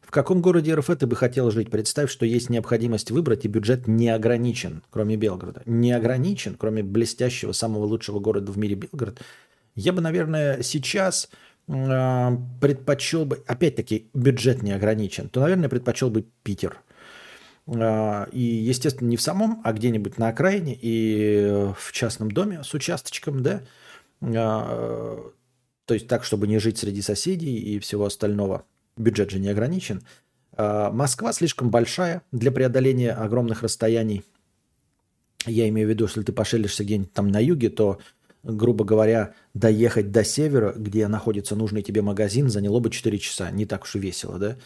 [0.00, 1.68] В каком городе РФ ты бы хотел жить?
[1.68, 5.62] Представь, что есть необходимость выбрать, и бюджет не ограничен, кроме Белгорода.
[5.66, 9.20] Не ограничен, кроме блестящего, самого лучшего города в мире Белгород.
[9.76, 11.30] Я бы, наверное, сейчас
[11.68, 12.30] э,
[12.60, 16.80] предпочел бы, опять-таки, бюджет не ограничен, то, наверное, предпочел бы Питер–
[17.68, 22.72] а, и, естественно, не в самом, а где-нибудь на окраине и в частном доме с
[22.74, 23.62] участочком, да,
[24.22, 25.32] а,
[25.84, 28.64] то есть так, чтобы не жить среди соседей и всего остального.
[28.96, 30.02] Бюджет же не ограничен.
[30.52, 34.22] А, Москва слишком большая для преодоления огромных расстояний.
[35.44, 37.98] Я имею в виду, если ты пошелишься где-нибудь там на юге, то
[38.46, 43.50] грубо говоря, доехать до севера, где находится нужный тебе магазин, заняло бы 4 часа.
[43.50, 44.56] Не так уж и весело, да?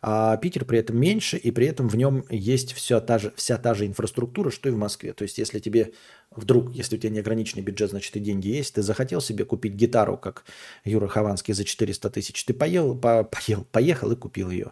[0.00, 3.58] А Питер при этом меньше, и при этом в нем есть вся та же, вся
[3.58, 5.12] та же инфраструктура, что и в Москве.
[5.12, 5.92] То есть, если тебе
[6.30, 10.16] вдруг, если у тебя неограниченный бюджет, значит, и деньги есть, ты захотел себе купить гитару,
[10.16, 10.44] как
[10.84, 14.70] Юра Хованский за 400 тысяч, ты поел, по, поел, поехал и купил ее.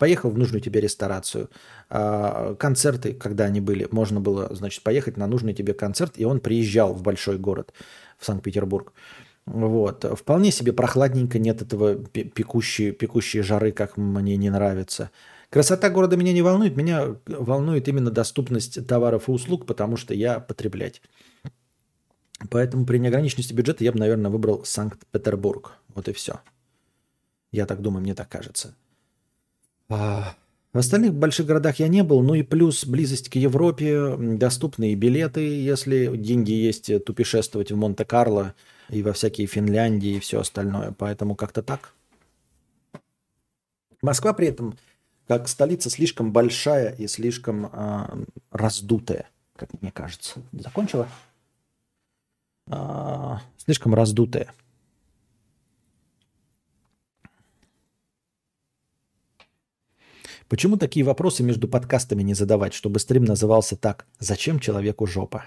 [0.00, 1.50] Поехал в нужную тебе ресторацию.
[1.90, 6.40] А, концерты, когда они были, можно было, значит, поехать на нужный тебе концерт, и он
[6.40, 7.74] приезжал в большой город,
[8.16, 8.94] в Санкт-Петербург.
[9.44, 10.06] Вот.
[10.18, 15.10] Вполне себе прохладненько, нет этого пекущей, пекущей жары, как мне не нравится.
[15.50, 20.40] Красота города меня не волнует, меня волнует именно доступность товаров и услуг, потому что я
[20.40, 21.02] потреблять.
[22.48, 25.72] Поэтому при неограниченности бюджета я бы, наверное, выбрал Санкт-Петербург.
[25.94, 26.40] Вот и все.
[27.52, 28.74] Я так думаю, мне так кажется.
[29.90, 30.36] А,
[30.72, 35.40] в остальных больших городах я не был, ну и плюс близость к Европе, доступные билеты,
[35.40, 38.54] если деньги есть, э, тупешествовать в Монте-Карло
[38.88, 40.94] и во всякие Финляндии и все остальное.
[40.96, 41.92] Поэтому как-то так.
[44.00, 44.78] Москва при этом,
[45.26, 50.40] как столица, слишком большая и слишком э, раздутая, как мне кажется.
[50.52, 51.08] Закончила?
[52.68, 54.54] Э, слишком раздутая.
[60.50, 65.44] Почему такие вопросы между подкастами не задавать, чтобы стрим назывался так «Зачем человеку жопа?»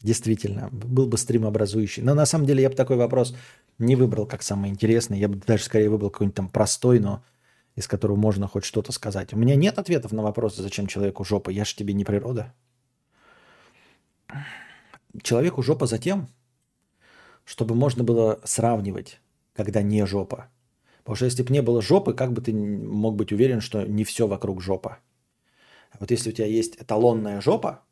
[0.00, 2.02] Действительно, был бы стрим образующий.
[2.02, 3.36] Но на самом деле я бы такой вопрос
[3.78, 5.20] не выбрал как самый интересный.
[5.20, 7.22] Я бы даже скорее выбрал какой-нибудь там простой, но
[7.76, 9.32] из которого можно хоть что-то сказать.
[9.34, 11.50] У меня нет ответов на вопросы, зачем человеку жопа.
[11.50, 12.52] Я же тебе не природа.
[15.22, 16.28] Человеку жопа за тем,
[17.44, 19.20] чтобы можно было сравнивать,
[19.54, 20.48] когда не жопа.
[21.02, 24.04] Потому что если бы не было жопы, как бы ты мог быть уверен, что не
[24.04, 24.98] все вокруг жопа?
[25.98, 27.82] Вот если у тебя есть эталонная жопа,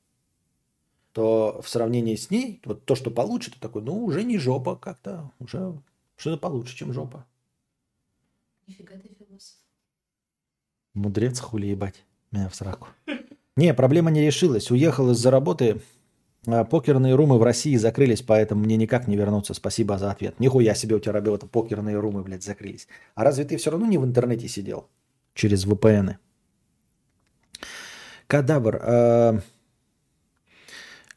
[1.13, 4.77] то в сравнении с ней, вот то, что получше, ты такой, ну, уже не жопа
[4.77, 5.77] как-то, уже
[6.17, 7.27] что-то получше, чем жопа.
[8.67, 9.57] Нифига ты философ.
[10.95, 12.89] Мудрец хули ебать меня в сраку.
[13.57, 14.71] Не, проблема не решилась.
[14.71, 15.81] Уехал из-за работы,
[16.45, 19.55] покерные румы в России закрылись, поэтому мне никак не вернуться.
[19.55, 20.41] Спасибо за ответ.
[20.41, 22.89] Нихуя себе у тебя работа, покерные румы, блядь, закрылись.
[23.15, 24.89] А разве ты все равно не в интернете сидел?
[25.35, 26.09] Через VPN.
[26.09, 26.17] -ы?
[28.27, 28.77] Кадавр.
[28.83, 29.41] Э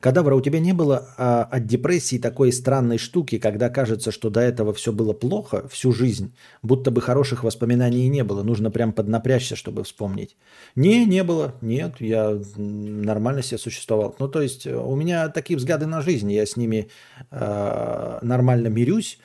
[0.04, 4.42] Кадавра, у тебя не было а, от депрессии такой странной штуки, когда кажется, что до
[4.42, 8.44] этого все было плохо всю жизнь, будто бы хороших воспоминаний не было.
[8.44, 10.36] Нужно прям поднапрячься, чтобы вспомнить.
[10.76, 11.56] Не, не было.
[11.62, 14.14] Нет, я нормально себе существовал.
[14.20, 16.90] Ну, то есть э, у меня такие взгляды на жизнь, я с ними
[17.32, 19.20] э, нормально мирюсь.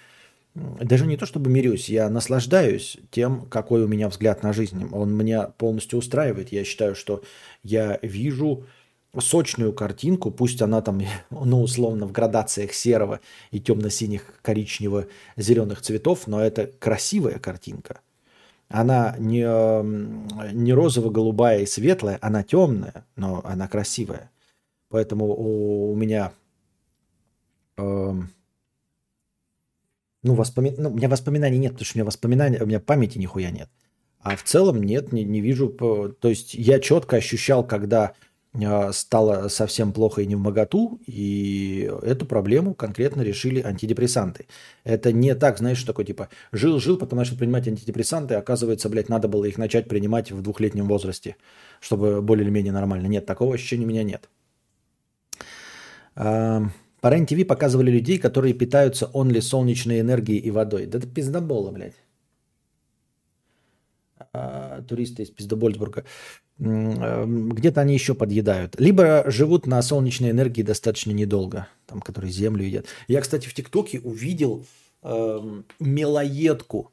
[0.55, 4.89] Даже не то чтобы мирюсь, я наслаждаюсь тем, какой у меня взгляд на жизнь.
[4.93, 6.53] Он меня полностью устраивает.
[6.53, 7.25] Я считаю, что
[7.65, 8.65] я вижу
[9.21, 11.01] сочную картинку, пусть она там,
[11.31, 13.21] ну, условно, в градациях серого
[13.51, 18.01] и темно-синих, коричнево-зеленых цветов, но это красивая картинка.
[18.69, 19.45] Она не,
[20.53, 24.31] не розово-голубая и светлая, она темная, но она красивая.
[24.91, 26.33] Поэтому у, у меня
[27.79, 28.13] э,
[30.23, 30.75] ну, воспоми...
[30.77, 33.71] ну, у меня воспоминаний нет, потому что у меня воспоминаний, у меня памяти нихуя нет.
[34.21, 35.69] А в целом нет, не, не вижу.
[35.69, 38.15] То есть я четко ощущал, когда
[38.93, 44.47] стало совсем плохо и не в моготу, и эту проблему конкретно решили антидепрессанты.
[44.85, 49.29] Это не так, знаешь, что такое, типа, жил-жил, потом начал принимать антидепрессанты, оказывается, блядь, надо
[49.29, 51.37] было их начать принимать в двухлетнем возрасте,
[51.81, 53.07] чтобы более-менее нормально.
[53.07, 54.29] Нет, такого ощущения у меня нет.
[56.17, 56.63] А,
[57.01, 60.87] по РЕН-ТВ показывали людей, которые питаются онли солнечной энергией и водой.
[60.87, 61.95] Да это пиздобола, блядь.
[64.39, 66.05] А, туристы из Пиздобольсбурга.
[66.61, 68.79] Эм, где-то они еще подъедают.
[68.79, 72.87] Либо живут на солнечной энергии достаточно недолго, там, которые землю едят.
[73.09, 74.65] Я, кстати, в ТикТоке увидел
[75.03, 76.93] э, мелоедку.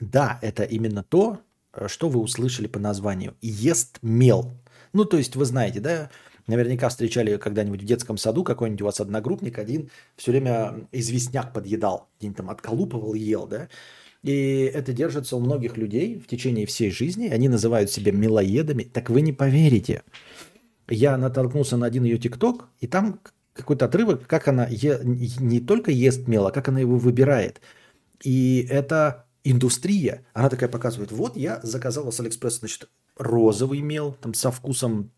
[0.00, 1.38] Да, это именно то,
[1.86, 3.34] что вы услышали по названию.
[3.40, 4.50] Ест мел.
[4.92, 6.10] Ну, то есть, вы знаете, да,
[6.46, 12.08] наверняка встречали когда-нибудь в детском саду какой-нибудь у вас одногруппник один все время известняк подъедал,
[12.18, 13.68] где-нибудь там отколупывал ел, да.
[14.22, 17.28] И это держится у многих людей в течение всей жизни.
[17.28, 18.82] Они называют себя милоедами.
[18.84, 20.02] Так вы не поверите.
[20.88, 23.20] Я натолкнулся на один ее тикток, и там
[23.52, 27.60] какой-то отрывок, как она е- не только ест мел, а как она его выбирает.
[28.22, 30.26] И это индустрия.
[30.32, 35.10] Она такая показывает, вот я заказала с Алиэкспресса, значит, розовый мел, там со вкусом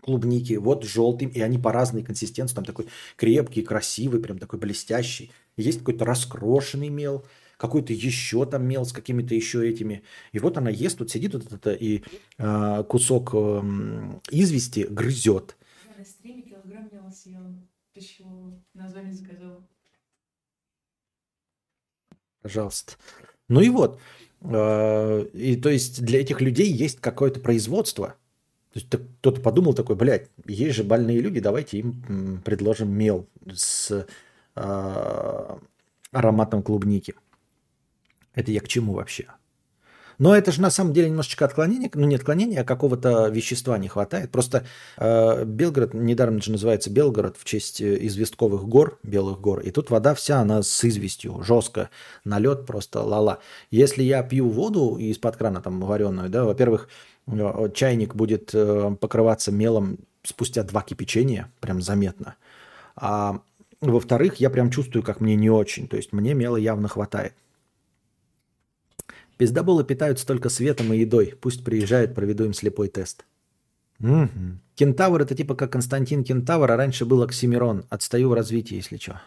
[0.00, 2.86] клубники, вот желтый, и они по разной консистенции, там такой
[3.16, 5.32] крепкий, красивый, прям такой блестящий.
[5.56, 7.24] Есть какой-то раскрошенный мел,
[7.56, 10.02] какой-то еще там мел с какими-то еще этими.
[10.32, 12.02] И вот она ест, тут сидит вот это и
[12.38, 13.62] э, кусок э,
[14.30, 15.56] извести грызет.
[17.94, 19.66] Почему название заказал?
[22.42, 22.92] Пожалуйста.
[23.48, 23.98] Ну и вот.
[24.42, 28.16] Э, и то есть для этих людей есть какое-то производство.
[28.72, 34.06] То есть кто-то подумал такой, блядь, есть же больные люди, давайте им предложим мел с
[34.54, 35.58] э,
[36.12, 37.14] ароматом клубники.
[38.36, 39.26] Это я к чему вообще?
[40.18, 43.88] Но это же на самом деле немножечко отклонение, ну не отклонение, а какого-то вещества не
[43.88, 44.30] хватает.
[44.30, 44.64] Просто
[44.96, 49.60] э, Белгород, недаром же называется Белгород в честь э, известковых гор, белых гор.
[49.60, 51.90] И тут вода вся, она с известью, жестко,
[52.24, 53.40] налет просто лала.
[53.70, 56.88] Если я пью воду из-под крана там вареную, да, во-первых,
[57.26, 62.36] э, чайник будет э, покрываться мелом спустя два кипячения, прям заметно.
[62.96, 63.40] А
[63.82, 65.88] во-вторых, я прям чувствую, как мне не очень.
[65.88, 67.34] То есть мне мела явно хватает.
[69.36, 71.34] Пиздоболы питаются только светом и едой.
[71.40, 73.26] Пусть приезжают, проведу им слепой тест.
[74.00, 74.28] Угу.
[74.74, 77.84] Кентавр это типа как Константин Кентавр, а раньше был Оксимирон.
[77.88, 79.20] Отстаю в развитии, если что.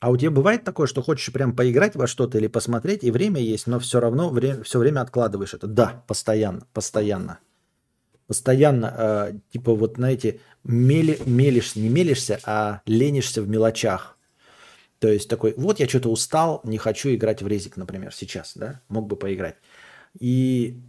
[0.00, 3.40] А у тебя бывает такое, что хочешь прям поиграть во что-то или посмотреть, и время
[3.40, 5.66] есть, но все равно время, все время откладываешь это?
[5.66, 7.40] Да, постоянно, постоянно.
[8.28, 14.17] Постоянно, э, типа вот, знаете, мели, мелишься, не мелишься, а ленишься в мелочах.
[14.98, 18.80] То есть такой, вот я что-то устал, не хочу играть в резик, например, сейчас, да,
[18.88, 19.56] мог бы поиграть.
[20.18, 20.80] И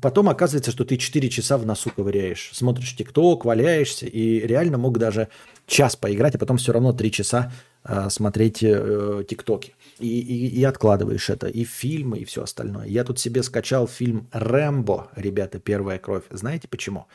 [0.00, 4.98] потом оказывается, что ты 4 часа в носу ковыряешь, смотришь ТикТок, валяешься, и реально мог
[4.98, 5.28] даже
[5.66, 7.52] час поиграть, а потом все равно 3 часа
[7.84, 9.74] э, смотреть э, ТикТоки.
[9.98, 12.86] И, и, и откладываешь это, и фильмы, и все остальное.
[12.86, 16.24] Я тут себе скачал фильм «Рэмбо», ребята, «Первая кровь».
[16.30, 17.06] Знаете почему?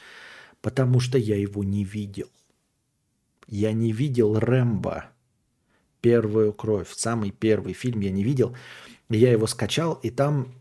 [0.62, 2.30] Потому что я его не видел.
[3.48, 5.14] Я не видел «Рэмбо»
[6.04, 6.90] первую кровь.
[6.94, 8.56] Самый первый фильм я не видел.
[9.10, 10.54] Я его скачал, и там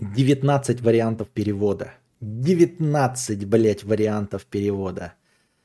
[0.00, 1.92] 19 вариантов перевода.
[2.20, 5.14] 19, блядь, вариантов перевода.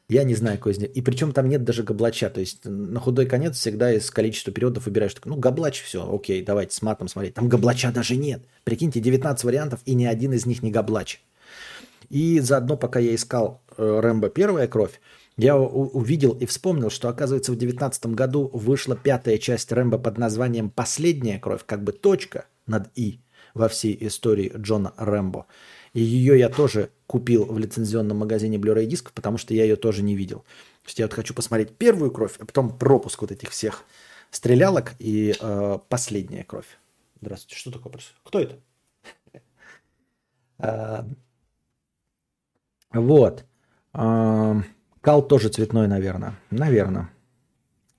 [0.07, 0.91] Я не знаю, какой из них.
[0.91, 2.29] И причем там нет даже габлача.
[2.29, 6.43] То есть на худой конец всегда из количества переводов выбираешь, так, ну, габлач, все, окей,
[6.43, 7.33] давайте с матом смотреть.
[7.33, 8.43] Там габлача даже нет.
[8.63, 11.21] Прикиньте, 19 вариантов, и ни один из них не габлач.
[12.09, 15.01] И заодно, пока я искал э, Рэмбо «Первая кровь»,
[15.37, 20.69] я увидел и вспомнил, что, оказывается, в 2019 году вышла пятая часть Рэмбо под названием
[20.69, 23.19] «Последняя кровь», как бы точка над «и»
[23.53, 25.45] во всей истории Джона Рэмбо.
[25.93, 30.03] И ее я тоже купил в лицензионном магазине Blu-ray дисков, потому что я ее тоже
[30.03, 30.39] не видел.
[30.83, 33.83] То есть я вот хочу посмотреть первую кровь, а потом пропуск вот этих всех
[34.31, 36.67] стрелялок и э, последняя кровь.
[37.21, 37.93] Здравствуйте, что такое?
[38.23, 38.59] Кто это?
[40.59, 41.07] А,
[42.93, 43.45] вот.
[45.05, 46.33] Кал тоже цветной, наверное.
[46.49, 47.11] Наверное.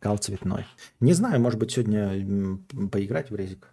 [0.01, 0.67] Кал цветной.
[0.99, 2.59] Не знаю, может быть, сегодня
[2.91, 3.73] поиграть в резик.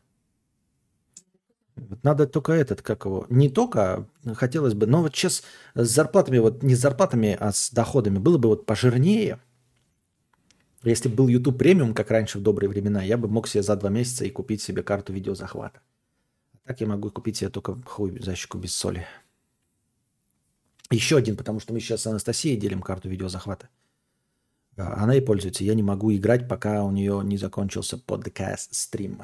[2.03, 5.41] Надо только этот, как его, не только, хотелось бы, но вот сейчас
[5.73, 9.39] с зарплатами, вот не с зарплатами, а с доходами было бы вот пожирнее.
[10.83, 13.75] Если бы был YouTube премиум, как раньше в добрые времена, я бы мог себе за
[13.75, 15.81] два месяца и купить себе карту видеозахвата.
[16.65, 19.07] Так я могу купить себе только хуй защику без соли.
[20.93, 23.67] Еще один, потому что мы сейчас с Анастасией делим карту видеозахвата.
[24.77, 25.63] Она и пользуется.
[25.63, 29.23] Я не могу играть, пока у нее не закончился подкаст стрим.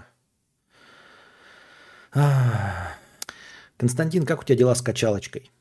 [3.78, 5.52] Константин, как у тебя дела с качалочкой?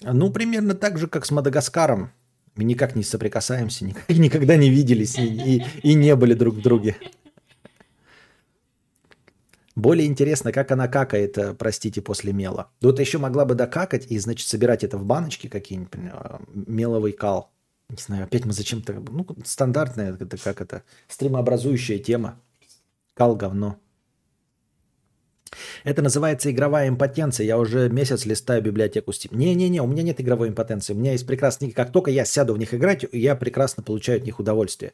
[0.00, 2.10] Ну, примерно так же, как с Мадагаскаром.
[2.56, 6.96] Мы никак не соприкасаемся, никогда не виделись и, и, и не были друг в друге.
[9.76, 12.70] Более интересно, как она какает, э, простите, после мела.
[12.80, 17.50] Вот еще могла бы докакать и, значит, собирать это в баночки какие-нибудь, э, меловый кал.
[17.88, 18.92] Не знаю, опять мы зачем-то...
[18.92, 22.40] Ну, стандартная, это как это, стримообразующая тема.
[23.14, 23.78] Кал говно.
[25.82, 27.44] Это называется игровая импотенция.
[27.44, 29.36] Я уже месяц листаю библиотеку Steam.
[29.36, 30.92] Не-не-не, у меня нет игровой импотенции.
[30.92, 31.72] У меня есть прекрасные...
[31.72, 34.92] Как только я сяду в них играть, я прекрасно получаю от них удовольствие.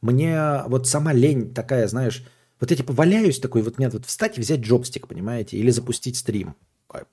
[0.00, 2.24] Мне вот сама лень такая, знаешь,
[2.60, 6.16] вот я типа валяюсь такой, вот мне вот встать и взять джобстик, понимаете, или запустить
[6.16, 6.54] стрим.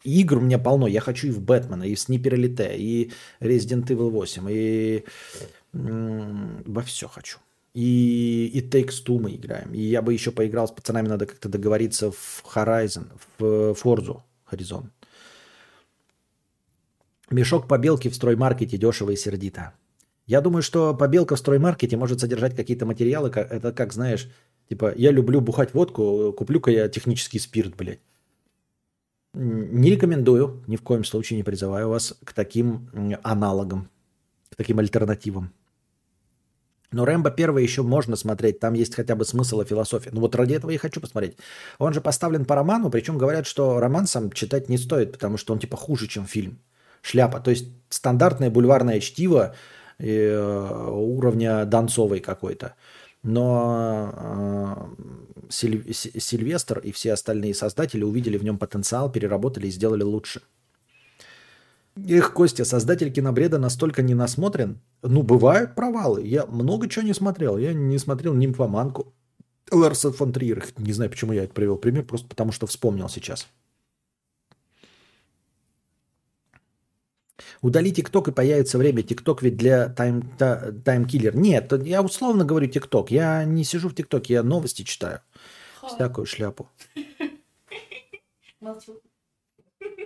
[0.04, 0.88] Игр у меня полно.
[0.88, 3.12] Я хочу и в Бэтмена, и в Снипер Элите, и
[3.42, 5.04] Resident Evil 8, и
[5.74, 7.40] во все хочу.
[7.74, 9.74] И, и Takes Two мы играем.
[9.74, 13.08] И я бы еще поиграл с пацанами, надо как-то договориться в Horizon,
[13.40, 14.22] в Forza
[14.52, 14.86] Horizon.
[17.32, 19.74] Мешок побелки в строймаркете дешево и сердито.
[20.28, 24.30] Я думаю, что побелка в строймаркете может содержать какие-то материалы, это как, знаешь,
[24.70, 28.00] Типа, я люблю бухать водку, куплю-ка я технический спирт, блядь.
[29.34, 32.90] Не рекомендую, ни в коем случае не призываю вас к таким
[33.24, 33.90] аналогам,
[34.50, 35.52] к таким альтернативам.
[36.94, 40.12] Но Рэмбо первое еще можно смотреть, там есть хотя бы смысл и философия.
[40.14, 41.38] Ну вот ради этого я хочу посмотреть.
[41.80, 45.54] Он же поставлен по роману, причем говорят, что роман сам читать не стоит, потому что
[45.54, 46.60] он типа хуже, чем фильм.
[47.02, 47.40] Шляпа.
[47.40, 49.56] То есть стандартное бульварное чтиво
[49.98, 52.76] э, уровня Донцовой какой-то.
[53.24, 55.04] Но э,
[55.50, 60.42] Сильвестр и все остальные создатели увидели в нем потенциал, переработали и сделали лучше.
[61.96, 64.82] Эх, Костя, создатель кинобреда настолько не насмотрен.
[65.04, 66.24] Ну, бывают провалы.
[66.24, 67.58] Я много чего не смотрел.
[67.58, 69.14] Я не смотрел «Нимфоманку».
[69.72, 70.66] Ларса фон Триер.
[70.78, 73.48] Не знаю, почему я это привел пример, просто потому что вспомнил сейчас.
[77.64, 79.04] Удали ТикТок и появится время.
[79.04, 81.34] ТикТок ведь для time, time killer.
[81.34, 83.10] Нет, я условно говорю ТикТок.
[83.10, 85.22] Я не сижу в ТикТоке, я новости читаю.
[85.88, 86.68] Всякую шляпу.
[88.60, 89.00] Молчу.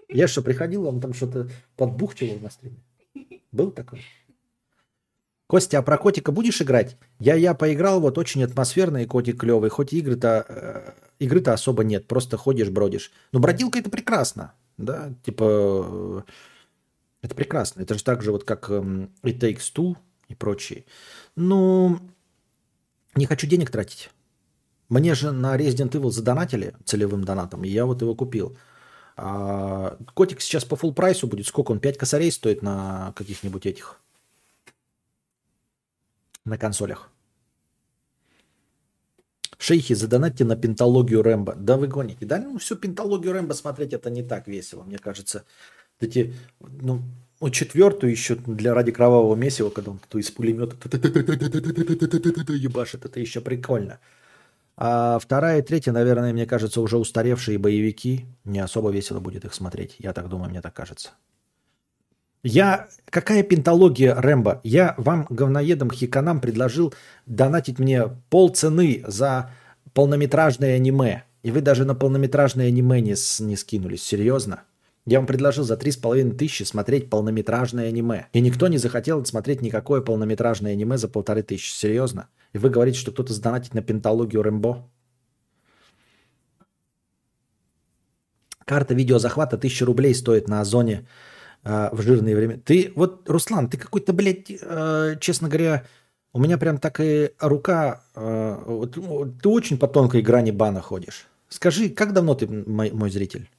[0.08, 2.78] Я что, приходил, он там что-то подбухчивал на стриме?
[3.52, 4.04] Был такой?
[5.48, 6.96] Костя, а про котика будешь играть?
[7.20, 12.38] Я я поиграл, вот очень атмосферный котик клевый, хоть игры-то э, игры-то особо нет, просто
[12.38, 13.12] ходишь, бродишь.
[13.32, 16.24] Но бродилка это прекрасно, да, типа
[17.28, 17.82] это прекрасно.
[17.84, 19.96] Это же так же вот как It Takes Two
[20.30, 20.86] и прочие.
[21.36, 22.00] Ну,
[23.16, 24.10] не хочу денег тратить.
[24.90, 28.58] Мне же на Resident Evil задонатили целевым донатом, и я вот его купил.
[29.18, 31.48] А котик сейчас по full прайсу будет.
[31.48, 31.80] Сколько он?
[31.80, 34.00] 5 косарей стоит на каких-нибудь этих?
[36.46, 37.10] На консолях.
[39.58, 41.56] Шейхи, задонатьте на пентологию Рэмбо.
[41.56, 42.26] Да вы гоните.
[42.26, 44.84] Да, ну всю пентологию Рэмбо смотреть это не так весело.
[44.84, 45.44] Мне кажется,
[46.00, 47.02] эти, ну,
[47.40, 50.76] вот четвертую еще для ради кровавого месива, когда он из пулемета
[52.54, 54.00] ебашит, это еще прикольно.
[54.76, 58.26] А вторая и третья, наверное, мне кажется, уже устаревшие боевики.
[58.46, 59.96] Не особо весело будет их смотреть.
[59.98, 61.10] Я так думаю, мне так кажется.
[62.44, 62.88] Я...
[63.10, 64.62] Какая пентология Рэмбо?
[64.64, 66.94] Я вам, говноедам хиканам, предложил
[67.26, 69.52] донатить мне полцены за
[69.94, 71.24] полнометражное аниме.
[71.42, 74.04] И вы даже на полнометражное аниме не, не скинулись.
[74.04, 74.62] Серьезно?
[75.08, 78.28] Я вам предложил за три с половиной тысячи смотреть полнометражное аниме.
[78.34, 81.72] И никто не захотел смотреть никакое полнометражное аниме за полторы тысячи.
[81.72, 82.28] Серьезно?
[82.52, 84.86] И вы говорите, что кто-то сдонатит на пентологию Рэмбо?
[88.66, 91.08] Карта видеозахвата 1000 рублей стоит на Озоне
[91.64, 92.60] э, в жирные времена.
[92.66, 95.86] Ты, вот, Руслан, ты какой-то, блядь, э, честно говоря,
[96.34, 98.92] у меня прям так и рука, э, вот,
[99.42, 101.28] ты очень по тонкой грани бана ходишь.
[101.48, 103.50] Скажи, как давно ты мой, мой зритель?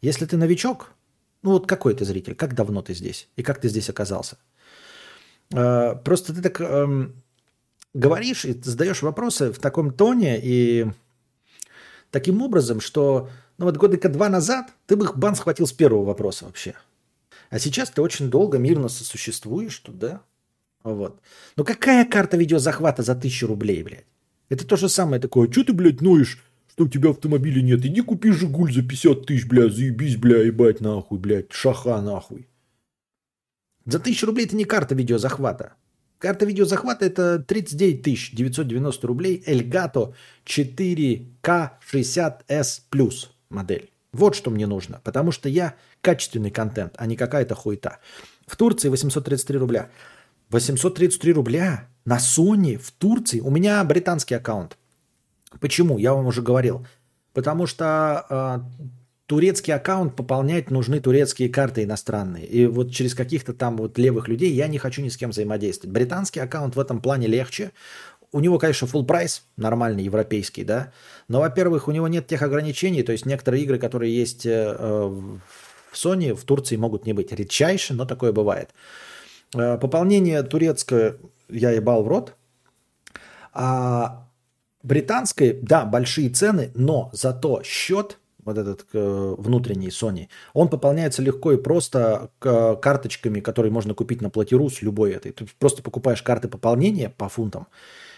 [0.00, 0.92] Если ты новичок,
[1.42, 4.38] ну вот какой ты зритель, как давно ты здесь и как ты здесь оказался?
[5.52, 7.10] Э, просто ты так э,
[7.92, 10.86] говоришь и задаешь вопросы в таком тоне и
[12.10, 16.04] таким образом, что ну вот года два назад ты бы их бан схватил с первого
[16.04, 16.74] вопроса вообще.
[17.50, 20.22] А сейчас ты очень долго мирно сосуществуешь тут, да?
[20.82, 21.20] Вот.
[21.56, 24.06] Ну какая карта видеозахвата за тысячу рублей, блядь?
[24.48, 25.50] Это то же самое такое.
[25.50, 26.42] Что ты, блядь, ноешь?
[26.74, 27.84] Что у тебя автомобиля нет.
[27.84, 32.48] Иди купи «Жигуль» за 50 тысяч, бля, заебись, бля, ебать нахуй, блядь, шаха нахуй.
[33.86, 35.74] За тысячу рублей это не карта видеозахвата.
[36.18, 40.14] Карта видеозахвата это 39 тысяч 990 рублей Elgato
[40.46, 43.90] 4K 60S модель.
[44.12, 47.98] Вот что мне нужно, потому что я качественный контент, а не какая-то хуета.
[48.48, 49.90] В Турции 833 рубля.
[50.50, 53.38] 833 рубля на Sony в Турции.
[53.38, 54.76] У меня британский аккаунт.
[55.60, 55.98] Почему?
[55.98, 56.86] Я вам уже говорил.
[57.32, 58.90] Потому что э,
[59.26, 62.46] турецкий аккаунт пополнять нужны турецкие карты иностранные.
[62.46, 65.92] И вот через каких-то там вот левых людей я не хочу ни с кем взаимодействовать.
[65.92, 67.72] Британский аккаунт в этом плане легче.
[68.32, 70.92] У него, конечно, full прайс, нормальный, европейский, да.
[71.28, 73.02] Но, во-первых, у него нет тех ограничений.
[73.02, 75.40] То есть некоторые игры, которые есть э, в
[75.94, 77.32] Sony, в Турции могут не быть.
[77.32, 78.70] Редчайше, но такое бывает.
[79.54, 81.16] Э, пополнение турецкое
[81.48, 82.34] я ебал в рот.
[83.52, 84.23] А
[84.84, 91.52] британской, да, большие цены, но зато счет, вот этот э, внутренний Sony, он пополняется легко
[91.52, 95.32] и просто к, карточками, которые можно купить на платиру с любой этой.
[95.32, 97.66] Ты просто покупаешь карты пополнения по фунтам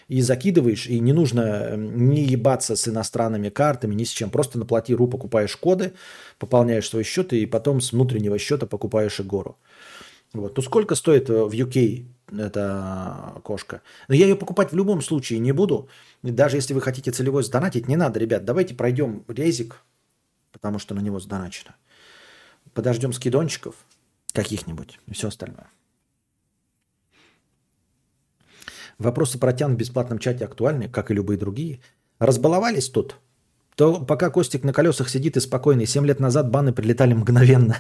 [0.09, 4.31] и закидываешь, и не нужно эм, не ебаться с иностранными картами, ни с чем.
[4.31, 5.93] Просто на платиру покупаешь коды,
[6.39, 9.57] пополняешь свой счет, и потом с внутреннего счета покупаешь игору.
[10.41, 10.57] Вот.
[10.57, 13.83] Ну сколько стоит э, в UK эта кошка?
[14.09, 15.89] Но я ее покупать в любом случае не буду.
[16.23, 19.83] Даже если вы хотите целевой сдонатить, не надо, ребят, давайте пройдем резик,
[20.53, 21.75] потому что на него сдоначено.
[22.75, 23.75] Подождем скидончиков
[24.33, 25.69] каких-нибудь и все остальное.
[28.99, 31.81] Вопросы про тян в бесплатном чате актуальны, как и любые другие.
[32.19, 33.17] Разбаловались тут?
[33.75, 37.77] То пока Костик на колесах сидит и спокойный, 7 лет назад баны прилетали мгновенно.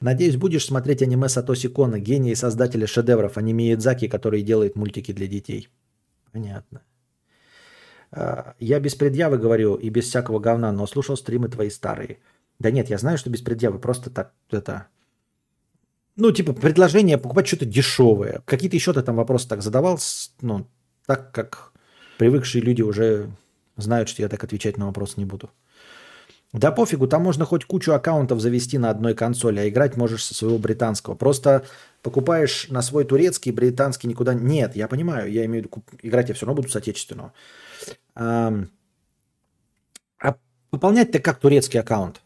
[0.00, 4.76] Надеюсь, будешь смотреть аниме Сатоси Кона, гения и создателя шедевров, а не Миядзаки, который делает
[4.76, 5.68] мультики для детей.
[6.32, 6.82] Понятно.
[8.10, 12.18] А, я без предъявы говорю и без всякого говна, но слушал стримы твои старые.
[12.58, 14.88] Да нет, я знаю, что без предъявы, просто так это...
[16.16, 18.42] Ну, типа, предложение покупать что-то дешевое.
[18.46, 19.98] Какие-то еще ты там вопросы так задавал,
[20.40, 20.66] ну,
[21.06, 21.72] так как
[22.18, 23.30] привыкшие люди уже
[23.76, 25.50] знают, что я так отвечать на вопрос не буду.
[26.54, 30.34] Да пофигу, там можно хоть кучу аккаунтов завести на одной консоли, а играть можешь со
[30.34, 31.16] своего британского.
[31.16, 31.64] Просто
[32.00, 34.34] покупаешь на свой турецкий, британский никуда...
[34.34, 37.32] Нет, я понимаю, я имею в виду, играть я все равно буду с отечественного.
[38.14, 38.54] А,
[40.70, 42.20] выполнять-то как турецкий аккаунт?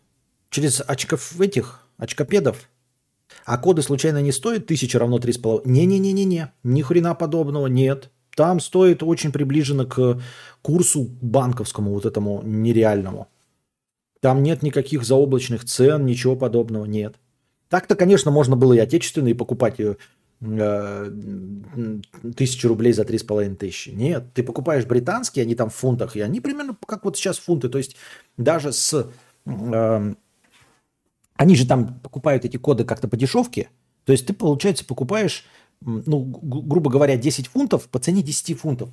[0.50, 2.68] Через очков этих, очкопедов?
[3.46, 5.72] А коды случайно не стоят тысяча равно три с половиной?
[5.72, 8.10] Не-не-не-не-не, ни хрена подобного, нет.
[8.36, 10.20] Там стоит очень приближенно к
[10.60, 13.28] курсу банковскому, вот этому нереальному.
[14.20, 17.16] Там нет никаких заоблачных цен, ничего подобного нет.
[17.69, 19.97] Так-то, конечно, можно было и отечественные покупать э,
[20.40, 21.11] э,
[22.36, 23.90] тысячу рублей за три с половиной тысячи.
[23.90, 27.69] Нет, ты покупаешь британские, они там в фунтах, и они примерно как вот сейчас фунты.
[27.69, 27.97] То есть
[28.36, 29.11] даже с...
[29.47, 30.15] Э,
[31.36, 33.69] они же там покупают эти коды как-то по дешевке.
[34.05, 35.45] То есть ты, получается, покупаешь,
[35.82, 38.90] ну, грубо говоря, 10 фунтов по цене 10 фунтов.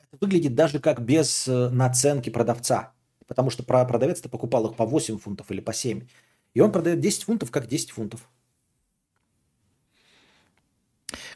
[0.00, 2.95] Это выглядит даже как без наценки продавца.
[3.26, 6.02] Потому что продавец-то покупал их по 8 фунтов или по 7.
[6.54, 8.28] И он продает 10 фунтов как 10 фунтов.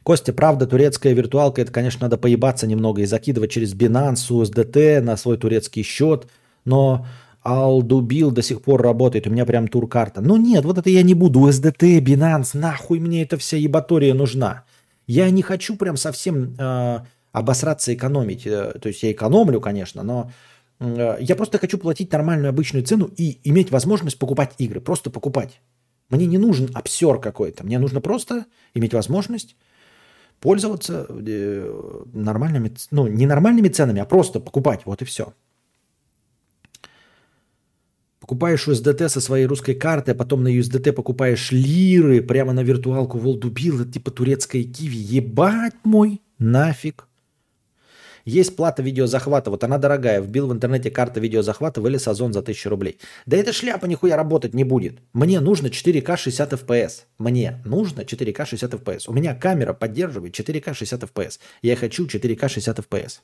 [0.02, 5.16] Костя, правда, турецкая виртуалка, это, конечно, надо поебаться немного и закидывать через Binance, USDT на
[5.16, 6.26] свой турецкий счет,
[6.64, 7.06] но
[7.42, 10.20] Алдубил до сих пор работает, у меня прям туркарта.
[10.20, 14.64] Ну нет, вот это я не буду, USDT, Binance, нахуй мне эта вся ебатория нужна.
[15.06, 17.00] Я не хочу прям совсем э,
[17.32, 18.46] обосраться экономить.
[18.46, 20.30] Э, то есть я экономлю, конечно, но
[20.80, 24.80] я просто хочу платить нормальную обычную цену и иметь возможность покупать игры.
[24.80, 25.60] Просто покупать.
[26.08, 27.64] Мне не нужен обсер какой-то.
[27.64, 29.56] Мне нужно просто иметь возможность
[30.40, 34.80] пользоваться э, нормальными, ну, не нормальными ценами, а просто покупать.
[34.86, 35.34] Вот и все.
[38.20, 43.18] Покупаешь USDT со своей русской карты, а потом на USDT покупаешь лиры прямо на виртуалку
[43.18, 44.96] Волдубил, типа турецкая киви.
[44.96, 47.06] Ебать мой, нафиг.
[48.24, 50.20] Есть плата видеозахвата, вот она дорогая.
[50.20, 52.98] Вбил в интернете карта видеозахвата, вылез Озон за 1000 рублей.
[53.26, 54.98] Да эта шляпа нихуя работать не будет.
[55.12, 57.04] Мне нужно 4К 60 FPS.
[57.18, 59.04] Мне нужно 4К 60 FPS.
[59.06, 61.38] У меня камера поддерживает 4К 60 FPS.
[61.62, 63.20] Я хочу 4К 60 FPS.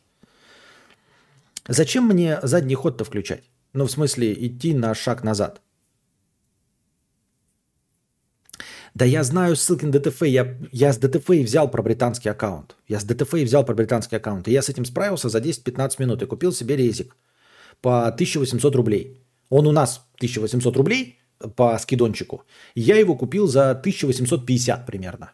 [1.68, 3.43] Зачем мне задний ход-то включать?
[3.73, 5.60] Ну, в смысле, идти на шаг назад.
[8.97, 10.23] Да я знаю ссылки на DTF.
[10.23, 12.77] Я, я с DTF и взял про британский аккаунт.
[12.89, 14.48] Я с DTF и взял про британский аккаунт.
[14.48, 17.14] И я с этим справился за 10-15 минут и купил себе резик
[17.82, 19.20] по 1800 рублей.
[19.51, 21.18] Он у нас 1800 рублей
[21.56, 22.44] по скидончику.
[22.74, 25.32] Я его купил за 1850 примерно.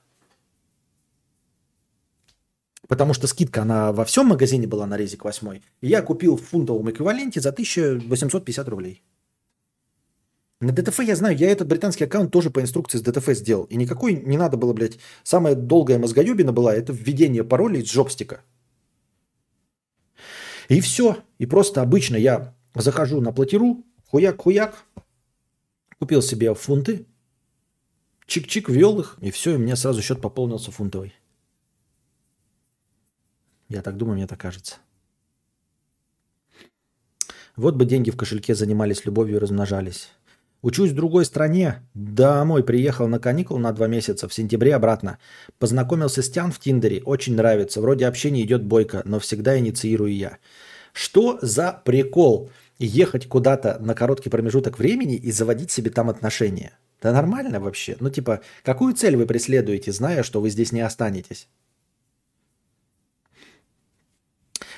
[2.88, 5.60] Потому что скидка, она во всем магазине была на резик 8.
[5.82, 9.02] И я купил в фунтовом эквиваленте за 1850 рублей.
[10.62, 13.64] На DTF я знаю, я этот британский аккаунт тоже по инструкции с DTF сделал.
[13.64, 18.42] И никакой не надо было, блядь, самая долгая мозгоебина была, это введение паролей из жопстика.
[20.68, 21.16] И все.
[21.38, 24.76] И просто обычно я захожу на Plati.ru, хуяк-хуяк,
[25.98, 27.06] купил себе фунты,
[28.28, 31.12] чик-чик, ввел их, и все, и меня сразу счет пополнился фунтовый.
[33.68, 34.76] Я так думаю, мне так кажется.
[37.56, 40.12] Вот бы деньги в кошельке занимались любовью и размножались.
[40.62, 41.82] Учусь в другой стране.
[41.92, 44.28] Домой приехал на каникул на два месяца.
[44.28, 45.18] В сентябре обратно.
[45.58, 47.02] Познакомился с Тян в Тиндере.
[47.02, 47.80] Очень нравится.
[47.80, 50.38] Вроде общение идет бойко, но всегда инициирую я.
[50.92, 56.78] Что за прикол ехать куда-то на короткий промежуток времени и заводить себе там отношения?
[57.00, 57.96] Да нормально вообще.
[57.98, 61.48] Ну типа, какую цель вы преследуете, зная, что вы здесь не останетесь?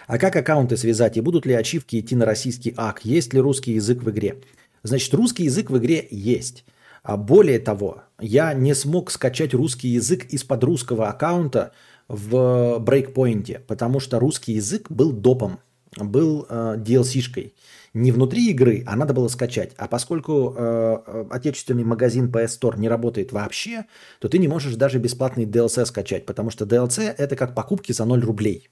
[0.06, 3.04] А как аккаунты связать и будут ли ачивки идти на российский ак?
[3.04, 4.36] Есть ли русский язык в игре?
[4.84, 6.64] Значит, русский язык в игре есть.
[7.02, 11.72] А более того, я не смог скачать русский язык из-под русского аккаунта
[12.06, 15.58] в брейкпоинте, потому что русский язык был допом,
[15.96, 17.54] был э, DLC-шкой.
[17.94, 19.72] Не внутри игры, а надо было скачать.
[19.76, 23.84] А поскольку э, отечественный магазин PS Store не работает вообще,
[24.18, 28.04] то ты не можешь даже бесплатный DLC скачать, потому что DLC это как покупки за
[28.04, 28.68] 0 рублей.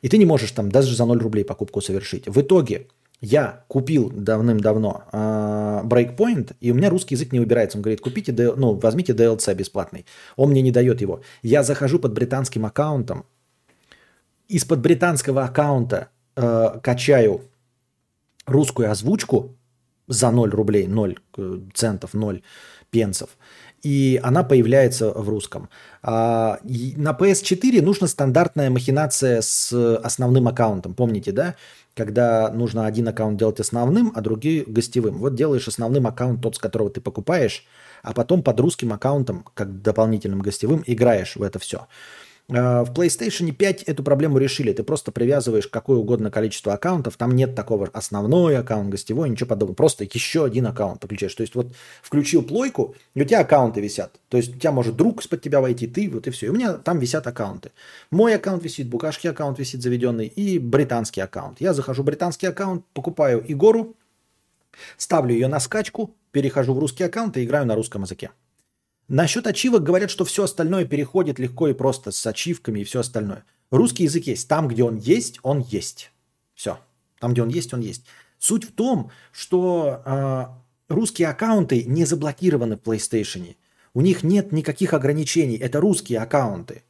[0.00, 2.26] И ты не можешь там даже за 0 рублей покупку совершить.
[2.26, 2.88] В итоге
[3.22, 7.78] я купил давным-давно э, Breakpoint, и у меня русский язык не убирается.
[7.78, 10.04] Он говорит, купите, ну, возьмите DLC бесплатный.
[10.36, 11.22] Он мне не дает его.
[11.42, 13.24] Я захожу под британским аккаунтом,
[14.48, 17.42] из-под британского аккаунта э, качаю
[18.44, 19.56] русскую озвучку
[20.08, 22.42] за 0 рублей, 0 э, центов, 0
[22.90, 23.30] пенсов.
[23.82, 25.68] И она появляется в русском.
[26.02, 30.94] А, на PS4 нужна стандартная махинация с основным аккаунтом.
[30.94, 31.56] Помните, да?
[31.94, 35.18] Когда нужно один аккаунт делать основным, а другие гостевым.
[35.18, 37.66] Вот делаешь основным аккаунт, тот, с которого ты покупаешь,
[38.02, 41.86] а потом под русским аккаунтом, как дополнительным гостевым, играешь в это все.
[42.48, 44.72] Э, в PlayStation 5 эту проблему решили.
[44.72, 47.16] Ты просто привязываешь какое угодно количество аккаунтов.
[47.16, 49.74] Там нет такого основной аккаунт, гостевой, ничего подобного.
[49.74, 51.34] Просто еще один аккаунт подключаешь.
[51.34, 54.20] То есть вот включил плойку, и у тебя аккаунты висят.
[54.28, 56.46] То есть у тебя может друг из-под тебя войти, ты, вот и все.
[56.46, 57.70] И у меня там висят аккаунты.
[58.10, 61.60] Мой аккаунт висит, букашки аккаунт висит заведенный и британский аккаунт.
[61.60, 63.96] Я захожу в британский аккаунт, покупаю Игору,
[64.96, 68.30] ставлю ее на скачку, перехожу в русский аккаунт и играю на русском языке.
[69.12, 73.44] Насчет ачивок говорят, что все остальное переходит легко и просто с ачивками и все остальное.
[73.70, 74.48] Русский язык есть.
[74.48, 76.10] Там, где он есть, он есть.
[76.54, 76.78] Все.
[77.20, 78.06] Там, где он есть, он есть.
[78.38, 80.46] Суть в том, что э,
[80.88, 83.54] русские аккаунты не заблокированы в PlayStation.
[83.92, 85.58] У них нет никаких ограничений.
[85.58, 86.82] Это русские аккаунты.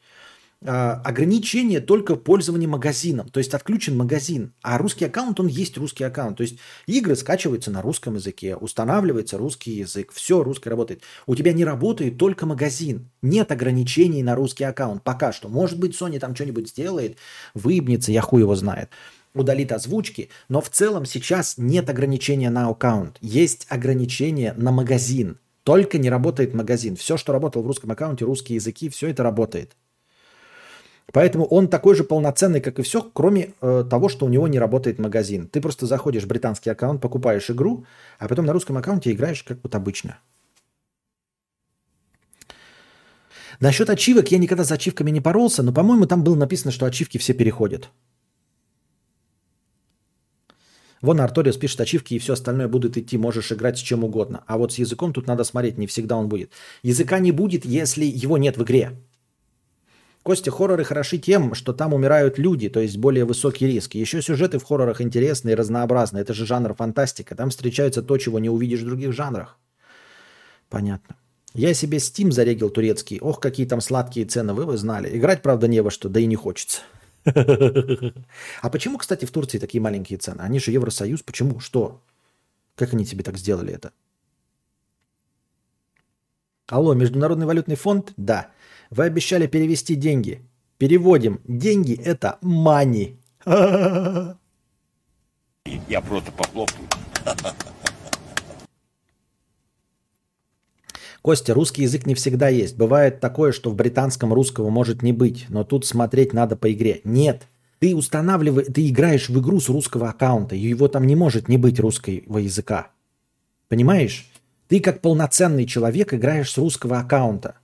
[0.64, 2.22] А, ограничение только в
[2.66, 3.28] магазином.
[3.28, 4.52] То есть отключен магазин.
[4.62, 6.36] А русский аккаунт, он есть русский аккаунт.
[6.36, 11.02] То есть игры скачиваются на русском языке, устанавливается русский язык, все русский работает.
[11.26, 13.10] У тебя не работает только магазин.
[13.22, 15.02] Нет ограничений на русский аккаунт.
[15.02, 15.48] Пока что.
[15.48, 17.16] Может быть, Sony там что-нибудь сделает,
[17.54, 18.90] выебнется, я хуй его знает
[19.34, 23.16] удалит озвучки, но в целом сейчас нет ограничения на аккаунт.
[23.22, 25.38] Есть ограничение на магазин.
[25.64, 26.96] Только не работает магазин.
[26.96, 29.74] Все, что работало в русском аккаунте, русские языки, все это работает.
[31.12, 34.58] Поэтому он такой же полноценный, как и все, кроме э, того, что у него не
[34.58, 35.46] работает магазин.
[35.46, 37.84] Ты просто заходишь в британский аккаунт, покупаешь игру,
[38.18, 40.18] а потом на русском аккаунте играешь как вот обычно.
[43.60, 47.18] Насчет ачивок я никогда за ачивками не поролся, но, по-моему, там было написано, что ачивки
[47.18, 47.90] все переходят.
[51.02, 54.44] Вон Арториус пишет, ачивки и все остальное будут идти, можешь играть с чем угодно.
[54.46, 56.52] А вот с языком тут надо смотреть, не всегда он будет.
[56.82, 58.92] Языка не будет, если его нет в игре.
[60.22, 63.96] Костя, хорроры хороши тем, что там умирают люди, то есть более высокий риск.
[63.96, 66.22] Еще сюжеты в хоррорах интересные и разнообразные.
[66.22, 67.34] Это же жанр фантастика.
[67.34, 69.58] Там встречается то, чего не увидишь в других жанрах.
[70.68, 71.16] Понятно.
[71.54, 73.18] Я себе Steam зарегил турецкий.
[73.20, 75.16] Ох, какие там сладкие цены, вы бы знали.
[75.16, 76.82] Играть, правда, не во что, да и не хочется.
[77.24, 80.40] А почему, кстати, в Турции такие маленькие цены?
[80.40, 81.22] Они же Евросоюз.
[81.22, 81.60] Почему?
[81.60, 82.00] Что?
[82.76, 83.92] Как они тебе так сделали это?
[86.68, 88.12] Алло, Международный валютный фонд?
[88.16, 88.50] Да.
[88.92, 90.42] Вы обещали перевести деньги.
[90.76, 91.40] Переводим.
[91.44, 93.16] Деньги– это мани.
[93.46, 94.36] Я
[96.02, 96.86] просто похлопаю.
[101.22, 102.76] Костя, русский язык не всегда есть.
[102.76, 107.00] Бывает такое, что в британском русского может не быть, но тут смотреть надо по игре.
[107.04, 107.48] Нет,
[107.78, 111.56] ты устанавливаешь, ты играешь в игру с русского аккаунта, и его там не может не
[111.56, 112.88] быть русского языка.
[113.68, 114.28] Понимаешь?
[114.68, 117.56] Ты как полноценный человек играешь с русского аккаунта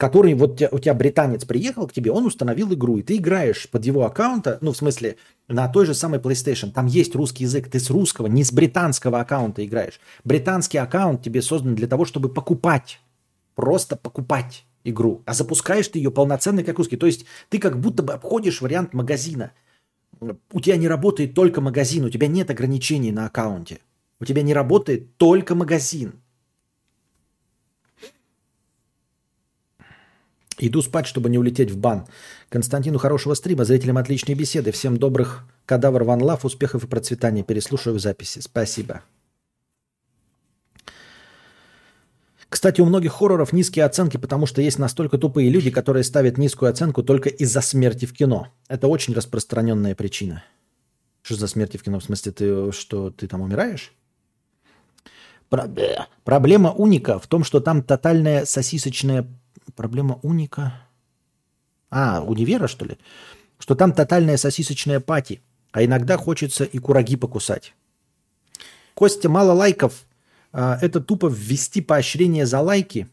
[0.00, 3.84] который вот у тебя британец приехал к тебе, он установил игру, и ты играешь под
[3.84, 5.16] его аккаунта, ну, в смысле,
[5.46, 6.70] на той же самой PlayStation.
[6.70, 10.00] Там есть русский язык, ты с русского, не с британского аккаунта играешь.
[10.24, 12.98] Британский аккаунт тебе создан для того, чтобы покупать,
[13.54, 16.96] просто покупать игру, а запускаешь ты ее полноценный как русский.
[16.96, 19.52] То есть ты как будто бы обходишь вариант магазина.
[20.50, 23.80] У тебя не работает только магазин, у тебя нет ограничений на аккаунте.
[24.18, 26.14] У тебя не работает только магазин.
[30.62, 32.06] Иду спать, чтобы не улететь в бан.
[32.50, 34.72] Константину хорошего стрима, зрителям отличной беседы.
[34.72, 37.42] Всем добрых кадавр ван лав, успехов и процветания.
[37.42, 38.40] Переслушаю записи.
[38.40, 39.00] Спасибо.
[42.50, 46.70] Кстати, у многих хорроров низкие оценки, потому что есть настолько тупые люди, которые ставят низкую
[46.70, 48.48] оценку только из-за смерти в кино.
[48.68, 50.44] Это очень распространенная причина.
[51.22, 52.00] Что за смерти в кино?
[52.00, 53.94] В смысле, ты что, ты там умираешь?
[56.24, 59.26] Проблема уника в том, что там тотальная сосисочная
[59.76, 60.74] Проблема уника.
[61.90, 62.98] А, универа, что ли?
[63.58, 67.74] Что там тотальная сосисочная пати, а иногда хочется и кураги покусать.
[68.94, 70.06] Костя, мало лайков.
[70.52, 73.08] А, это тупо ввести поощрение за лайки.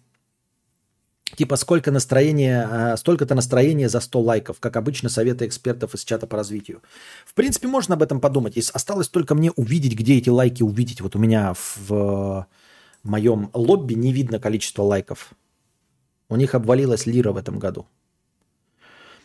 [1.36, 6.26] Типа сколько настроения, а, столько-то настроения за 100 лайков, как обычно советы экспертов из чата
[6.26, 6.82] по развитию.
[7.26, 8.56] В принципе, можно об этом подумать.
[8.56, 11.02] Если осталось только мне увидеть, где эти лайки увидеть.
[11.02, 12.48] Вот у меня в
[13.04, 15.34] моем лобби не видно количество лайков.
[16.30, 17.86] У них обвалилась лира в этом году.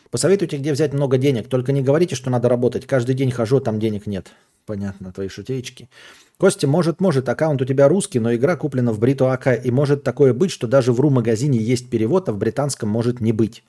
[0.09, 1.47] Посоветуйте, где взять много денег.
[1.49, 2.85] Только не говорите, что надо работать.
[2.85, 4.31] Каждый день хожу, там денег нет.
[4.65, 5.89] Понятно, твои шутеечки.
[6.37, 10.03] Костя, может, может, аккаунт у тебя русский, но игра куплена в Бриту АК, и может
[10.03, 13.63] такое быть, что даже в РУ-магазине есть перевод, а в британском может не быть.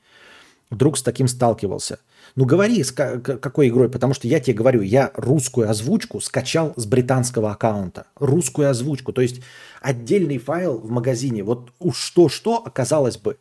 [0.70, 1.98] вдруг с таким сталкивался.
[2.36, 6.86] Ну говори, с какой игрой, потому что я тебе говорю, я русскую озвучку скачал с
[6.86, 8.06] британского аккаунта.
[8.16, 9.40] Русскую озвучку, то есть
[9.84, 11.44] отдельный файл в магазине.
[11.44, 13.38] Вот уж что-что оказалось бы.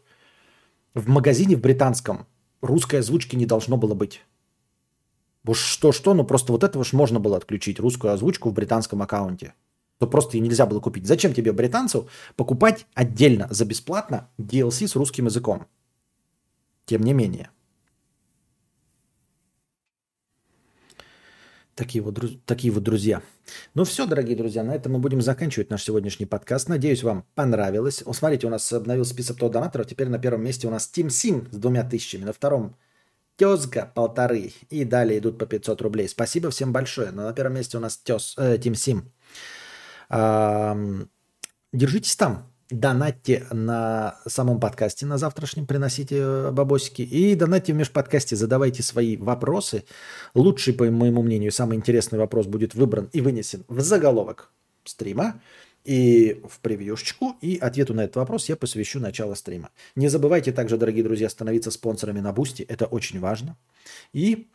[0.93, 2.27] В магазине в британском
[2.61, 4.21] русской озвучки не должно было быть.
[5.45, 9.53] Вот что-что, ну просто вот этого ж можно было отключить, русскую озвучку в британском аккаунте.
[9.99, 11.07] То просто ее нельзя было купить.
[11.07, 15.65] Зачем тебе, британцу, покупать отдельно за бесплатно DLC с русским языком?
[16.85, 17.51] Тем не менее.
[21.75, 23.21] Такие вот, такие вот друзья.
[23.73, 26.69] Ну все, дорогие друзья, на этом мы будем заканчивать наш сегодняшний подкаст.
[26.69, 28.03] Надеюсь, вам понравилось.
[28.05, 29.87] О, смотрите, у нас обновился список топ донаторов.
[29.87, 32.23] Теперь на первом месте у нас Team Sim с двумя тысячами.
[32.23, 32.75] На втором
[33.35, 34.53] Тезга полторы.
[34.69, 36.07] И далее идут по 500 рублей.
[36.07, 37.11] Спасибо всем большое.
[37.11, 39.03] Но на первом месте у нас Тез, э, Team Sim.
[40.09, 41.09] Эм,
[41.71, 47.01] держитесь там донатьте на самом подкасте, на завтрашнем, приносите э, бабосики.
[47.01, 49.85] И донатьте в межподкасте, задавайте свои вопросы.
[50.33, 54.51] Лучший, по моему мнению, самый интересный вопрос будет выбран и вынесен в заголовок
[54.83, 55.41] стрима
[55.85, 57.35] и в превьюшечку.
[57.41, 59.69] И ответу на этот вопрос я посвящу начало стрима.
[59.95, 62.63] Не забывайте также, дорогие друзья, становиться спонсорами на Boosty.
[62.63, 63.57] Это очень важно.
[64.13, 64.47] И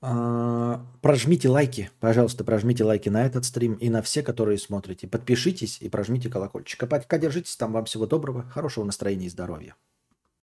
[0.00, 5.06] прожмите лайки, пожалуйста, прожмите лайки на этот стрим и на все, которые смотрите.
[5.06, 6.82] Подпишитесь и прожмите колокольчик.
[6.82, 7.72] А пока держитесь там.
[7.72, 9.76] Вам всего доброго, хорошего настроения и здоровья.